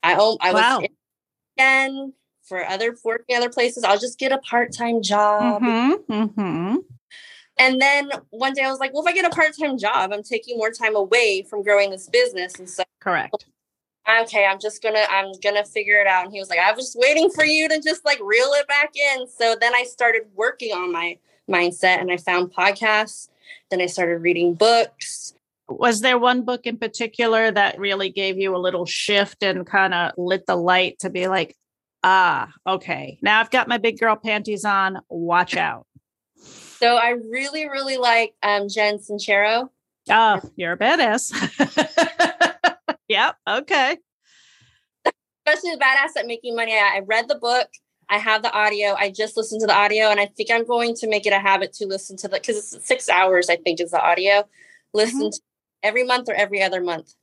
I 0.03 0.13
I 0.13 0.53
wow. 0.53 0.79
was 0.79 0.89
again 1.57 2.13
for 2.43 2.65
other 2.65 2.95
working 3.03 3.35
other 3.35 3.49
places. 3.49 3.83
I'll 3.83 3.99
just 3.99 4.17
get 4.17 4.31
a 4.31 4.37
part 4.39 4.73
time 4.73 5.01
job. 5.01 5.61
Mm-hmm, 5.61 6.13
mm-hmm. 6.13 6.75
And 7.59 7.81
then 7.81 8.11
one 8.29 8.53
day 8.53 8.63
I 8.63 8.69
was 8.69 8.79
like, 8.79 8.93
well, 8.93 9.03
if 9.03 9.09
I 9.09 9.13
get 9.13 9.25
a 9.25 9.29
part 9.29 9.57
time 9.59 9.77
job, 9.77 10.11
I'm 10.13 10.23
taking 10.23 10.57
more 10.57 10.71
time 10.71 10.95
away 10.95 11.45
from 11.49 11.63
growing 11.63 11.89
this 11.89 12.07
business. 12.07 12.55
And 12.59 12.69
so, 12.69 12.83
correct. 12.99 13.45
Okay, 14.21 14.45
I'm 14.45 14.59
just 14.59 14.81
gonna, 14.81 15.03
I'm 15.09 15.31
gonna 15.43 15.65
figure 15.65 15.99
it 15.99 16.07
out. 16.07 16.25
And 16.25 16.33
he 16.33 16.39
was 16.39 16.49
like, 16.49 16.59
I 16.59 16.71
was 16.71 16.85
just 16.85 16.97
waiting 16.97 17.29
for 17.29 17.43
you 17.43 17.67
to 17.67 17.81
just 17.81 18.05
like 18.05 18.19
reel 18.19 18.51
it 18.53 18.67
back 18.67 18.91
in. 18.95 19.27
So 19.27 19.55
then 19.59 19.73
I 19.75 19.83
started 19.83 20.23
working 20.35 20.71
on 20.71 20.91
my 20.93 21.17
mindset 21.49 21.99
and 21.99 22.11
I 22.11 22.17
found 22.17 22.53
podcasts. 22.53 23.29
Then 23.69 23.81
I 23.81 23.87
started 23.87 24.21
reading 24.21 24.53
books. 24.53 25.33
Was 25.67 25.99
there 26.01 26.17
one 26.17 26.43
book 26.43 26.65
in 26.65 26.77
particular 26.77 27.51
that 27.51 27.79
really 27.79 28.09
gave 28.09 28.37
you 28.37 28.55
a 28.55 28.57
little 28.57 28.85
shift 28.85 29.43
and 29.43 29.65
kind 29.65 29.93
of 29.93 30.11
lit 30.17 30.45
the 30.45 30.55
light 30.55 30.99
to 30.99 31.09
be 31.09 31.27
like, 31.27 31.55
ah, 32.03 32.49
okay, 32.65 33.17
now 33.21 33.39
I've 33.41 33.51
got 33.51 33.67
my 33.67 33.77
big 33.77 33.99
girl 33.99 34.15
panties 34.15 34.63
on, 34.63 34.99
watch 35.09 35.57
out? 35.57 35.86
So 36.79 36.95
I 36.95 37.09
really, 37.09 37.67
really 37.67 37.97
like 37.97 38.35
um, 38.43 38.69
Jen 38.69 38.99
Sincero. 38.99 39.69
Oh, 40.09 40.41
you're 40.55 40.73
a 40.73 40.77
badass. 40.77 41.33
yep. 43.07 43.35
Okay. 43.47 43.97
Especially 45.05 45.71
the 45.71 45.81
badass 45.81 46.19
at 46.19 46.27
making 46.27 46.55
money. 46.55 46.73
I, 46.73 46.97
I 46.97 46.99
read 47.05 47.27
the 47.27 47.35
book. 47.35 47.67
I 48.09 48.19
have 48.19 48.43
the 48.43 48.51
audio. 48.51 48.93
I 48.93 49.11
just 49.11 49.35
listened 49.35 49.61
to 49.61 49.67
the 49.67 49.75
audio, 49.75 50.05
and 50.05 50.19
I 50.19 50.27
think 50.27 50.49
I'm 50.51 50.65
going 50.65 50.95
to 50.95 51.07
make 51.07 51.25
it 51.25 51.33
a 51.33 51.39
habit 51.39 51.73
to 51.73 51.87
listen 51.87 52.15
to 52.17 52.27
the 52.27 52.37
because 52.37 52.73
it's 52.73 52.87
six 52.87 53.09
hours. 53.09 53.49
I 53.49 53.57
think 53.57 53.81
is 53.81 53.91
the 53.91 54.01
audio. 54.01 54.47
Listen 54.93 55.21
mm-hmm. 55.21 55.29
to 55.29 55.41
every 55.83 56.05
month 56.05 56.29
or 56.29 56.33
every 56.33 56.61
other 56.61 56.81
month 56.81 57.13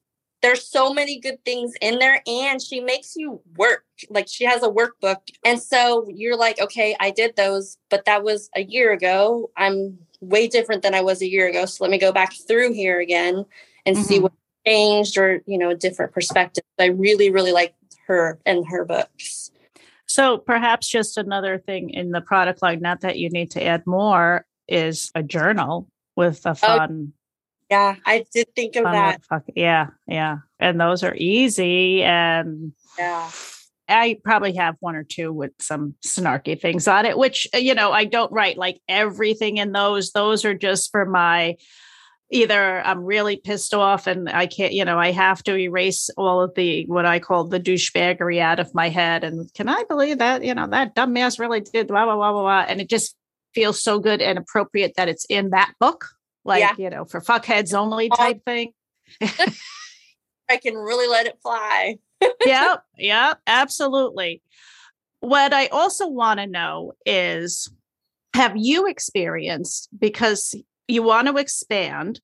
there's 0.45 0.69
so 0.69 0.93
many 0.93 1.19
good 1.19 1.43
things 1.43 1.73
in 1.81 1.99
there 1.99 2.21
and 2.27 2.61
she 2.61 2.79
makes 2.79 3.17
you 3.17 3.41
work 3.57 3.85
like 4.11 4.29
she 4.29 4.45
has 4.45 4.63
a 4.63 4.69
workbook. 4.69 5.17
And 5.43 5.59
so 5.59 6.07
you're 6.13 6.37
like 6.37 6.61
okay 6.61 6.95
i 7.01 7.11
did 7.11 7.35
those 7.37 7.79
but 7.89 8.05
that 8.05 8.23
was 8.23 8.51
a 8.55 8.63
year 8.63 8.93
ago. 8.93 9.51
I'm 9.57 9.99
way 10.21 10.47
different 10.49 10.83
than 10.83 10.95
i 10.95 11.03
was 11.03 11.21
a 11.21 11.29
year 11.29 11.49
ago 11.49 11.67
so 11.67 11.85
let 11.85 11.91
me 11.91 11.99
go 11.99 12.11
back 12.11 12.33
through 12.49 12.73
here 12.73 12.99
again 12.99 13.45
and 13.85 13.97
mm-hmm. 13.97 14.05
see 14.05 14.19
what 14.19 14.33
changed 14.67 15.19
or 15.19 15.43
you 15.47 15.59
know 15.59 15.69
a 15.69 15.75
different 15.75 16.13
perspective 16.13 16.65
i 16.79 16.87
really 16.87 17.31
really 17.31 17.53
like 17.53 17.75
her 18.07 18.39
and 18.47 18.67
her 18.69 18.85
books. 18.85 19.51
So 20.07 20.39
perhaps 20.39 20.89
just 20.89 21.17
another 21.17 21.59
thing 21.59 21.91
in 21.91 22.11
the 22.11 22.21
product 22.21 22.63
line 22.63 22.81
not 22.81 23.01
that 23.01 23.19
you 23.19 23.31
need 23.31 23.51
to 23.53 23.65
add 23.65 23.87
more 23.87 24.47
is 24.69 25.11
a 25.15 25.23
journal 25.23 25.89
with 26.17 26.45
a 26.47 26.51
oh, 26.51 26.55
fun 26.55 27.13
yeah, 27.71 27.97
I 28.05 28.25
did 28.33 28.49
think 28.55 28.77
of 28.77 28.85
that. 28.85 29.23
Yeah, 29.55 29.89
yeah. 30.07 30.39
And 30.59 30.81
those 30.81 31.03
are 31.03 31.15
easy. 31.17 32.03
And 32.03 32.73
yeah. 32.99 33.31
I 33.89 34.19
probably 34.23 34.55
have 34.57 34.77
one 34.81 34.97
or 34.97 35.05
two 35.05 35.33
with 35.33 35.53
some 35.59 35.95
snarky 36.05 36.61
things 36.61 36.89
on 36.89 37.07
it, 37.07 37.19
which, 37.19 37.49
uh, 37.55 37.59
you 37.59 37.75
know, 37.75 37.93
I 37.93 38.05
don't 38.05 38.33
write 38.33 38.57
like 38.57 38.81
everything 38.89 39.59
in 39.59 39.73
those. 39.73 40.13
Those 40.13 40.45
are 40.45 40.55
just 40.55 40.91
for 40.91 41.05
my 41.05 41.57
either 42.31 42.81
I'm 42.81 43.05
really 43.05 43.37
pissed 43.37 43.75
off 43.75 44.07
and 44.07 44.29
I 44.29 44.47
can't, 44.47 44.73
you 44.73 44.85
know, 44.85 44.99
I 44.99 45.11
have 45.13 45.43
to 45.45 45.57
erase 45.57 46.09
all 46.17 46.41
of 46.41 46.55
the 46.55 46.85
what 46.87 47.05
I 47.07 47.19
call 47.19 47.45
the 47.45 47.61
douchebaggery 47.61 48.41
out 48.41 48.59
of 48.59 48.75
my 48.75 48.89
head. 48.89 49.25
And 49.25 49.53
can 49.55 49.69
I 49.69 49.85
believe 49.85 50.19
that, 50.19 50.43
you 50.43 50.55
know, 50.55 50.67
that 50.69 50.95
dumbass 50.95 51.39
really 51.39 51.61
did 51.61 51.89
blah, 51.89 52.05
blah, 52.05 52.17
blah, 52.17 52.33
blah, 52.33 52.43
blah. 52.43 52.65
And 52.67 52.81
it 52.81 52.89
just 52.89 53.15
feels 53.55 53.83
so 53.83 53.99
good 53.99 54.21
and 54.21 54.39
appropriate 54.39 54.95
that 54.97 55.09
it's 55.09 55.27
in 55.27 55.51
that 55.51 55.75
book 55.79 56.07
like 56.45 56.61
yeah. 56.61 56.75
you 56.79 56.91
know 56.91 57.05
for 57.05 57.21
fuckheads 57.21 57.75
only 57.75 58.09
type 58.09 58.45
thing. 58.45 58.73
I 59.21 60.57
can 60.59 60.75
really 60.75 61.09
let 61.09 61.27
it 61.27 61.39
fly. 61.43 61.97
Yep 62.45 62.85
yep 62.99 63.41
absolutely. 63.47 64.43
What 65.21 65.55
i 65.55 65.67
also 65.69 66.07
want 66.07 66.41
to 66.41 66.47
know 66.47 66.93
is 67.07 67.71
have 68.35 68.57
you 68.57 68.87
experienced 68.87 69.89
because 69.99 70.55
you 70.89 71.03
want 71.03 71.29
to 71.29 71.37
expand 71.37 72.21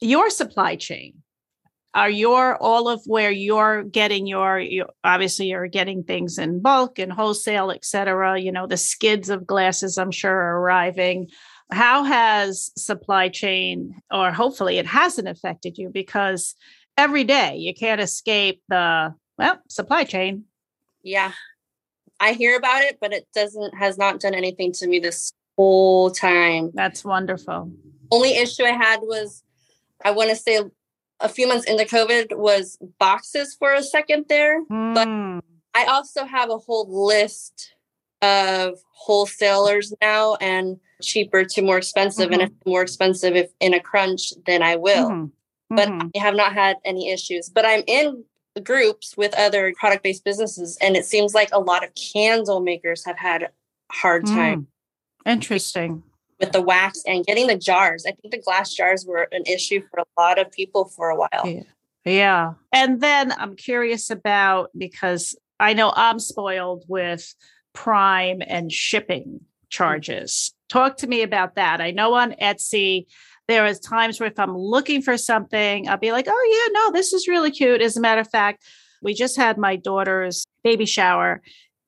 your 0.00 0.30
supply 0.30 0.76
chain? 0.76 1.22
Are 1.94 2.08
your 2.08 2.56
all 2.56 2.88
of 2.88 3.02
where 3.04 3.30
you're 3.30 3.82
getting 3.84 4.26
your 4.26 4.58
you, 4.58 4.86
obviously 5.04 5.48
you're 5.48 5.68
getting 5.68 6.02
things 6.02 6.38
in 6.38 6.60
bulk 6.60 6.98
and 6.98 7.12
wholesale 7.12 7.70
etc 7.70 8.40
you 8.40 8.50
know 8.50 8.66
the 8.66 8.78
skids 8.78 9.28
of 9.28 9.46
glasses 9.46 9.98
i'm 9.98 10.10
sure 10.10 10.32
are 10.32 10.60
arriving 10.60 11.28
how 11.72 12.04
has 12.04 12.70
supply 12.76 13.28
chain 13.28 14.00
or 14.10 14.30
hopefully 14.30 14.78
it 14.78 14.86
hasn't 14.86 15.28
affected 15.28 15.78
you 15.78 15.88
because 15.88 16.54
every 16.96 17.24
day 17.24 17.56
you 17.56 17.74
can't 17.74 18.00
escape 18.00 18.62
the 18.68 19.14
well 19.38 19.58
supply 19.68 20.04
chain 20.04 20.44
yeah 21.02 21.32
i 22.20 22.32
hear 22.32 22.56
about 22.56 22.82
it 22.82 22.98
but 23.00 23.12
it 23.12 23.26
doesn't 23.34 23.74
has 23.76 23.98
not 23.98 24.20
done 24.20 24.34
anything 24.34 24.72
to 24.72 24.86
me 24.86 24.98
this 24.98 25.32
whole 25.56 26.10
time 26.10 26.70
that's 26.74 27.04
wonderful 27.04 27.70
only 28.10 28.36
issue 28.36 28.64
i 28.64 28.72
had 28.72 29.00
was 29.02 29.42
i 30.04 30.10
want 30.10 30.30
to 30.30 30.36
say 30.36 30.60
a 31.22 31.28
few 31.28 31.46
months 31.46 31.64
into 31.64 31.84
COVID 31.84 32.36
was 32.36 32.78
boxes 32.98 33.54
for 33.54 33.72
a 33.72 33.82
second 33.82 34.26
there. 34.28 34.64
Mm. 34.66 34.94
But 34.94 35.08
hmm. 35.08 35.38
I 35.74 35.84
also 35.84 36.24
have 36.24 36.50
a 36.50 36.58
whole 36.58 37.06
list 37.06 37.71
of 38.22 38.78
wholesalers 38.92 39.92
now 40.00 40.36
and 40.40 40.78
cheaper 41.02 41.44
to 41.44 41.62
more 41.62 41.78
expensive. 41.78 42.30
Mm-hmm. 42.30 42.40
And 42.40 42.42
if 42.42 42.66
more 42.66 42.82
expensive 42.82 43.34
if 43.34 43.50
in 43.60 43.74
a 43.74 43.80
crunch, 43.80 44.32
then 44.46 44.62
I 44.62 44.76
will. 44.76 45.10
Mm-hmm. 45.10 45.26
But 45.74 45.88
mm-hmm. 45.88 46.08
I 46.16 46.18
have 46.20 46.34
not 46.34 46.52
had 46.52 46.76
any 46.84 47.10
issues. 47.10 47.48
But 47.48 47.66
I'm 47.66 47.82
in 47.86 48.24
groups 48.62 49.16
with 49.16 49.34
other 49.34 49.72
product 49.78 50.02
based 50.02 50.24
businesses, 50.24 50.78
and 50.80 50.96
it 50.96 51.04
seems 51.04 51.34
like 51.34 51.48
a 51.52 51.60
lot 51.60 51.84
of 51.84 51.90
candle 51.94 52.60
makers 52.60 53.04
have 53.04 53.18
had 53.18 53.48
hard 53.90 54.26
time. 54.26 54.62
Mm. 55.26 55.32
Interesting 55.32 56.02
with 56.42 56.52
the 56.52 56.60
wax 56.60 57.02
and 57.06 57.24
getting 57.24 57.46
the 57.46 57.56
jars. 57.56 58.04
I 58.04 58.10
think 58.10 58.32
the 58.32 58.40
glass 58.40 58.74
jars 58.74 59.06
were 59.06 59.28
an 59.30 59.44
issue 59.46 59.80
for 59.88 60.00
a 60.00 60.20
lot 60.20 60.40
of 60.40 60.50
people 60.50 60.86
for 60.86 61.08
a 61.08 61.16
while. 61.16 61.28
Yeah. 61.44 61.62
yeah. 62.04 62.52
And 62.72 63.00
then 63.00 63.32
I'm 63.32 63.54
curious 63.54 64.10
about 64.10 64.70
because 64.76 65.36
I 65.60 65.72
know 65.72 65.92
I'm 65.94 66.18
spoiled 66.18 66.84
with 66.88 67.32
prime 67.72 68.42
and 68.46 68.70
shipping 68.70 69.40
charges. 69.68 70.52
Talk 70.68 70.98
to 70.98 71.06
me 71.06 71.22
about 71.22 71.54
that. 71.56 71.80
I 71.80 71.90
know 71.90 72.14
on 72.14 72.32
Etsy, 72.40 73.06
there 73.48 73.66
is 73.66 73.80
times 73.80 74.20
where 74.20 74.28
if 74.30 74.38
I'm 74.38 74.56
looking 74.56 75.02
for 75.02 75.16
something, 75.16 75.88
I'll 75.88 75.96
be 75.96 76.12
like, 76.12 76.26
oh, 76.28 76.68
yeah, 76.72 76.80
no, 76.80 76.92
this 76.92 77.12
is 77.12 77.28
really 77.28 77.50
cute. 77.50 77.82
As 77.82 77.96
a 77.96 78.00
matter 78.00 78.20
of 78.20 78.30
fact, 78.30 78.64
we 79.02 79.14
just 79.14 79.36
had 79.36 79.58
my 79.58 79.76
daughter's 79.76 80.44
baby 80.62 80.86
shower 80.86 81.42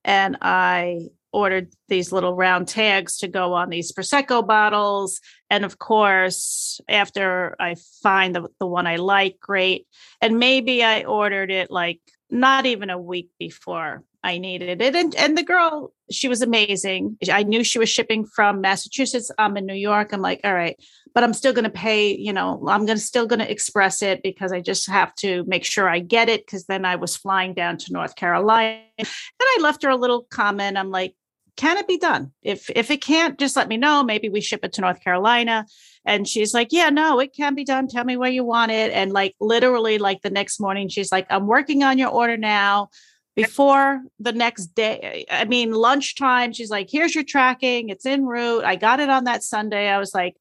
and 0.05 0.37
I 0.43 1.09
ordered 1.35 1.72
these 1.89 2.12
little 2.12 2.35
round 2.35 2.68
tags 2.68 3.18
to 3.18 3.28
go 3.28 3.55
on 3.55 3.68
these 3.68 3.93
prosecco 3.93 4.47
bottles 4.47 5.20
and 5.51 5.64
of 5.64 5.80
course 5.80 6.80
after 6.89 7.57
i 7.59 7.74
find 8.05 8.37
the, 8.37 8.47
the 8.61 8.66
one 8.66 8.87
i 8.87 8.95
like 8.95 9.41
great 9.41 9.85
and 10.20 10.39
maybe 10.39 10.85
i 10.85 11.03
ordered 11.03 11.51
it 11.51 11.72
like 11.72 12.01
not 12.30 12.66
even 12.66 12.89
a 12.89 13.01
week 13.01 13.30
before 13.37 14.05
i 14.25 14.39
needed 14.39 14.81
it 14.83 14.95
and, 14.97 15.14
and 15.14 15.39
the 15.39 15.43
girl 15.43 15.93
she 16.11 16.29
was 16.29 16.43
amazing 16.43 17.16
i 17.31 17.43
knew 17.43 17.62
she 17.62 17.79
was 17.79 17.89
shipping 17.89 18.25
from 18.25 18.61
massachusetts 18.61 19.31
i'm 19.39 19.57
in 19.57 19.66
new 19.66 19.75
york 19.75 20.12
i'm 20.12 20.20
like 20.20 20.41
all 20.45 20.55
right 20.55 20.77
but 21.14 21.22
i'm 21.22 21.35
still 21.35 21.55
to 21.55 21.70
pay 21.70 22.14
you 22.16 22.33
know 22.33 22.62
i'm 22.68 22.87
to 22.87 22.99
still 22.99 23.29
to 23.29 23.51
express 23.51 24.03
it 24.03 24.22
because 24.22 24.53
i 24.53 24.61
just 24.61 24.89
have 24.89 25.14
to 25.14 25.45
make 25.47 25.64
sure 25.64 25.89
i 25.89 26.01
get 26.01 26.29
it 26.29 26.45
because 26.45 26.64
then 26.66 26.85
i 26.85 26.97
was 26.97 27.16
flying 27.16 27.55
down 27.55 27.77
to 27.77 27.93
north 27.93 28.16
carolina 28.16 28.81
and 28.99 29.09
i 29.41 29.59
left 29.61 29.83
her 29.83 29.91
a 29.91 29.97
little 29.97 30.27
comment 30.31 30.77
i'm 30.77 30.91
like 30.91 31.14
can 31.57 31.77
it 31.77 31.87
be 31.87 31.99
done? 31.99 32.33
If 32.43 32.68
if 32.75 32.91
it 32.91 33.01
can't, 33.01 33.39
just 33.39 33.57
let 33.57 33.68
me 33.68 33.77
know. 33.77 34.03
Maybe 34.03 34.29
we 34.29 34.41
ship 34.41 34.64
it 34.64 34.72
to 34.75 34.81
North 34.81 35.01
Carolina. 35.01 35.66
And 36.05 36.27
she's 36.27 36.53
like, 36.53 36.68
Yeah, 36.72 36.91
no, 36.91 37.20
it 37.20 37.35
can 37.35 37.55
be 37.55 37.64
done. 37.64 37.87
Tell 37.87 38.05
me 38.05 38.16
where 38.16 38.31
you 38.31 38.45
want 38.45 38.72
it. 38.72 38.93
And 38.93 39.12
like 39.12 39.35
literally, 39.41 39.99
like 39.99 40.22
the 40.22 40.31
next 40.31 40.61
morning, 40.61 40.89
she's 40.89 41.12
like, 41.12 41.27
I'm 41.31 41.47
working 41.47 41.85
on 41.85 41.99
your 41.99 42.11
order 42.11 42.37
now. 42.37 42.89
Before 43.35 44.03
the 44.20 44.32
next 44.32 44.66
day, 44.74 45.24
I 45.30 45.45
mean, 45.45 45.72
lunchtime, 45.72 46.53
she's 46.53 46.70
like, 46.70 46.89
Here's 46.91 47.14
your 47.14 47.24
tracking. 47.24 47.89
It's 47.89 48.07
en 48.07 48.24
route. 48.24 48.64
I 48.64 48.76
got 48.76 49.01
it 49.01 49.11
on 49.11 49.24
that 49.24 49.43
Sunday. 49.43 49.89
I 49.89 49.99
was 49.99 50.14
like, 50.14 50.37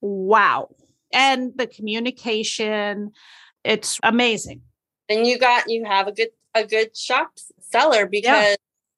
Wow. 0.00 0.68
And 1.12 1.52
the 1.56 1.66
communication, 1.66 3.12
it's 3.64 3.98
amazing. 4.02 4.60
And 5.08 5.26
you 5.26 5.38
got 5.38 5.68
you 5.68 5.84
have 5.84 6.08
a 6.08 6.12
good 6.12 6.28
a 6.54 6.64
good 6.64 6.96
shop 6.96 7.32
seller 7.60 8.06
because 8.06 8.30
yeah 8.30 8.56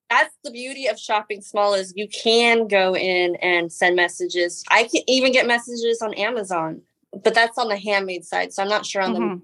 that's 0.09 0.34
the 0.43 0.51
beauty 0.51 0.86
of 0.86 0.99
shopping 0.99 1.43
small 1.43 1.74
is 1.74 1.93
you 1.97 2.09
can 2.09 2.66
go 2.66 2.97
in 2.97 3.36
and 3.36 3.70
send 3.70 3.97
messages. 3.97 4.64
I 4.70 4.84
can 4.84 5.03
even 5.07 5.32
get 5.32 5.47
messages 5.47 6.01
on 6.03 6.14
Amazon, 6.14 6.82
but 7.12 7.34
that's 7.34 7.59
on 7.59 7.68
the 7.68 7.76
handmade 7.76 8.24
side. 8.24 8.53
So 8.53 8.62
I'm 8.62 8.68
not 8.68 8.86
sure 8.86 9.03
on 9.03 9.14
mm-hmm. 9.14 9.34
the 9.36 9.43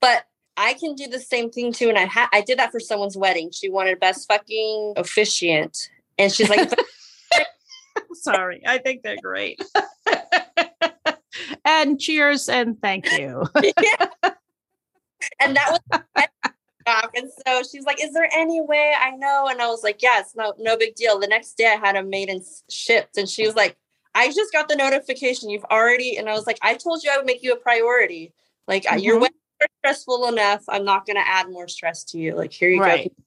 but 0.00 0.24
I 0.56 0.74
can 0.74 0.94
do 0.94 1.06
the 1.06 1.20
same 1.20 1.50
thing 1.50 1.72
too. 1.72 1.88
And 1.88 1.98
I 1.98 2.04
had 2.04 2.28
I 2.32 2.40
did 2.40 2.58
that 2.58 2.72
for 2.72 2.80
someone's 2.80 3.16
wedding. 3.16 3.50
She 3.50 3.68
wanted 3.68 4.00
best 4.00 4.26
fucking 4.28 4.94
officiant. 4.96 5.90
And 6.18 6.32
she's 6.32 6.48
like 6.48 6.70
sorry, 8.12 8.62
I 8.66 8.78
think 8.78 9.02
they're 9.02 9.20
great. 9.22 9.62
and 11.64 12.00
cheers 12.00 12.48
and 12.48 12.80
thank 12.80 13.10
you. 13.12 13.44
yeah. 13.82 14.30
And 15.40 15.56
that 15.56 15.72
was 15.72 16.02
and 16.86 17.30
so 17.44 17.62
she's 17.70 17.84
like, 17.84 18.02
"Is 18.02 18.12
there 18.12 18.28
any 18.32 18.60
way 18.60 18.94
I 18.98 19.10
know?" 19.10 19.48
And 19.50 19.60
I 19.60 19.66
was 19.66 19.82
like, 19.82 20.02
"Yeah, 20.02 20.20
it's 20.20 20.36
no 20.36 20.54
no 20.58 20.76
big 20.76 20.94
deal." 20.94 21.18
The 21.18 21.26
next 21.26 21.54
day, 21.58 21.66
I 21.66 21.84
had 21.84 21.96
a 21.96 22.02
made 22.02 22.28
and 22.28 22.42
shipped, 22.70 23.16
and 23.16 23.28
she 23.28 23.44
was 23.44 23.56
like, 23.56 23.76
"I 24.14 24.28
just 24.28 24.52
got 24.52 24.68
the 24.68 24.76
notification. 24.76 25.50
You've 25.50 25.64
already." 25.64 26.16
And 26.16 26.28
I 26.28 26.34
was 26.34 26.46
like, 26.46 26.58
"I 26.62 26.74
told 26.74 27.02
you 27.02 27.10
I 27.10 27.16
would 27.16 27.26
make 27.26 27.42
you 27.42 27.52
a 27.52 27.56
priority. 27.56 28.32
Like 28.68 28.84
mm-hmm. 28.84 28.98
your 28.98 29.18
wedding 29.18 29.36
stressful 29.78 30.28
enough. 30.28 30.64
I'm 30.68 30.84
not 30.84 31.06
going 31.06 31.16
to 31.16 31.26
add 31.26 31.50
more 31.50 31.68
stress 31.68 32.04
to 32.04 32.18
you. 32.18 32.34
Like 32.34 32.52
here 32.52 32.70
you 32.70 32.80
right. 32.80 33.12
go." 33.16 33.24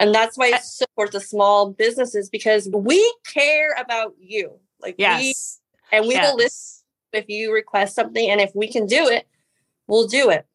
And 0.00 0.14
that's 0.14 0.36
why 0.36 0.52
I 0.54 0.58
support 0.58 1.12
the 1.12 1.20
small 1.20 1.70
businesses 1.70 2.28
because 2.28 2.68
we 2.72 3.00
care 3.26 3.74
about 3.78 4.14
you. 4.18 4.58
Like 4.80 4.96
yes. 4.98 5.60
we, 5.90 5.96
and 5.96 6.08
we 6.08 6.14
yes. 6.14 6.30
will 6.30 6.36
listen 6.36 6.84
if 7.14 7.26
you 7.28 7.52
request 7.52 7.94
something, 7.94 8.28
and 8.28 8.40
if 8.40 8.50
we 8.54 8.70
can 8.70 8.86
do 8.86 9.08
it, 9.08 9.26
we'll 9.86 10.06
do 10.06 10.30
it. 10.30 10.46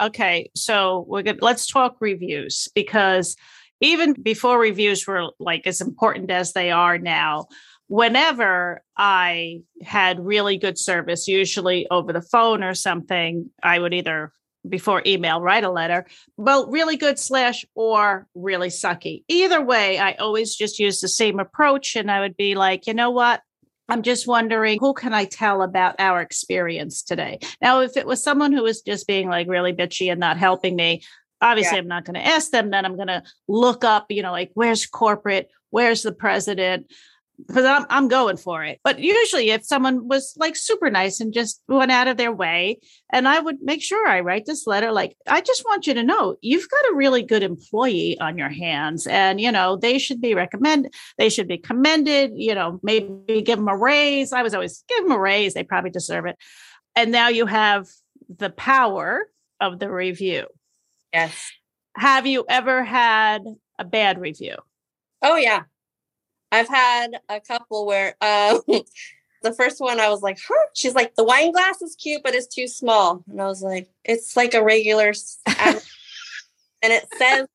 Okay, 0.00 0.50
so 0.54 1.04
we're 1.08 1.22
good. 1.22 1.42
Let's 1.42 1.66
talk 1.66 1.96
reviews 2.00 2.68
because 2.74 3.36
even 3.80 4.12
before 4.14 4.58
reviews 4.58 5.06
were 5.06 5.30
like 5.38 5.66
as 5.66 5.80
important 5.80 6.30
as 6.30 6.52
they 6.52 6.70
are 6.70 6.98
now, 6.98 7.46
whenever 7.88 8.82
I 8.96 9.62
had 9.82 10.20
really 10.20 10.58
good 10.58 10.78
service, 10.78 11.26
usually 11.26 11.86
over 11.90 12.12
the 12.12 12.22
phone 12.22 12.62
or 12.62 12.74
something, 12.74 13.50
I 13.62 13.78
would 13.78 13.94
either 13.94 14.32
before 14.68 15.02
email 15.06 15.40
write 15.40 15.64
a 15.64 15.70
letter, 15.70 16.06
well, 16.36 16.68
really 16.70 16.96
good 16.96 17.18
slash 17.18 17.64
or 17.74 18.26
really 18.34 18.68
sucky. 18.68 19.24
Either 19.28 19.62
way, 19.62 19.98
I 19.98 20.12
always 20.14 20.54
just 20.54 20.78
use 20.78 21.00
the 21.00 21.08
same 21.08 21.40
approach 21.40 21.96
and 21.96 22.10
I 22.10 22.20
would 22.20 22.36
be 22.36 22.54
like, 22.54 22.86
you 22.86 22.94
know 22.94 23.10
what? 23.10 23.40
I'm 23.88 24.02
just 24.02 24.26
wondering 24.26 24.78
who 24.78 24.92
can 24.92 25.14
I 25.14 25.24
tell 25.24 25.62
about 25.62 25.96
our 25.98 26.20
experience 26.20 27.02
today? 27.02 27.38
Now, 27.62 27.80
if 27.80 27.96
it 27.96 28.06
was 28.06 28.22
someone 28.22 28.52
who 28.52 28.62
was 28.62 28.82
just 28.82 29.06
being 29.06 29.28
like 29.28 29.48
really 29.48 29.72
bitchy 29.72 30.10
and 30.10 30.20
not 30.20 30.36
helping 30.36 30.76
me, 30.76 31.02
obviously 31.40 31.76
yeah. 31.76 31.82
I'm 31.82 31.88
not 31.88 32.04
going 32.04 32.14
to 32.14 32.26
ask 32.26 32.50
them. 32.50 32.70
Then 32.70 32.84
I'm 32.84 32.96
going 32.96 33.08
to 33.08 33.22
look 33.46 33.84
up, 33.84 34.06
you 34.10 34.22
know, 34.22 34.32
like 34.32 34.50
where's 34.52 34.86
corporate? 34.86 35.50
Where's 35.70 36.02
the 36.02 36.12
president? 36.12 36.92
Because 37.46 37.64
I'm 37.64 37.86
I'm 37.88 38.08
going 38.08 38.36
for 38.36 38.64
it. 38.64 38.80
But 38.82 38.98
usually, 38.98 39.50
if 39.50 39.64
someone 39.64 40.08
was 40.08 40.34
like 40.36 40.56
super 40.56 40.90
nice 40.90 41.20
and 41.20 41.32
just 41.32 41.62
went 41.68 41.92
out 41.92 42.08
of 42.08 42.16
their 42.16 42.32
way, 42.32 42.80
and 43.12 43.28
I 43.28 43.38
would 43.38 43.62
make 43.62 43.82
sure 43.82 44.06
I 44.06 44.20
write 44.20 44.44
this 44.46 44.66
letter, 44.66 44.90
like 44.92 45.16
I 45.26 45.40
just 45.40 45.64
want 45.64 45.86
you 45.86 45.94
to 45.94 46.02
know 46.02 46.36
you've 46.40 46.68
got 46.68 46.92
a 46.92 46.96
really 46.96 47.22
good 47.22 47.42
employee 47.42 48.18
on 48.20 48.38
your 48.38 48.48
hands, 48.48 49.06
and 49.06 49.40
you 49.40 49.52
know 49.52 49.76
they 49.76 49.98
should 49.98 50.20
be 50.20 50.34
recommended, 50.34 50.92
they 51.16 51.28
should 51.28 51.48
be 51.48 51.58
commended. 51.58 52.32
You 52.34 52.54
know, 52.54 52.80
maybe 52.82 53.42
give 53.42 53.58
them 53.58 53.68
a 53.68 53.76
raise. 53.76 54.32
I 54.32 54.42
was 54.42 54.54
always 54.54 54.84
give 54.88 55.02
them 55.02 55.12
a 55.12 55.18
raise; 55.18 55.54
they 55.54 55.64
probably 55.64 55.90
deserve 55.90 56.26
it. 56.26 56.36
And 56.96 57.12
now 57.12 57.28
you 57.28 57.46
have 57.46 57.86
the 58.28 58.50
power 58.50 59.26
of 59.60 59.78
the 59.78 59.90
review. 59.90 60.46
Yes. 61.12 61.50
Have 61.96 62.26
you 62.26 62.44
ever 62.48 62.84
had 62.84 63.42
a 63.78 63.84
bad 63.84 64.20
review? 64.20 64.56
Oh 65.22 65.36
yeah. 65.36 65.62
I've 66.50 66.68
had 66.68 67.20
a 67.28 67.40
couple 67.40 67.86
where 67.86 68.14
um, 68.20 68.60
the 69.42 69.52
first 69.52 69.80
one 69.80 70.00
I 70.00 70.08
was 70.08 70.22
like, 70.22 70.38
huh? 70.46 70.66
She's 70.74 70.94
like, 70.94 71.14
the 71.14 71.24
wine 71.24 71.52
glass 71.52 71.80
is 71.82 71.96
cute, 71.96 72.22
but 72.22 72.34
it's 72.34 72.52
too 72.52 72.68
small. 72.68 73.22
And 73.28 73.40
I 73.40 73.46
was 73.46 73.62
like, 73.62 73.88
it's 74.04 74.36
like 74.36 74.54
a 74.54 74.64
regular, 74.64 75.12
and 75.46 75.82
it 76.82 77.06
says 77.16 77.46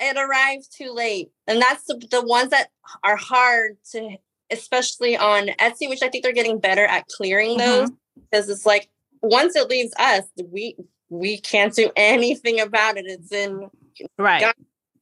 it 0.00 0.16
arrived 0.16 0.66
too 0.76 0.92
late. 0.92 1.30
And 1.46 1.60
that's 1.60 1.84
the, 1.84 2.02
the 2.10 2.24
ones 2.24 2.50
that 2.50 2.68
are 3.02 3.16
hard 3.16 3.76
to, 3.92 4.16
especially 4.50 5.16
on 5.16 5.48
Etsy, 5.60 5.88
which 5.88 6.02
I 6.02 6.08
think 6.08 6.24
they're 6.24 6.32
getting 6.32 6.58
better 6.58 6.84
at 6.84 7.06
clearing 7.08 7.56
those 7.56 7.90
mm-hmm. 7.90 8.20
because 8.30 8.48
it's 8.48 8.66
like 8.66 8.88
once 9.22 9.56
it 9.56 9.68
leaves 9.68 9.92
us, 9.98 10.24
we 10.50 10.76
we 11.08 11.38
can't 11.38 11.74
do 11.74 11.90
anything 11.96 12.60
about 12.60 12.96
it. 12.96 13.06
It's 13.06 13.32
in 13.32 13.70
right 14.18 14.54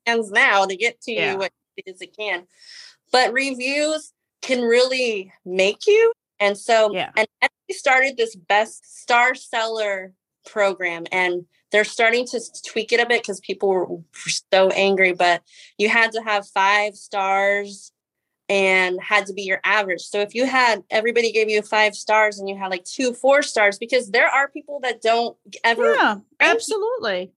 hands 0.07 0.31
now 0.31 0.67
to 0.67 0.77
get 0.77 1.01
to 1.03 1.13
yeah. 1.13 1.33
you 1.33 1.39
as 1.87 2.01
it 2.01 2.17
can. 2.17 2.47
But 3.11 3.33
reviews 3.33 4.13
can 4.41 4.63
really 4.63 5.33
make 5.45 5.87
you. 5.87 6.13
And 6.41 6.59
so, 6.59 6.93
yeah. 6.93 7.11
and 7.17 7.27
we 7.69 7.75
started 7.75 8.17
this 8.17 8.35
best 8.35 9.01
star 9.01 9.35
seller 9.35 10.13
program 10.47 11.05
and 11.13 11.45
they're 11.71 11.85
starting 11.85 12.27
to 12.27 12.41
tweak 12.67 12.93
it 12.93 13.01
a 13.01 13.07
bit 13.07 13.23
because 13.23 13.41
people 13.41 13.69
were 13.69 13.99
so 14.53 14.69
angry 14.71 15.13
but 15.13 15.43
you 15.79 15.89
had 15.89 16.13
to 16.13 16.23
have 16.23 16.47
five 16.49 16.95
stars 16.95 17.93
and 18.49 19.01
had 19.01 19.27
to 19.27 19.33
be 19.33 19.43
your 19.43 19.61
average 19.65 20.01
so 20.01 20.21
if 20.21 20.35
you 20.35 20.47
had 20.47 20.83
everybody 20.91 21.33
gave 21.33 21.49
you 21.49 21.63
five 21.63 21.95
stars 21.95 22.39
and 22.39 22.49
you 22.49 22.57
had 22.57 22.71
like 22.71 22.85
two 22.85 23.15
four 23.15 23.43
stars 23.43 23.79
because 23.79 24.11
there 24.11 24.29
are 24.29 24.49
people 24.49 24.81
that 24.81 25.01
don't 25.01 25.37
ever 25.65 25.95
yeah 25.95 26.17
absolutely. 26.41 27.33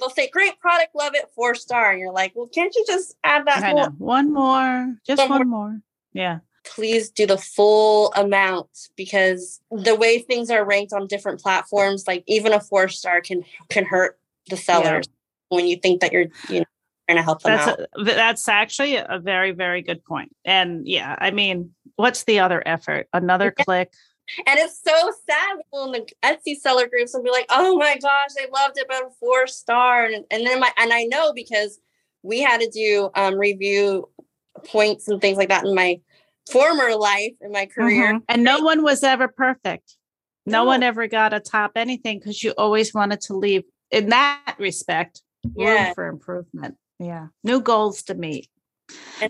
They'll 0.00 0.10
say 0.10 0.28
great 0.28 0.58
product 0.60 0.94
love 0.94 1.14
it 1.14 1.28
four 1.34 1.54
star. 1.54 1.90
And 1.90 2.00
you're 2.00 2.12
like 2.12 2.32
well 2.34 2.46
can't 2.48 2.74
you 2.74 2.84
just 2.86 3.16
add 3.24 3.46
that 3.46 3.62
I 3.64 3.72
more? 3.72 3.84
know. 3.86 3.94
one 3.98 4.32
more. 4.32 4.94
Just 5.06 5.20
One 5.20 5.30
one 5.30 5.48
more. 5.48 5.80
yeah. 6.12 6.38
Please 6.64 7.10
do 7.10 7.26
the 7.26 7.38
full 7.38 8.12
amount 8.12 8.68
because 8.96 9.60
the 9.70 9.94
way 9.94 10.18
things 10.18 10.50
are 10.50 10.64
ranked 10.64 10.92
on 10.92 11.06
different 11.06 11.40
platforms 11.40 12.06
like 12.06 12.22
even 12.26 12.52
a 12.52 12.60
four 12.60 12.88
star 12.88 13.20
can 13.22 13.42
can 13.70 13.84
hurt 13.86 14.18
the 14.50 14.56
sellers 14.56 15.06
when 15.48 15.66
you 15.66 15.76
think 15.76 16.00
that 16.02 16.12
you're 16.12 16.26
you 16.48 16.60
know 16.60 16.64
trying 17.08 17.16
to 17.18 17.22
help 17.22 17.42
them 17.42 17.56
that's 17.56 17.68
out. 17.68 17.80
a, 17.98 18.04
that's 18.04 18.48
actually 18.48 18.96
a 18.96 19.18
very 19.22 19.52
very 19.52 19.80
good 19.82 20.04
point. 20.04 20.36
And 20.44 20.86
yeah 20.86 21.16
i 21.18 21.30
mean 21.30 21.74
what's 21.96 22.24
the 22.24 22.38
other 22.40 22.62
effort? 22.66 23.08
Another 23.12 23.52
Yeah. 23.58 23.64
click 23.64 23.92
and 24.46 24.58
it's 24.58 24.80
so 24.82 25.12
sad 25.28 25.56
in 25.72 25.92
the 25.92 26.06
etsy 26.24 26.54
seller 26.54 26.86
groups 26.88 27.12
will 27.14 27.22
be 27.22 27.30
like 27.30 27.46
oh 27.50 27.76
my 27.76 27.96
gosh 28.00 28.30
i 28.38 28.46
loved 28.52 28.78
it 28.78 28.86
but 28.88 29.02
a 29.02 29.08
four 29.18 29.46
star 29.46 30.04
and, 30.04 30.24
and 30.30 30.46
then 30.46 30.60
my 30.60 30.70
and 30.78 30.92
i 30.92 31.02
know 31.04 31.32
because 31.32 31.78
we 32.22 32.40
had 32.40 32.60
to 32.60 32.68
do 32.70 33.10
um 33.14 33.38
review 33.38 34.08
points 34.66 35.08
and 35.08 35.20
things 35.20 35.38
like 35.38 35.48
that 35.48 35.64
in 35.64 35.74
my 35.74 36.00
former 36.50 36.94
life 36.96 37.32
in 37.40 37.52
my 37.52 37.66
career 37.66 38.14
Mhm. 38.14 38.22
and 38.28 38.42
no 38.44 38.60
one 38.60 38.82
was 38.82 39.02
ever 39.02 39.28
perfect 39.28 39.96
no, 40.46 40.60
No. 40.60 40.64
one 40.64 40.82
ever 40.82 41.06
got 41.06 41.32
a 41.34 41.40
top 41.40 41.72
anything 41.76 42.18
because 42.18 42.42
you 42.42 42.52
always 42.56 42.92
wanted 42.94 43.20
to 43.22 43.34
leave 43.34 43.62
in 43.90 44.08
that 44.08 44.54
respect 44.58 45.22
room 45.54 45.66
Yeah. 45.66 45.92
for 45.94 46.06
improvement 46.08 46.76
yeah 46.98 47.28
new 47.44 47.60
goals 47.60 48.02
to 48.04 48.14
meet 48.14 48.48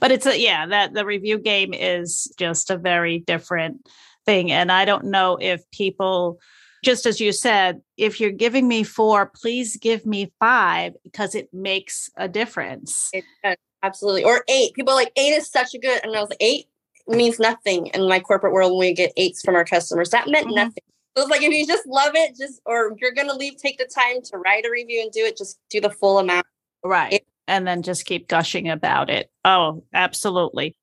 but 0.01 0.11
it's 0.11 0.27
a 0.27 0.39
yeah 0.39 0.67
that 0.67 0.95
the 0.95 1.05
review 1.05 1.39
game 1.39 1.75
is 1.75 2.33
just 2.39 2.71
a 2.71 2.79
very 2.79 3.19
different 3.19 3.87
thing 4.31 4.53
and 4.53 4.71
i 4.71 4.85
don't 4.85 5.05
know 5.05 5.37
if 5.41 5.69
people 5.73 6.39
just 6.85 7.05
as 7.07 7.21
you 7.21 7.33
said 7.33 7.81
if 7.97 8.21
you're 8.21 8.31
giving 8.31 8.69
me 8.69 8.83
four 8.85 9.27
please 9.35 9.77
give 9.77 10.07
me 10.07 10.33
five 10.39 10.93
because 11.05 11.35
it 11.35 11.49
makes 11.53 12.09
a 12.17 12.29
difference 12.29 13.11
It 13.13 13.25
does, 13.45 13.57
absolutely. 13.83 14.25
Or 14.25 14.45
eight. 14.49 14.73
People 14.75 14.93
are 14.93 14.97
like 14.97 15.13
eight 15.17 15.33
is 15.33 15.49
such 15.51 15.75
a 15.75 15.79
good, 15.79 16.01
and 16.05 16.15
I 16.15 16.21
was 16.21 16.29
like 16.31 16.37
eight 16.41 16.67
means 17.09 17.39
nothing 17.39 17.87
in 17.89 18.09
my 18.09 18.21
corporate 18.21 18.53
world 18.53 18.71
when 18.73 18.81
we 18.89 18.93
get 18.95 19.13
eights 19.17 19.43
from 19.43 19.55
our 19.57 19.65
customers. 19.65 20.11
That 20.11 20.29
meant 20.29 20.47
Mhm. 20.49 20.55
nothing. 20.55 20.85
So 21.17 21.23
it's 21.23 21.31
like 21.31 21.43
if 21.43 21.51
you 21.53 21.67
just 21.67 21.87
love 21.87 22.13
it, 22.15 22.37
just 22.37 22.61
or 22.67 22.95
you're 23.01 23.13
gonna 23.13 23.35
leave, 23.35 23.57
take 23.57 23.79
the 23.79 23.87
time 23.87 24.23
to 24.31 24.39
write 24.39 24.65
a 24.65 24.71
review 24.71 25.01
and 25.03 25.11
do 25.11 25.25
it. 25.25 25.37
Just 25.37 25.59
do 25.71 25.81
the 25.81 25.91
full 25.91 26.19
amount. 26.19 26.47
right 26.85 27.13
It- 27.15 27.27
and 27.49 27.67
then 27.67 27.83
just 27.83 28.07
keep 28.07 28.27
gushing 28.29 28.69
about 28.71 29.11
it 29.11 29.29
oh 29.45 29.83
absolutely 29.93 30.75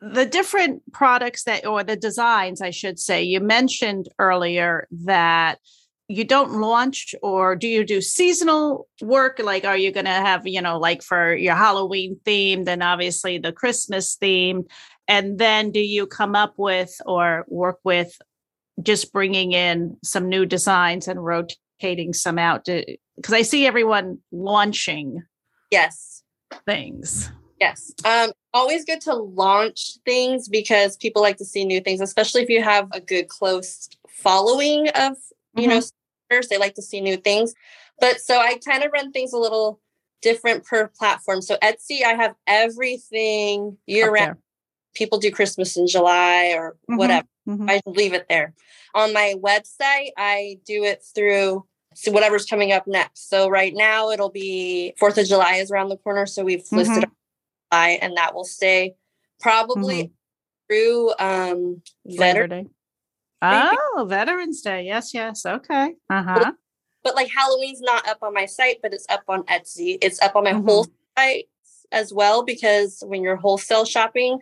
the 0.00 0.26
different 0.26 0.82
products 0.92 1.44
that 1.44 1.66
or 1.66 1.82
the 1.82 1.96
designs 1.96 2.60
i 2.60 2.70
should 2.70 2.98
say 2.98 3.22
you 3.22 3.40
mentioned 3.40 4.08
earlier 4.18 4.86
that 4.90 5.58
you 6.08 6.22
don't 6.22 6.60
launch 6.60 7.14
or 7.22 7.56
do 7.56 7.66
you 7.66 7.84
do 7.84 8.00
seasonal 8.00 8.86
work 9.00 9.40
like 9.42 9.64
are 9.64 9.76
you 9.76 9.90
going 9.90 10.04
to 10.04 10.10
have 10.10 10.46
you 10.46 10.60
know 10.60 10.78
like 10.78 11.02
for 11.02 11.34
your 11.34 11.54
halloween 11.54 12.18
themed 12.24 12.68
and 12.68 12.82
obviously 12.82 13.38
the 13.38 13.52
christmas 13.52 14.16
theme 14.16 14.64
and 15.08 15.38
then 15.38 15.70
do 15.70 15.80
you 15.80 16.06
come 16.06 16.34
up 16.36 16.54
with 16.56 17.00
or 17.06 17.44
work 17.48 17.78
with 17.82 18.18
just 18.82 19.12
bringing 19.12 19.52
in 19.52 19.96
some 20.04 20.28
new 20.28 20.44
designs 20.44 21.08
and 21.08 21.24
rotating 21.24 22.12
some 22.12 22.38
out 22.38 22.66
because 22.66 23.32
i 23.32 23.42
see 23.42 23.66
everyone 23.66 24.18
launching 24.30 25.22
Yes. 25.70 26.22
things 26.66 27.30
Yes. 27.60 27.92
Um, 28.04 28.32
always 28.52 28.84
good 28.84 29.00
to 29.02 29.14
launch 29.14 29.98
things 30.04 30.48
because 30.48 30.96
people 30.96 31.22
like 31.22 31.36
to 31.38 31.44
see 31.44 31.64
new 31.64 31.80
things, 31.80 32.00
especially 32.00 32.42
if 32.42 32.48
you 32.50 32.62
have 32.62 32.88
a 32.92 33.00
good 33.00 33.28
close 33.28 33.88
following 34.08 34.88
of, 34.90 35.16
you 35.54 35.68
know, 35.68 35.80
sellers. 36.30 36.48
They 36.48 36.58
like 36.58 36.74
to 36.74 36.82
see 36.82 37.00
new 37.00 37.16
things. 37.16 37.54
But 38.00 38.20
so 38.20 38.38
I 38.38 38.58
kind 38.64 38.84
of 38.84 38.92
run 38.92 39.12
things 39.12 39.32
a 39.32 39.38
little 39.38 39.80
different 40.22 40.64
per 40.64 40.88
platform. 40.88 41.40
So 41.40 41.56
Etsy, 41.62 42.02
I 42.04 42.14
have 42.14 42.34
everything 42.46 43.78
year 43.86 44.10
round. 44.10 44.36
People 44.94 45.18
do 45.18 45.30
Christmas 45.30 45.76
in 45.76 45.86
July 45.86 46.52
or 46.56 46.76
Mhm. 46.88 46.96
whatever. 46.98 47.28
Mhm. 47.48 47.70
I 47.70 47.80
leave 47.86 48.12
it 48.12 48.26
there. 48.28 48.54
On 48.94 49.12
my 49.12 49.34
website, 49.38 50.10
I 50.16 50.58
do 50.64 50.84
it 50.84 51.02
through 51.14 51.64
so 51.94 52.12
whatever's 52.12 52.44
coming 52.44 52.72
up 52.72 52.86
next. 52.86 53.30
So 53.30 53.48
right 53.48 53.72
now 53.74 54.10
it'll 54.10 54.28
be 54.28 54.92
Fourth 54.98 55.16
of 55.16 55.26
July 55.26 55.54
is 55.56 55.70
around 55.70 55.88
the 55.88 55.96
corner. 55.96 56.26
So 56.26 56.44
we've 56.44 56.64
listed 56.70 57.04
Mhm. 57.04 57.10
July, 57.72 57.98
and 58.02 58.16
that 58.16 58.34
will 58.34 58.44
stay 58.44 58.94
probably 59.40 60.04
Mhm. 60.04 60.10
through 60.68 61.12
um 61.18 61.82
Labor 62.04 62.46
veteran. 62.48 62.64
Day. 62.64 62.70
Oh, 63.42 64.06
Veterans 64.08 64.62
Day. 64.62 64.82
Yes, 64.84 65.12
yes. 65.14 65.44
Okay. 65.46 65.94
Uh 66.10 66.22
huh. 66.22 66.52
But 67.02 67.14
like 67.14 67.30
Halloween's 67.30 67.80
not 67.80 68.08
up 68.08 68.18
on 68.22 68.34
my 68.34 68.46
site, 68.46 68.78
but 68.82 68.92
it's 68.92 69.06
up 69.08 69.22
on 69.28 69.44
Etsy. 69.44 69.98
It's 70.02 70.20
up 70.22 70.34
on 70.36 70.44
my 70.44 70.52
Mhm. 70.52 70.64
wholesale 70.64 70.92
site 71.16 71.48
as 71.92 72.12
well 72.12 72.42
because 72.42 73.02
when 73.06 73.22
you're 73.22 73.36
wholesale 73.36 73.84
shopping, 73.84 74.40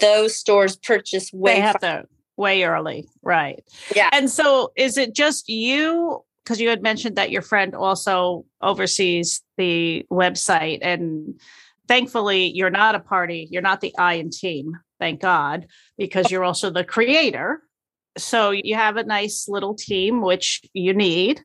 those 0.00 0.36
stores 0.36 0.76
purchase 0.76 1.32
way 1.32 1.54
They 1.54 1.60
have 1.60 1.76
fa- 1.80 2.02
to 2.02 2.08
way 2.36 2.64
early, 2.64 3.08
right? 3.22 3.64
Yeah. 3.94 4.10
And 4.12 4.28
so, 4.30 4.72
is 4.76 4.98
it 4.98 5.14
just 5.14 5.48
you? 5.48 6.24
Because 6.42 6.60
you 6.60 6.68
had 6.68 6.82
mentioned 6.82 7.16
that 7.16 7.30
your 7.30 7.40
friend 7.40 7.74
also 7.74 8.44
oversees 8.60 9.42
the 9.56 10.04
website, 10.10 10.80
and 10.82 11.40
thankfully, 11.88 12.50
you're 12.54 12.70
not 12.70 12.94
a 12.94 13.00
party. 13.00 13.48
You're 13.50 13.62
not 13.62 13.80
the 13.80 13.94
I 13.98 14.14
in 14.14 14.30
team. 14.30 14.78
Thank 15.00 15.20
God, 15.20 15.66
because 15.98 16.30
you're 16.30 16.44
also 16.44 16.70
the 16.70 16.84
creator. 16.84 17.62
So 18.16 18.52
you 18.52 18.76
have 18.76 18.96
a 18.96 19.04
nice 19.04 19.46
little 19.48 19.74
team, 19.74 20.22
which 20.22 20.62
you 20.72 20.94
need. 20.94 21.42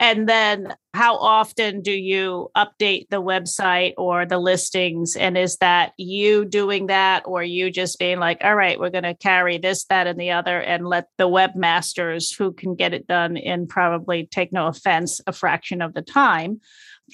And 0.00 0.28
then, 0.28 0.74
how 0.92 1.16
often 1.16 1.80
do 1.80 1.92
you 1.92 2.50
update 2.56 3.08
the 3.10 3.22
website 3.22 3.94
or 3.96 4.26
the 4.26 4.38
listings? 4.38 5.14
And 5.16 5.38
is 5.38 5.56
that 5.58 5.92
you 5.96 6.44
doing 6.44 6.88
that, 6.88 7.22
or 7.26 7.44
you 7.44 7.70
just 7.70 7.98
being 7.98 8.18
like, 8.18 8.38
all 8.42 8.56
right, 8.56 8.78
we're 8.78 8.90
going 8.90 9.04
to 9.04 9.14
carry 9.14 9.58
this, 9.58 9.84
that, 9.86 10.08
and 10.08 10.18
the 10.18 10.32
other, 10.32 10.60
and 10.60 10.86
let 10.86 11.06
the 11.16 11.28
webmasters 11.28 12.36
who 12.36 12.52
can 12.52 12.74
get 12.74 12.92
it 12.92 13.06
done 13.06 13.36
in 13.36 13.68
probably 13.68 14.26
take 14.26 14.52
no 14.52 14.66
offense, 14.66 15.20
a 15.28 15.32
fraction 15.32 15.80
of 15.80 15.94
the 15.94 16.02
time? 16.02 16.60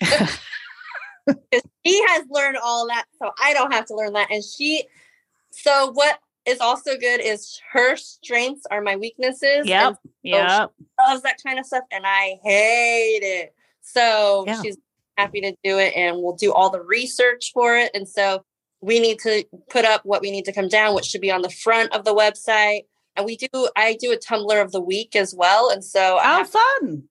because 1.26 1.62
she 1.86 2.02
has 2.08 2.24
learned 2.30 2.56
all 2.62 2.86
that, 2.88 3.04
so 3.20 3.30
I 3.40 3.52
don't 3.52 3.72
have 3.72 3.86
to 3.86 3.94
learn 3.94 4.12
that. 4.14 4.30
And 4.30 4.42
she, 4.44 4.84
so 5.50 5.90
what 5.92 6.18
is 6.46 6.60
also 6.60 6.96
good 6.96 7.20
is 7.20 7.60
her 7.72 7.96
strengths 7.96 8.64
are 8.70 8.80
my 8.80 8.96
weaknesses. 8.96 9.66
Yep. 9.66 9.96
Yep. 10.22 10.70
loves 10.98 11.22
that 11.22 11.36
kind 11.44 11.58
of 11.58 11.66
stuff, 11.66 11.84
and 11.90 12.04
I 12.06 12.38
hate 12.42 13.20
it. 13.22 13.54
So 13.82 14.44
Yeah. 14.46 14.62
she's 14.62 14.76
happy 15.16 15.40
to 15.42 15.52
do 15.64 15.78
it, 15.78 15.94
and 15.96 16.16
we'll 16.18 16.36
do 16.36 16.52
all 16.52 16.70
the 16.70 16.82
research 16.82 17.50
for 17.52 17.76
it. 17.76 17.90
And 17.94 18.08
so 18.08 18.42
we 18.80 19.00
need 19.00 19.18
to 19.20 19.44
put 19.68 19.84
up 19.84 20.04
what 20.04 20.22
we 20.22 20.30
need 20.30 20.46
to 20.46 20.52
come 20.52 20.68
down, 20.68 20.94
what 20.94 21.04
should 21.04 21.20
be 21.20 21.30
on 21.30 21.42
the 21.42 21.50
front 21.50 21.92
of 21.94 22.04
the 22.04 22.14
website. 22.14 22.86
And 23.16 23.26
we 23.26 23.36
do, 23.36 23.48
I 23.76 23.96
do 24.00 24.12
a 24.12 24.16
tumbler 24.16 24.60
of 24.60 24.72
the 24.72 24.80
week 24.80 25.14
as 25.16 25.34
well, 25.34 25.68
and 25.70 25.84
so 25.84 26.16
I 26.16 26.34
Oh, 26.34 26.36
have 26.38 26.50
fun. 26.50 27.02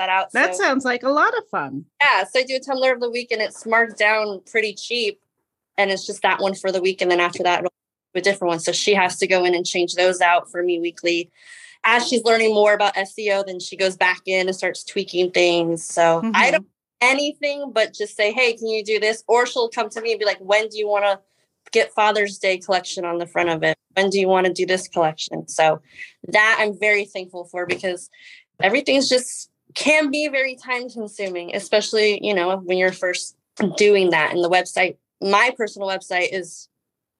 That 0.00 0.08
out. 0.08 0.32
That 0.32 0.56
so, 0.56 0.62
sounds 0.62 0.86
like 0.86 1.02
a 1.02 1.10
lot 1.10 1.36
of 1.36 1.46
fun. 1.50 1.84
yeah, 2.02 2.24
so 2.24 2.40
I 2.40 2.44
do 2.44 2.56
a 2.56 2.58
tumbler 2.58 2.94
of 2.94 3.00
the 3.00 3.10
week, 3.10 3.30
and 3.30 3.42
it's 3.42 3.66
marked 3.66 3.98
down 3.98 4.40
pretty 4.50 4.72
cheap, 4.72 5.20
and 5.76 5.90
it's 5.90 6.06
just 6.06 6.22
that 6.22 6.40
one 6.40 6.54
for 6.54 6.72
the 6.72 6.80
week, 6.80 7.02
and 7.02 7.10
then 7.10 7.20
after 7.20 7.42
that, 7.42 7.58
it'll 7.58 7.72
be 8.14 8.20
a 8.20 8.22
different 8.22 8.48
one. 8.48 8.60
So 8.60 8.72
she 8.72 8.94
has 8.94 9.18
to 9.18 9.26
go 9.26 9.44
in 9.44 9.54
and 9.54 9.66
change 9.66 9.96
those 9.96 10.22
out 10.22 10.50
for 10.50 10.62
me 10.62 10.80
weekly. 10.80 11.30
As 11.84 12.08
she's 12.08 12.24
learning 12.24 12.54
more 12.54 12.72
about 12.72 12.94
SEO, 12.94 13.44
then 13.44 13.60
she 13.60 13.76
goes 13.76 13.94
back 13.98 14.22
in 14.24 14.48
and 14.48 14.56
starts 14.56 14.84
tweaking 14.84 15.32
things. 15.32 15.84
So 15.84 16.22
I 16.32 16.48
Mhm. 16.48 16.52
don't 16.52 16.66
anything 17.02 17.70
but 17.70 17.92
just 17.92 18.16
say, 18.16 18.32
hey, 18.32 18.54
can 18.54 18.68
you 18.68 18.82
do 18.82 18.98
this? 18.98 19.22
Or 19.26 19.44
she'll 19.46 19.68
come 19.68 19.90
to 19.90 20.00
me 20.00 20.12
and 20.12 20.18
be 20.18 20.24
like, 20.24 20.38
when 20.38 20.68
do 20.68 20.78
you 20.78 20.88
want 20.88 21.04
to 21.04 21.20
get 21.72 21.92
Father's 21.92 22.38
Day 22.38 22.56
collection 22.56 23.04
on 23.04 23.18
the 23.18 23.26
front 23.26 23.50
of 23.50 23.62
it? 23.62 23.76
When 23.94 24.08
do 24.08 24.18
you 24.18 24.28
want 24.28 24.46
to 24.46 24.52
do 24.52 24.64
this 24.64 24.88
collection? 24.88 25.46
So 25.48 25.80
that 26.28 26.56
I'm 26.58 26.78
very 26.78 27.04
thankful 27.04 27.44
for 27.44 27.66
because 27.66 28.08
everything's 28.62 29.08
just 29.08 29.49
can 29.74 30.10
be 30.10 30.28
very 30.28 30.56
time 30.56 30.88
consuming, 30.88 31.54
especially, 31.54 32.18
you 32.24 32.34
know, 32.34 32.56
when 32.58 32.78
you're 32.78 32.92
first 32.92 33.36
doing 33.76 34.10
that. 34.10 34.32
And 34.32 34.42
the 34.42 34.50
website, 34.50 34.96
my 35.20 35.52
personal 35.56 35.88
website 35.88 36.28
is 36.32 36.68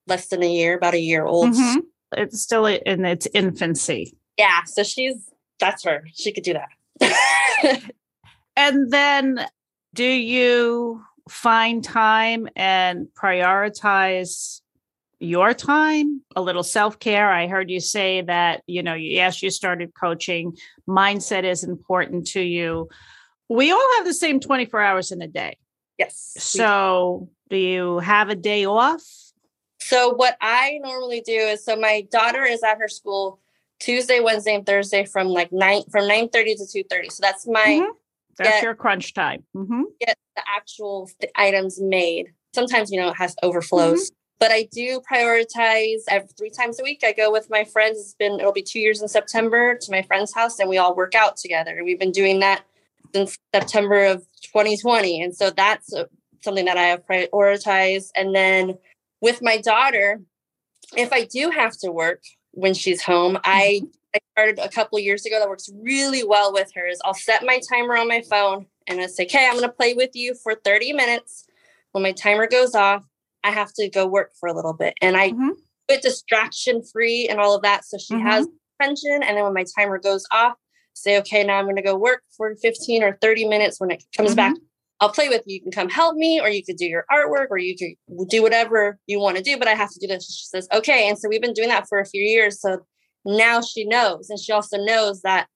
less 0.07 0.29
than 0.29 0.43
a 0.43 0.51
year, 0.51 0.77
about 0.77 0.95
a 0.95 1.01
year 1.01 1.25
old. 1.25 1.51
Mhm. 1.51 1.83
It's 2.17 2.41
still 2.41 2.67
in 2.67 3.05
its 3.05 3.29
infancy. 3.35 4.17
Yeah. 4.37 4.65
So 4.65 4.83
she's, 4.83 5.31
that's 5.59 5.85
her. 5.85 6.05
She 6.13 6.33
could 6.33 6.45
do 6.45 6.55
that. 6.55 7.83
And 8.57 8.91
then 8.91 9.47
do 9.95 10.05
you 10.05 11.03
find 11.29 11.83
time 11.83 12.49
and 12.57 13.09
prioritize 13.15 14.61
your 15.21 15.55
time, 15.55 16.23
a 16.35 16.43
little 16.43 16.63
self 16.63 16.99
care. 16.99 17.31
I 17.31 17.47
heard 17.47 17.71
you 17.71 17.79
say 17.79 18.23
that, 18.23 18.63
you 18.67 18.83
know, 18.83 18.95
yes, 18.95 19.43
you 19.43 19.51
started 19.51 19.93
coaching, 19.95 20.57
mindset 20.89 21.45
is 21.45 21.63
important 21.63 22.27
to 22.29 22.41
you. 22.41 22.89
We 23.49 23.71
all 23.71 23.89
have 23.97 24.07
the 24.07 24.15
same 24.15 24.41
24 24.41 24.81
hours 24.81 25.13
in 25.13 25.23
a 25.23 25.29
day. 25.29 25.59
Yes. 25.99 26.35
So, 26.39 27.29
do 27.51 27.57
you 27.57 27.99
have 27.99 28.31
a 28.31 28.35
day 28.35 28.65
off? 28.65 29.03
So, 29.81 30.15
what 30.15 30.37
I 30.41 30.79
normally 30.83 31.21
do 31.21 31.33
is 31.33 31.65
so 31.65 31.77
my 31.77 32.07
daughter 32.11 32.43
is 32.43 32.63
at 32.63 32.79
her 32.79 32.89
school 32.89 33.41
Tuesday, 33.81 34.21
Wednesday, 34.21 34.55
and 34.55 34.65
Thursday 34.65 35.05
from 35.05 35.29
like 35.29 35.51
nine 35.53 35.83
from 35.91 36.07
nine 36.07 36.29
thirty 36.29 36.55
to 36.55 36.67
two 36.71 36.85
thirty. 36.89 37.09
So 37.09 37.21
that's 37.23 37.47
my 37.47 37.65
mm-hmm. 37.67 37.91
that's 38.39 38.51
get, 38.51 38.63
your 38.63 38.75
crunch 38.75 39.15
time. 39.15 39.43
Mm-hmm. 39.57 39.83
Get 40.01 40.17
the 40.37 40.43
actual 40.49 41.11
th- 41.21 41.33
items 41.35 41.81
made. 41.81 42.29
Sometimes 42.55 42.91
you 42.91 43.01
know 43.01 43.09
it 43.09 43.17
has 43.17 43.35
overflows, 43.43 44.11
mm-hmm. 44.11 44.20
But 44.41 44.51
I 44.51 44.69
do 44.73 45.01
prioritize 45.01 46.01
every 46.09 46.29
three 46.37 46.51
times 46.51 46.81
a 46.81 46.83
week. 46.83 47.03
I 47.05 47.13
go 47.13 47.31
with 47.31 47.49
my 47.51 47.65
friends. 47.65 47.99
It's 47.99 48.15
been 48.15 48.41
it'll 48.41 48.53
be 48.53 48.63
two 48.63 48.81
years 48.81 49.01
in 49.03 49.09
September 49.09 49.77
to 49.77 49.91
my 49.91 50.03
friend's 50.03 50.35
house, 50.35 50.59
and 50.59 50.69
we 50.69 50.79
all 50.79 50.97
work 50.97 51.15
out 51.15 51.37
together. 51.37 51.83
We've 51.85 51.99
been 51.99 52.13
doing 52.13 52.41
that 52.41 52.63
since 53.15 53.39
September 53.55 54.05
of 54.07 54.27
2020, 54.43 55.23
and 55.23 55.35
so 55.37 55.51
that's 55.51 55.95
something 56.43 56.65
that 56.65 56.77
I 56.77 56.85
have 56.85 57.07
prioritized. 57.07 58.09
And 58.17 58.35
then 58.35 58.79
with 59.21 59.41
my 59.43 59.59
daughter, 59.59 60.21
if 60.97 61.13
I 61.13 61.25
do 61.25 61.51
have 61.51 61.77
to 61.79 61.93
work, 61.93 62.23
when 62.53 62.75
she's 62.75 63.03
home. 63.03 63.39
I, 63.45 63.81
mm-hmm. 63.83 63.87
I 64.15 64.19
started 64.33 64.59
a 64.59 64.69
couple 64.69 64.99
years 64.99 65.25
ago 65.25 65.39
that 65.39 65.49
works 65.49 65.71
really 65.83 66.25
well 66.25 66.53
with 66.53 66.71
her 66.75 66.87
is 66.87 67.01
I'll 67.05 67.15
set 67.15 67.45
my 67.45 67.61
timer 67.71 67.97
on 67.97 68.09
my 68.09 68.23
phone 68.23 68.67
and 68.87 69.01
I 69.01 69.07
say, 69.07 69.25
okay, 69.25 69.47
I'm 69.47 69.53
going 69.53 69.63
to 69.63 69.69
play 69.69 69.95
with 69.95 70.11
you 70.15 70.35
for 70.35 70.55
30 70.55 70.93
minutes. 70.93 71.47
When 71.93 72.03
my 72.03 72.13
timer 72.13 72.47
goes 72.47 72.75
off, 72.75 73.05
I 73.45 73.51
have 73.51 73.73
to 73.75 73.89
go 73.89 74.07
work 74.07 74.33
for 74.39 74.49
a 74.49 74.55
little 74.55 74.73
bit. 74.73 74.95
And 75.01 75.17
I 75.17 75.31
mm-hmm. 75.31 75.51
put 75.89 76.03
distraction 76.03 76.83
free 76.83 77.29
and 77.29 77.41
all 77.41 77.55
of 77.55 77.63
that. 77.63 77.85
So 77.85 77.99
she 77.99 78.15
mm-hmm. 78.15 78.27
has 78.27 78.49
attention. 78.81 79.23
And 79.23 79.37
then 79.37 79.45
when 79.45 79.55
my 79.55 79.65
timer 79.79 79.99
goes 79.99 80.27
off, 80.31 80.55
say, 80.95 81.19
okay, 81.19 81.45
now 81.45 81.59
I'm 81.59 81.65
going 81.65 81.77
to 81.77 81.83
go 81.83 81.97
work 81.97 82.23
for 82.37 82.55
15 82.57 83.03
or 83.03 83.19
30 83.21 83.49
minutes. 83.49 83.81
When 83.81 83.91
it 83.91 84.03
comes 84.17 84.35
back, 84.35 84.55
mm-hmm. 84.55 84.65
I'll 85.01 85.13
play 85.13 85.29
with 85.29 85.43
you. 85.47 85.55
You 85.55 85.63
can 85.63 85.73
come 85.73 85.89
help 85.89 86.17
me, 86.17 86.41
or 86.41 86.49
you 86.49 86.63
could 86.65 86.77
do 86.77 86.87
your 86.87 87.07
artwork, 87.11 87.47
or 87.51 87.59
you 87.59 87.77
could 87.77 88.29
do 88.29 88.43
whatever 88.43 88.99
you 89.07 89.19
want 89.19 89.39
to 89.39 89.43
do, 89.43 89.57
but 89.59 89.69
I 89.69 89.73
have 89.75 89.91
to 89.91 89.99
do 89.99 90.07
this. 90.07 90.27
She 90.27 90.47
says, 90.47 90.69
okay. 90.73 91.09
And 91.09 91.19
so 91.19 91.29
we've 91.29 91.41
been 91.41 91.55
doing 91.55 91.69
that 91.69 91.89
for 91.89 91.99
a 91.99 92.07
few 92.07 92.23
years. 92.23 92.61
So 92.61 92.81
now 93.25 93.63
she 93.63 93.85
knows. 93.85 94.29
And 94.29 94.39
she 94.39 94.53
also 94.53 94.77
knows 94.79 95.23
that 95.23 95.47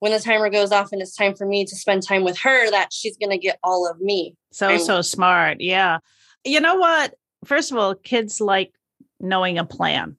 when 0.00 0.12
the 0.12 0.20
timer 0.20 0.48
goes 0.48 0.72
off 0.72 0.92
and 0.92 1.02
it's 1.02 1.16
time 1.16 1.34
for 1.34 1.46
me 1.46 1.64
to 1.64 1.76
spend 1.76 2.02
time 2.02 2.24
with 2.24 2.38
her, 2.38 2.70
that 2.70 2.92
she's 2.92 3.16
going 3.16 3.30
to 3.30 3.38
get 3.38 3.58
all 3.62 3.88
of 3.88 4.00
me. 4.00 4.36
So, 4.52 4.68
and- 4.68 4.80
so 4.80 5.02
smart. 5.02 5.60
Yeah. 5.60 5.98
You 6.48 6.60
know 6.60 6.76
what? 6.76 7.14
First 7.44 7.70
of 7.70 7.78
all, 7.78 7.94
kids 7.94 8.40
like 8.40 8.72
knowing 9.20 9.58
a 9.58 9.64
plan. 9.64 10.16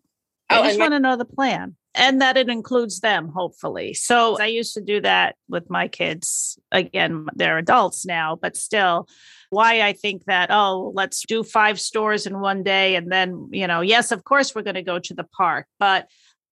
I 0.50 0.60
oh, 0.60 0.64
just 0.64 0.80
want 0.80 0.94
to 0.94 1.00
know 1.00 1.16
the 1.16 1.26
plan 1.26 1.76
and 1.96 2.22
that 2.22 2.38
it 2.38 2.50
includes 2.50 3.00
them 3.00 3.30
hopefully 3.30 3.94
so 3.94 4.40
i 4.40 4.46
used 4.46 4.74
to 4.74 4.82
do 4.82 5.02
that 5.02 5.36
with 5.48 5.70
my 5.70 5.88
kids 5.88 6.58
again 6.72 7.26
they're 7.36 7.58
adults 7.58 8.06
now 8.06 8.38
but 8.42 8.56
still 8.56 9.08
why 9.50 9.82
i 9.82 9.94
think 9.94 10.24
that 10.26 10.50
oh 10.52 10.92
let's 10.96 11.24
do 11.26 11.44
five 11.44 11.80
stores 11.80 12.26
in 12.26 12.40
one 12.40 12.64
day 12.64 12.96
and 12.96 13.12
then 13.12 13.50
you 13.52 13.68
know 13.68 13.82
yes 13.82 14.12
of 14.12 14.24
course 14.24 14.54
we're 14.54 14.62
going 14.62 14.76
to 14.76 14.82
go 14.82 15.00
to 15.00 15.14
the 15.14 15.24
park 15.24 15.68
but 15.80 16.08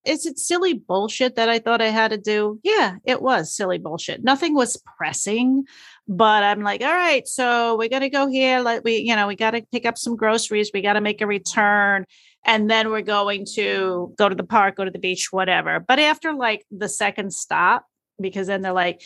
is 0.05 0.25
it 0.25 0.39
silly 0.39 0.73
bullshit 0.73 1.35
that 1.35 1.49
i 1.49 1.59
thought 1.59 1.81
i 1.81 1.89
had 1.89 2.11
to 2.11 2.17
do 2.17 2.59
yeah 2.63 2.95
it 3.05 3.21
was 3.21 3.55
silly 3.55 3.77
bullshit 3.77 4.23
nothing 4.23 4.55
was 4.55 4.81
pressing 4.97 5.63
but 6.07 6.43
i'm 6.43 6.61
like 6.61 6.81
all 6.81 6.93
right 6.93 7.27
so 7.27 7.75
we're 7.77 7.89
to 7.89 8.09
go 8.09 8.27
here 8.27 8.61
like 8.61 8.83
we 8.83 8.97
you 8.97 9.15
know 9.15 9.27
we 9.27 9.35
got 9.35 9.51
to 9.51 9.61
pick 9.71 9.85
up 9.85 9.97
some 9.97 10.15
groceries 10.15 10.71
we 10.73 10.81
got 10.81 10.93
to 10.93 11.01
make 11.01 11.21
a 11.21 11.27
return 11.27 12.05
and 12.47 12.69
then 12.69 12.89
we're 12.89 13.01
going 13.01 13.45
to 13.55 14.13
go 14.17 14.29
to 14.29 14.35
the 14.35 14.43
park, 14.43 14.77
go 14.77 14.85
to 14.85 14.91
the 14.91 14.97
beach, 14.97 15.27
whatever. 15.31 15.81
But 15.81 15.99
after 15.99 16.33
like 16.33 16.65
the 16.71 16.87
second 16.87 17.33
stop, 17.33 17.85
because 18.19 18.47
then 18.47 18.61
they're 18.61 18.71
like, 18.71 19.01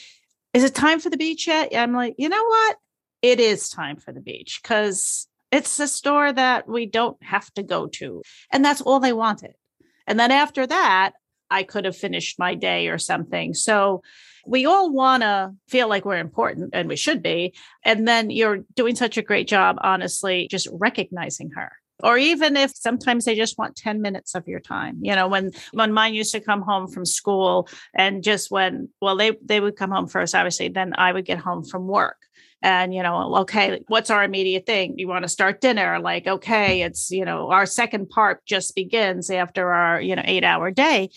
is 0.54 0.64
it 0.64 0.76
time 0.76 1.00
for 1.00 1.10
the 1.10 1.18
beach 1.18 1.48
yet? 1.48 1.76
I'm 1.76 1.94
like, 1.94 2.16
you 2.18 2.30
know 2.30 2.44
what? 2.46 2.78
It 3.24 3.40
is 3.40 3.70
time 3.70 3.98
for 3.98 4.12
the 4.12 4.22
beach 4.22 4.60
because 4.62 5.28
it's 5.52 5.80
a 5.80 5.88
store 5.88 6.32
that 6.32 6.68
we 6.68 6.86
don't 6.86 7.22
have 7.24 7.52
to 7.56 7.64
go 7.64 7.88
to. 7.88 8.22
And 8.52 8.64
that's 8.64 8.82
all 8.82 9.00
they 9.00 9.14
wanted. 9.14 9.54
And 10.06 10.20
then 10.20 10.32
after 10.32 10.68
that, 10.68 11.14
I 11.50 11.64
could 11.64 11.86
have 11.86 11.98
finished 11.98 12.38
my 12.38 12.54
day 12.54 12.90
or 12.90 12.98
something. 12.98 13.54
So 13.56 14.04
we 14.46 14.66
all 14.66 14.92
want 14.92 15.24
to 15.24 15.54
feel 15.68 15.88
like 15.88 16.06
we're 16.06 16.18
important 16.18 16.72
and 16.74 16.88
we 16.88 16.96
should 16.96 17.22
be. 17.22 17.54
And 17.84 18.08
then 18.08 18.30
you're 18.30 18.60
doing 18.76 18.96
such 18.96 19.18
a 19.18 19.22
great 19.22 19.48
job, 19.48 19.78
honestly, 19.82 20.48
just 20.50 20.68
recognizing 20.72 21.52
her. 21.52 21.72
Or 22.04 22.18
even 22.18 22.58
if 22.58 22.72
sometimes 22.76 23.26
they 23.26 23.36
just 23.36 23.58
want 23.58 23.76
10 23.76 24.02
minutes 24.02 24.34
of 24.34 24.48
your 24.48 24.60
time 24.60 24.98
you 25.02 25.16
know 25.16 25.28
when 25.28 25.52
when 25.72 25.94
mine 25.94 26.16
used 26.16 26.32
to 26.32 26.40
come 26.40 26.64
home 26.64 26.88
from 26.88 27.06
school 27.06 27.70
and 27.94 28.24
just 28.24 28.50
when 28.50 28.90
well 29.02 29.16
they 29.16 29.38
they 29.44 29.60
would 29.60 29.76
come 29.76 29.92
home 29.92 30.08
first 30.08 30.34
obviously 30.34 30.68
then 30.68 30.94
i 30.98 31.12
would 31.12 31.26
get 31.26 31.38
home 31.38 31.64
from 31.64 31.88
work. 31.88 32.18
And 32.64 32.94
you 32.94 33.04
know 33.04 33.36
okay 33.38 33.82
what's 33.88 34.10
our 34.10 34.24
immediate 34.24 34.66
thing? 34.66 34.98
You 34.98 35.08
want 35.08 35.24
to 35.24 35.30
start 35.30 35.62
dinner? 35.62 36.00
Like 36.00 36.26
okay 36.28 36.82
it's 36.82 37.12
you 37.12 37.26
know 37.26 37.52
our 37.52 37.66
second 37.66 38.10
part 38.10 38.46
just 38.46 38.76
begins 38.76 39.30
after 39.30 39.72
our 39.72 40.02
you 40.02 40.16
know 40.16 40.24
8 40.26 40.44
hour 40.44 40.72
day 40.72 41.10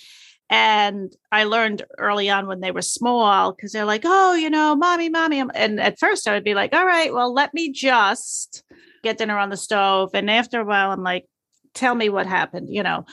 and 0.51 1.15
I 1.33 1.45
learned 1.45 1.85
early 1.99 2.29
on 2.29 2.47
when 2.47 2.61
they 2.61 2.71
were 2.71 2.83
small 2.83 3.53
because 3.53 3.73
they're 3.73 3.85
like, 3.85 4.03
oh, 4.05 4.35
you 4.35 4.51
know, 4.51 4.77
mommy, 4.77 5.09
mommy. 5.09 5.43
And 5.55 5.81
at 5.81 5.99
first 5.99 6.29
I 6.29 6.35
would 6.35 6.45
be 6.45 6.55
like, 6.55 6.75
all 6.75 6.85
right, 6.85 7.13
well, 7.13 7.33
let 7.33 7.55
me 7.55 7.73
just 7.73 8.63
get 9.03 9.19
dinner 9.19 9.39
on 9.39 9.51
the 9.51 9.57
stove. 9.57 10.11
And 10.15 10.31
after 10.31 10.61
a 10.61 10.65
while, 10.65 10.91
I'm 10.91 11.03
like, 11.03 11.27
tell 11.73 11.95
me 11.95 12.09
what 12.09 12.27
happened. 12.27 12.69
You 12.71 12.83
know, 12.83 13.07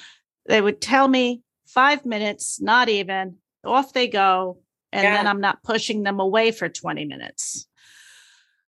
they 0.47 0.61
would 0.61 0.81
tell 0.81 1.07
me 1.07 1.41
five 1.67 2.05
minutes, 2.05 2.59
not 2.61 2.89
even, 2.89 3.37
off 3.63 3.93
they 3.93 4.07
go. 4.07 4.59
And 4.91 5.03
yeah. 5.03 5.15
then 5.15 5.27
I'm 5.27 5.39
not 5.39 5.63
pushing 5.63 6.03
them 6.03 6.19
away 6.19 6.51
for 6.51 6.67
20 6.67 7.05
minutes. 7.05 7.65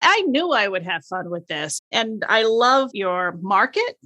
I 0.03 0.23
knew 0.23 0.53
I 0.53 0.67
would 0.67 0.83
have 0.83 1.05
fun 1.05 1.31
with 1.31 1.47
this. 1.47 1.81
And 1.93 2.25
I 2.29 2.43
love 2.43 2.91
your 2.93 3.37
market. 3.41 3.99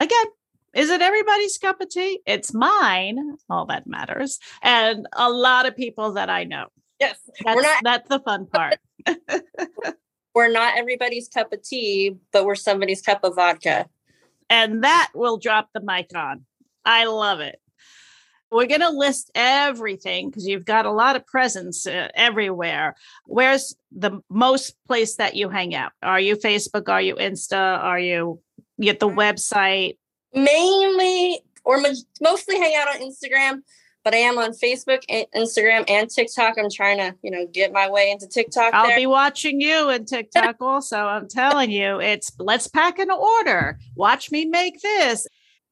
Again, 0.00 0.26
is 0.74 0.90
it 0.90 1.00
everybody's 1.00 1.58
cup 1.58 1.80
of 1.80 1.88
tea? 1.88 2.20
It's 2.26 2.52
mine. 2.52 3.36
All 3.48 3.66
that 3.66 3.86
matters. 3.86 4.38
And 4.62 5.06
a 5.12 5.30
lot 5.30 5.66
of 5.66 5.76
people 5.76 6.12
that 6.12 6.30
I 6.30 6.44
know. 6.44 6.66
Yes. 7.00 7.18
That's, 7.44 7.62
not- 7.62 7.82
that's 7.82 8.08
the 8.08 8.20
fun 8.20 8.46
part. 8.46 8.78
we're 10.34 10.50
not 10.50 10.76
everybody's 10.76 11.28
cup 11.28 11.52
of 11.52 11.62
tea, 11.62 12.16
but 12.32 12.44
we're 12.44 12.54
somebody's 12.54 13.02
cup 13.02 13.24
of 13.24 13.36
vodka. 13.36 13.86
And 14.50 14.84
that 14.84 15.10
will 15.14 15.38
drop 15.38 15.70
the 15.72 15.80
mic 15.80 16.10
on. 16.14 16.44
I 16.84 17.06
love 17.06 17.40
it. 17.40 17.60
We're 18.50 18.66
going 18.66 18.82
to 18.82 18.90
list 18.90 19.30
everything 19.34 20.28
because 20.30 20.46
you've 20.46 20.64
got 20.64 20.86
a 20.86 20.92
lot 20.92 21.16
of 21.16 21.26
presence 21.26 21.86
uh, 21.86 22.08
everywhere. 22.14 22.94
Where's 23.26 23.74
the 23.90 24.20
most 24.30 24.76
place 24.86 25.16
that 25.16 25.34
you 25.34 25.48
hang 25.48 25.74
out? 25.74 25.92
Are 26.02 26.20
you 26.20 26.36
Facebook? 26.36 26.88
Are 26.88 27.00
you 27.00 27.16
Insta? 27.16 27.56
Are 27.56 27.98
you 27.98 28.40
get 28.80 29.00
the 29.00 29.08
website? 29.08 29.96
Mainly, 30.34 31.40
or 31.64 31.80
mostly 32.20 32.58
hang 32.58 32.74
out 32.76 32.88
on 32.88 33.00
Instagram 33.00 33.62
but 34.04 34.12
I 34.12 34.18
am 34.18 34.36
on 34.36 34.50
Facebook, 34.50 35.02
Instagram, 35.34 35.84
and 35.88 36.10
TikTok. 36.10 36.56
I'm 36.58 36.70
trying 36.70 36.98
to, 36.98 37.16
you 37.22 37.30
know, 37.30 37.46
get 37.46 37.72
my 37.72 37.88
way 37.88 38.10
into 38.10 38.28
TikTok. 38.28 38.74
I'll 38.74 38.86
there. 38.86 38.98
be 38.98 39.06
watching 39.06 39.60
you 39.62 39.88
in 39.88 40.04
TikTok 40.04 40.56
also. 40.60 40.98
I'm 40.98 41.26
telling 41.26 41.70
you, 41.70 42.00
it's 42.00 42.30
let's 42.38 42.68
pack 42.68 42.98
an 42.98 43.10
order. 43.10 43.78
Watch 43.96 44.30
me 44.30 44.44
make 44.44 44.80
this. 44.82 45.26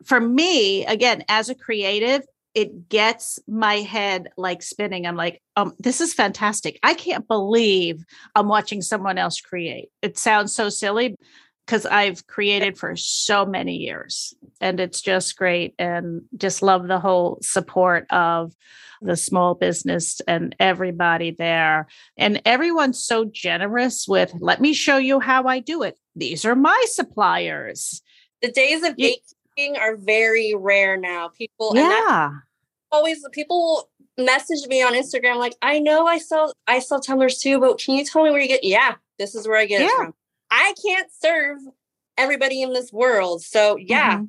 For 0.07 0.19
me, 0.19 0.85
again, 0.87 1.23
as 1.29 1.51
a 1.51 1.55
creative, 1.55 2.23
it 2.55 2.89
gets 2.89 3.39
my 3.47 3.77
head 3.77 4.29
like 4.37 4.63
spinning. 4.63 5.07
I'm 5.07 5.17
like, 5.17 5.43
um, 5.57 5.75
this 5.79 6.01
is 6.01 6.15
fantastic. 6.15 6.79
I 6.83 6.95
can't 6.95 7.29
believe 7.29 8.03
I'm 8.35 8.49
watching 8.49 8.83
someone 8.83 9.19
else 9.19 9.41
create. 9.41 9.91
It 10.01 10.19
sounds 10.19 10.55
so 10.55 10.71
silly, 10.71 11.17
because 11.67 11.87
I've 11.87 12.27
created 12.27 12.77
for 12.77 12.97
so 12.97 13.47
many 13.47 13.77
years 13.77 14.35
and 14.61 14.81
it's 14.81 15.01
just 15.01 15.37
great 15.37 15.75
and 15.79 16.23
just 16.37 16.63
love 16.63 16.89
the 16.89 16.99
whole 16.99 17.39
support 17.41 18.07
of 18.11 18.53
the 19.01 19.17
small 19.17 19.55
business 19.55 20.21
and 20.27 20.55
everybody 20.61 21.31
there. 21.33 21.87
And 22.17 22.41
everyone's 22.45 23.03
so 23.05 23.25
generous 23.25 24.07
with, 24.07 24.33
let 24.39 24.61
me 24.61 24.73
show 24.73 24.97
you 24.97 25.21
how 25.21 25.45
I 25.45 25.59
do 25.61 25.83
it. 25.83 25.99
These 26.15 26.45
are 26.45 26.55
my 26.55 26.85
suppliers. 26.89 28.03
The 28.43 28.51
days 28.53 28.83
of 28.85 28.97
baking 28.97 29.77
are 29.79 29.97
very 29.97 30.55
rare 30.57 30.97
now. 30.97 31.29
People, 31.29 31.73
yeah. 31.75 32.31
always 32.91 33.25
people 33.33 33.89
message 34.19 34.67
me 34.69 34.83
on 34.83 34.95
Instagram 34.95 35.37
like, 35.37 35.55
I 35.63 35.79
know 35.79 36.07
I 36.07 36.19
sell 36.19 36.53
I 36.67 36.79
sell 36.81 37.01
tumblers 37.01 37.39
too, 37.39 37.61
but 37.61 37.79
can 37.79 37.95
you 37.95 38.05
tell 38.05 38.25
me 38.25 38.31
where 38.31 38.41
you 38.41 38.49
get? 38.49 38.65
Yeah, 38.65 38.95
this 39.19 39.35
is 39.35 39.49
where 39.49 39.59
I 39.59 39.67
get 39.67 39.81
yeah. 39.81 39.87
it 39.87 39.97
from. 39.97 40.15
I 40.53 40.75
can't 40.87 41.11
serve 41.19 41.59
everybody 42.19 42.61
in 42.63 42.73
this 42.75 42.93
world. 42.93 43.43
So, 43.43 43.77
yeah. 43.77 44.17
Mm-hmm. 44.17 44.25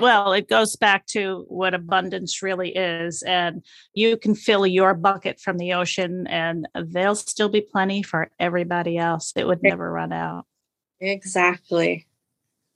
Well, 0.00 0.32
it 0.32 0.48
goes 0.48 0.76
back 0.76 1.06
to 1.06 1.44
what 1.48 1.74
abundance 1.74 2.42
really 2.42 2.70
is. 2.70 3.22
And 3.22 3.64
you 3.94 4.16
can 4.16 4.34
fill 4.34 4.66
your 4.66 4.94
bucket 4.94 5.40
from 5.40 5.58
the 5.58 5.72
ocean, 5.72 6.26
and 6.28 6.68
there'll 6.74 7.14
still 7.16 7.48
be 7.48 7.60
plenty 7.62 8.02
for 8.02 8.30
everybody 8.38 8.96
else. 8.98 9.32
It 9.34 9.46
would 9.46 9.62
never 9.62 9.90
run 9.90 10.12
out. 10.12 10.44
Exactly. 11.00 12.06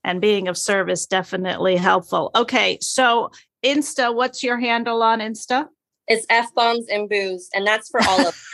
and 0.05 0.21
being 0.21 0.49
of 0.49 0.59
service 0.59 1.07
definitely 1.07 1.77
helpful. 1.77 2.31
Okay, 2.35 2.79
so 2.81 3.31
Insta, 3.65 4.15
what's 4.15 4.43
your 4.43 4.59
handle 4.59 5.03
on 5.03 5.21
Insta? 5.21 5.69
It's 6.09 6.27
F 6.29 6.53
bombs 6.55 6.87
and 6.89 7.09
booze, 7.09 7.49
and 7.55 7.65
that's 7.67 7.89
for 7.89 8.01
all 8.09 8.27
of 8.27 8.35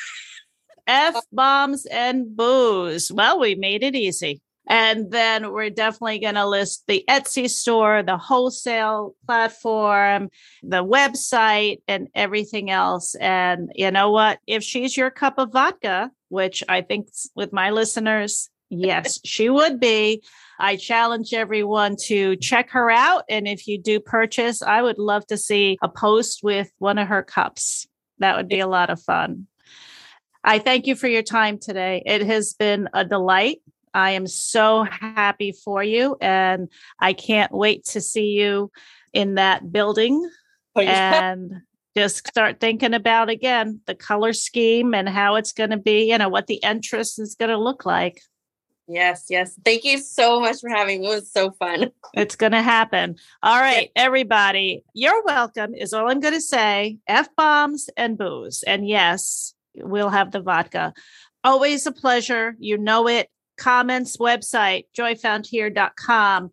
F 0.89 1.15
bombs 1.31 1.87
and 1.87 2.37
booze. 2.37 3.13
Well, 3.13 3.39
we 3.39 3.55
made 3.55 3.85
it 3.85 3.95
easy. 3.95 4.41
And 4.69 5.11
then 5.11 5.53
we're 5.53 5.71
definitely 5.71 6.19
going 6.19 6.35
to 6.35 6.47
list 6.47 6.85
the 6.87 7.03
Etsy 7.09 7.49
store, 7.49 8.03
the 8.03 8.19
wholesale 8.19 9.15
platform, 9.27 10.29
the 10.63 10.85
website, 10.85 11.79
and 11.89 12.09
everything 12.15 12.71
else. 12.71 13.15
And 13.15 13.73
you 13.75 13.91
know 13.91 14.11
what? 14.11 14.41
If 14.47 14.63
she's 14.63 14.95
your 14.95 15.11
cup 15.11 15.39
of 15.39 15.53
vodka, 15.53 16.11
which 16.29 16.63
I 16.69 16.83
think 16.83 17.09
with 17.35 17.51
my 17.51 17.71
listeners, 17.71 18.51
yes, 18.69 19.19
she 19.25 19.49
would 19.49 19.81
be. 19.81 20.23
I 20.61 20.77
challenge 20.77 21.33
everyone 21.33 21.97
to 22.05 22.37
check 22.37 22.71
her 22.71 22.91
out. 22.91 23.25
And 23.31 23.49
if 23.49 23.67
you 23.69 23.81
do 23.81 24.01
purchase, 24.01 24.61
I 24.61 24.83
would 24.83 24.99
love 24.99 25.27
to 25.29 25.39
see 25.39 25.79
a 25.81 25.89
post 25.89 26.41
with 26.43 26.71
one 26.79 26.99
of 26.99 27.09
her 27.09 27.23
cups. 27.23 27.87
That 28.19 28.37
would 28.37 28.49
be 28.49 28.61
a 28.61 28.67
lot 28.67 28.91
of 28.91 29.01
fun. 29.01 29.47
I 30.45 30.59
thank 30.59 30.87
you 30.87 30.97
for 30.97 31.09
your 31.09 31.23
time 31.23 31.59
today. 31.59 32.03
It 32.07 32.23
has 32.27 32.55
been 32.55 32.89
a 32.93 33.05
delight. 33.05 33.61
I 33.95 34.13
am 34.13 34.27
so 34.27 34.85
happy 34.85 35.53
for 35.53 35.83
you, 35.83 36.17
and 36.21 36.69
I 37.01 37.13
can't 37.13 37.53
wait 37.53 37.85
to 37.87 38.01
see 38.01 38.29
you 38.29 38.71
in 39.13 39.35
that 39.37 39.73
building 39.73 40.31
oh, 40.77 40.81
and 40.81 41.53
just 41.97 42.29
start 42.29 42.61
thinking 42.61 42.95
about 42.95 43.29
again 43.29 43.81
the 43.87 43.95
color 43.95 44.33
scheme 44.33 44.95
and 44.95 45.09
how 45.09 45.37
it's 45.37 45.53
going 45.53 45.71
to 45.71 45.79
be, 45.79 46.11
you 46.11 46.19
know, 46.19 46.29
what 46.29 46.47
the 46.47 46.63
entrance 46.63 47.19
is 47.19 47.35
going 47.35 47.51
to 47.51 47.59
look 47.59 47.85
like. 47.87 48.21
Yes, 48.87 49.27
yes. 49.29 49.59
Thank 49.65 49.85
you 49.85 49.99
so 49.99 50.41
much 50.41 50.61
for 50.61 50.71
having 50.71 51.01
me. 51.01 51.09
It 51.09 51.11
was 51.11 51.31
so 51.31 51.51
fun. 51.51 51.91
It's 52.15 52.37
going 52.37 52.53
to 52.53 52.63
happen. 52.63 53.17
All 53.43 53.61
right, 53.61 53.91
everybody, 53.97 54.83
you're 54.95 55.23
welcome, 55.25 55.75
is 55.75 55.93
all 55.93 56.11
I'm 56.11 56.21
going 56.21 56.35
to 56.35 56.41
say. 56.41 56.99
F 57.07 57.29
bombs 57.37 57.91
and 57.97 58.17
booze. 58.17 58.63
And 58.67 58.89
yes, 58.89 59.55
we'll 59.75 60.11
have 60.11 60.31
the 60.31 60.41
vodka. 60.41 60.93
Always 61.45 61.87
a 61.87 61.93
pleasure. 61.93 62.55
You 62.59 62.79
know 62.79 63.09
it 63.09 63.29
comments 63.59 64.17
website, 64.17 64.85
joyfoundhere.com. 64.97 66.51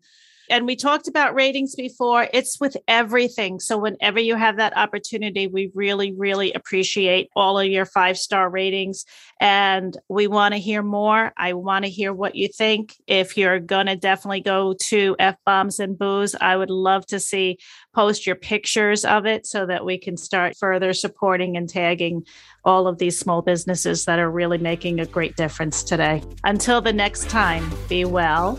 And 0.50 0.66
we 0.66 0.76
talked 0.76 1.08
about 1.08 1.34
ratings 1.34 1.74
before. 1.74 2.28
It's 2.32 2.60
with 2.60 2.76
everything. 2.86 3.60
So 3.60 3.78
whenever 3.78 4.20
you 4.20 4.36
have 4.36 4.56
that 4.56 4.76
opportunity, 4.76 5.46
we 5.46 5.70
really, 5.74 6.12
really 6.12 6.52
appreciate 6.52 7.30
all 7.34 7.58
of 7.58 7.66
your 7.66 7.84
five 7.84 8.18
star 8.18 8.48
ratings. 8.48 9.04
And 9.40 9.96
we 10.08 10.26
want 10.26 10.54
to 10.54 10.60
hear 10.60 10.82
more. 10.82 11.32
I 11.36 11.52
want 11.54 11.84
to 11.84 11.90
hear 11.90 12.12
what 12.12 12.34
you 12.34 12.48
think. 12.48 12.94
If 13.06 13.36
you're 13.36 13.60
going 13.60 13.86
to 13.86 13.96
definitely 13.96 14.40
go 14.40 14.74
to 14.74 15.16
F 15.18 15.36
Bombs 15.44 15.80
and 15.80 15.98
Booze, 15.98 16.34
I 16.40 16.56
would 16.56 16.70
love 16.70 17.06
to 17.06 17.20
see 17.20 17.58
post 17.94 18.26
your 18.26 18.36
pictures 18.36 19.04
of 19.04 19.26
it 19.26 19.46
so 19.46 19.66
that 19.66 19.84
we 19.84 19.98
can 19.98 20.16
start 20.16 20.56
further 20.56 20.92
supporting 20.92 21.56
and 21.56 21.68
tagging 21.68 22.24
all 22.64 22.86
of 22.86 22.98
these 22.98 23.18
small 23.18 23.42
businesses 23.42 24.04
that 24.04 24.18
are 24.18 24.30
really 24.30 24.58
making 24.58 25.00
a 25.00 25.06
great 25.06 25.36
difference 25.36 25.82
today. 25.82 26.22
Until 26.44 26.80
the 26.80 26.92
next 26.92 27.30
time, 27.30 27.70
be 27.88 28.04
well. 28.04 28.58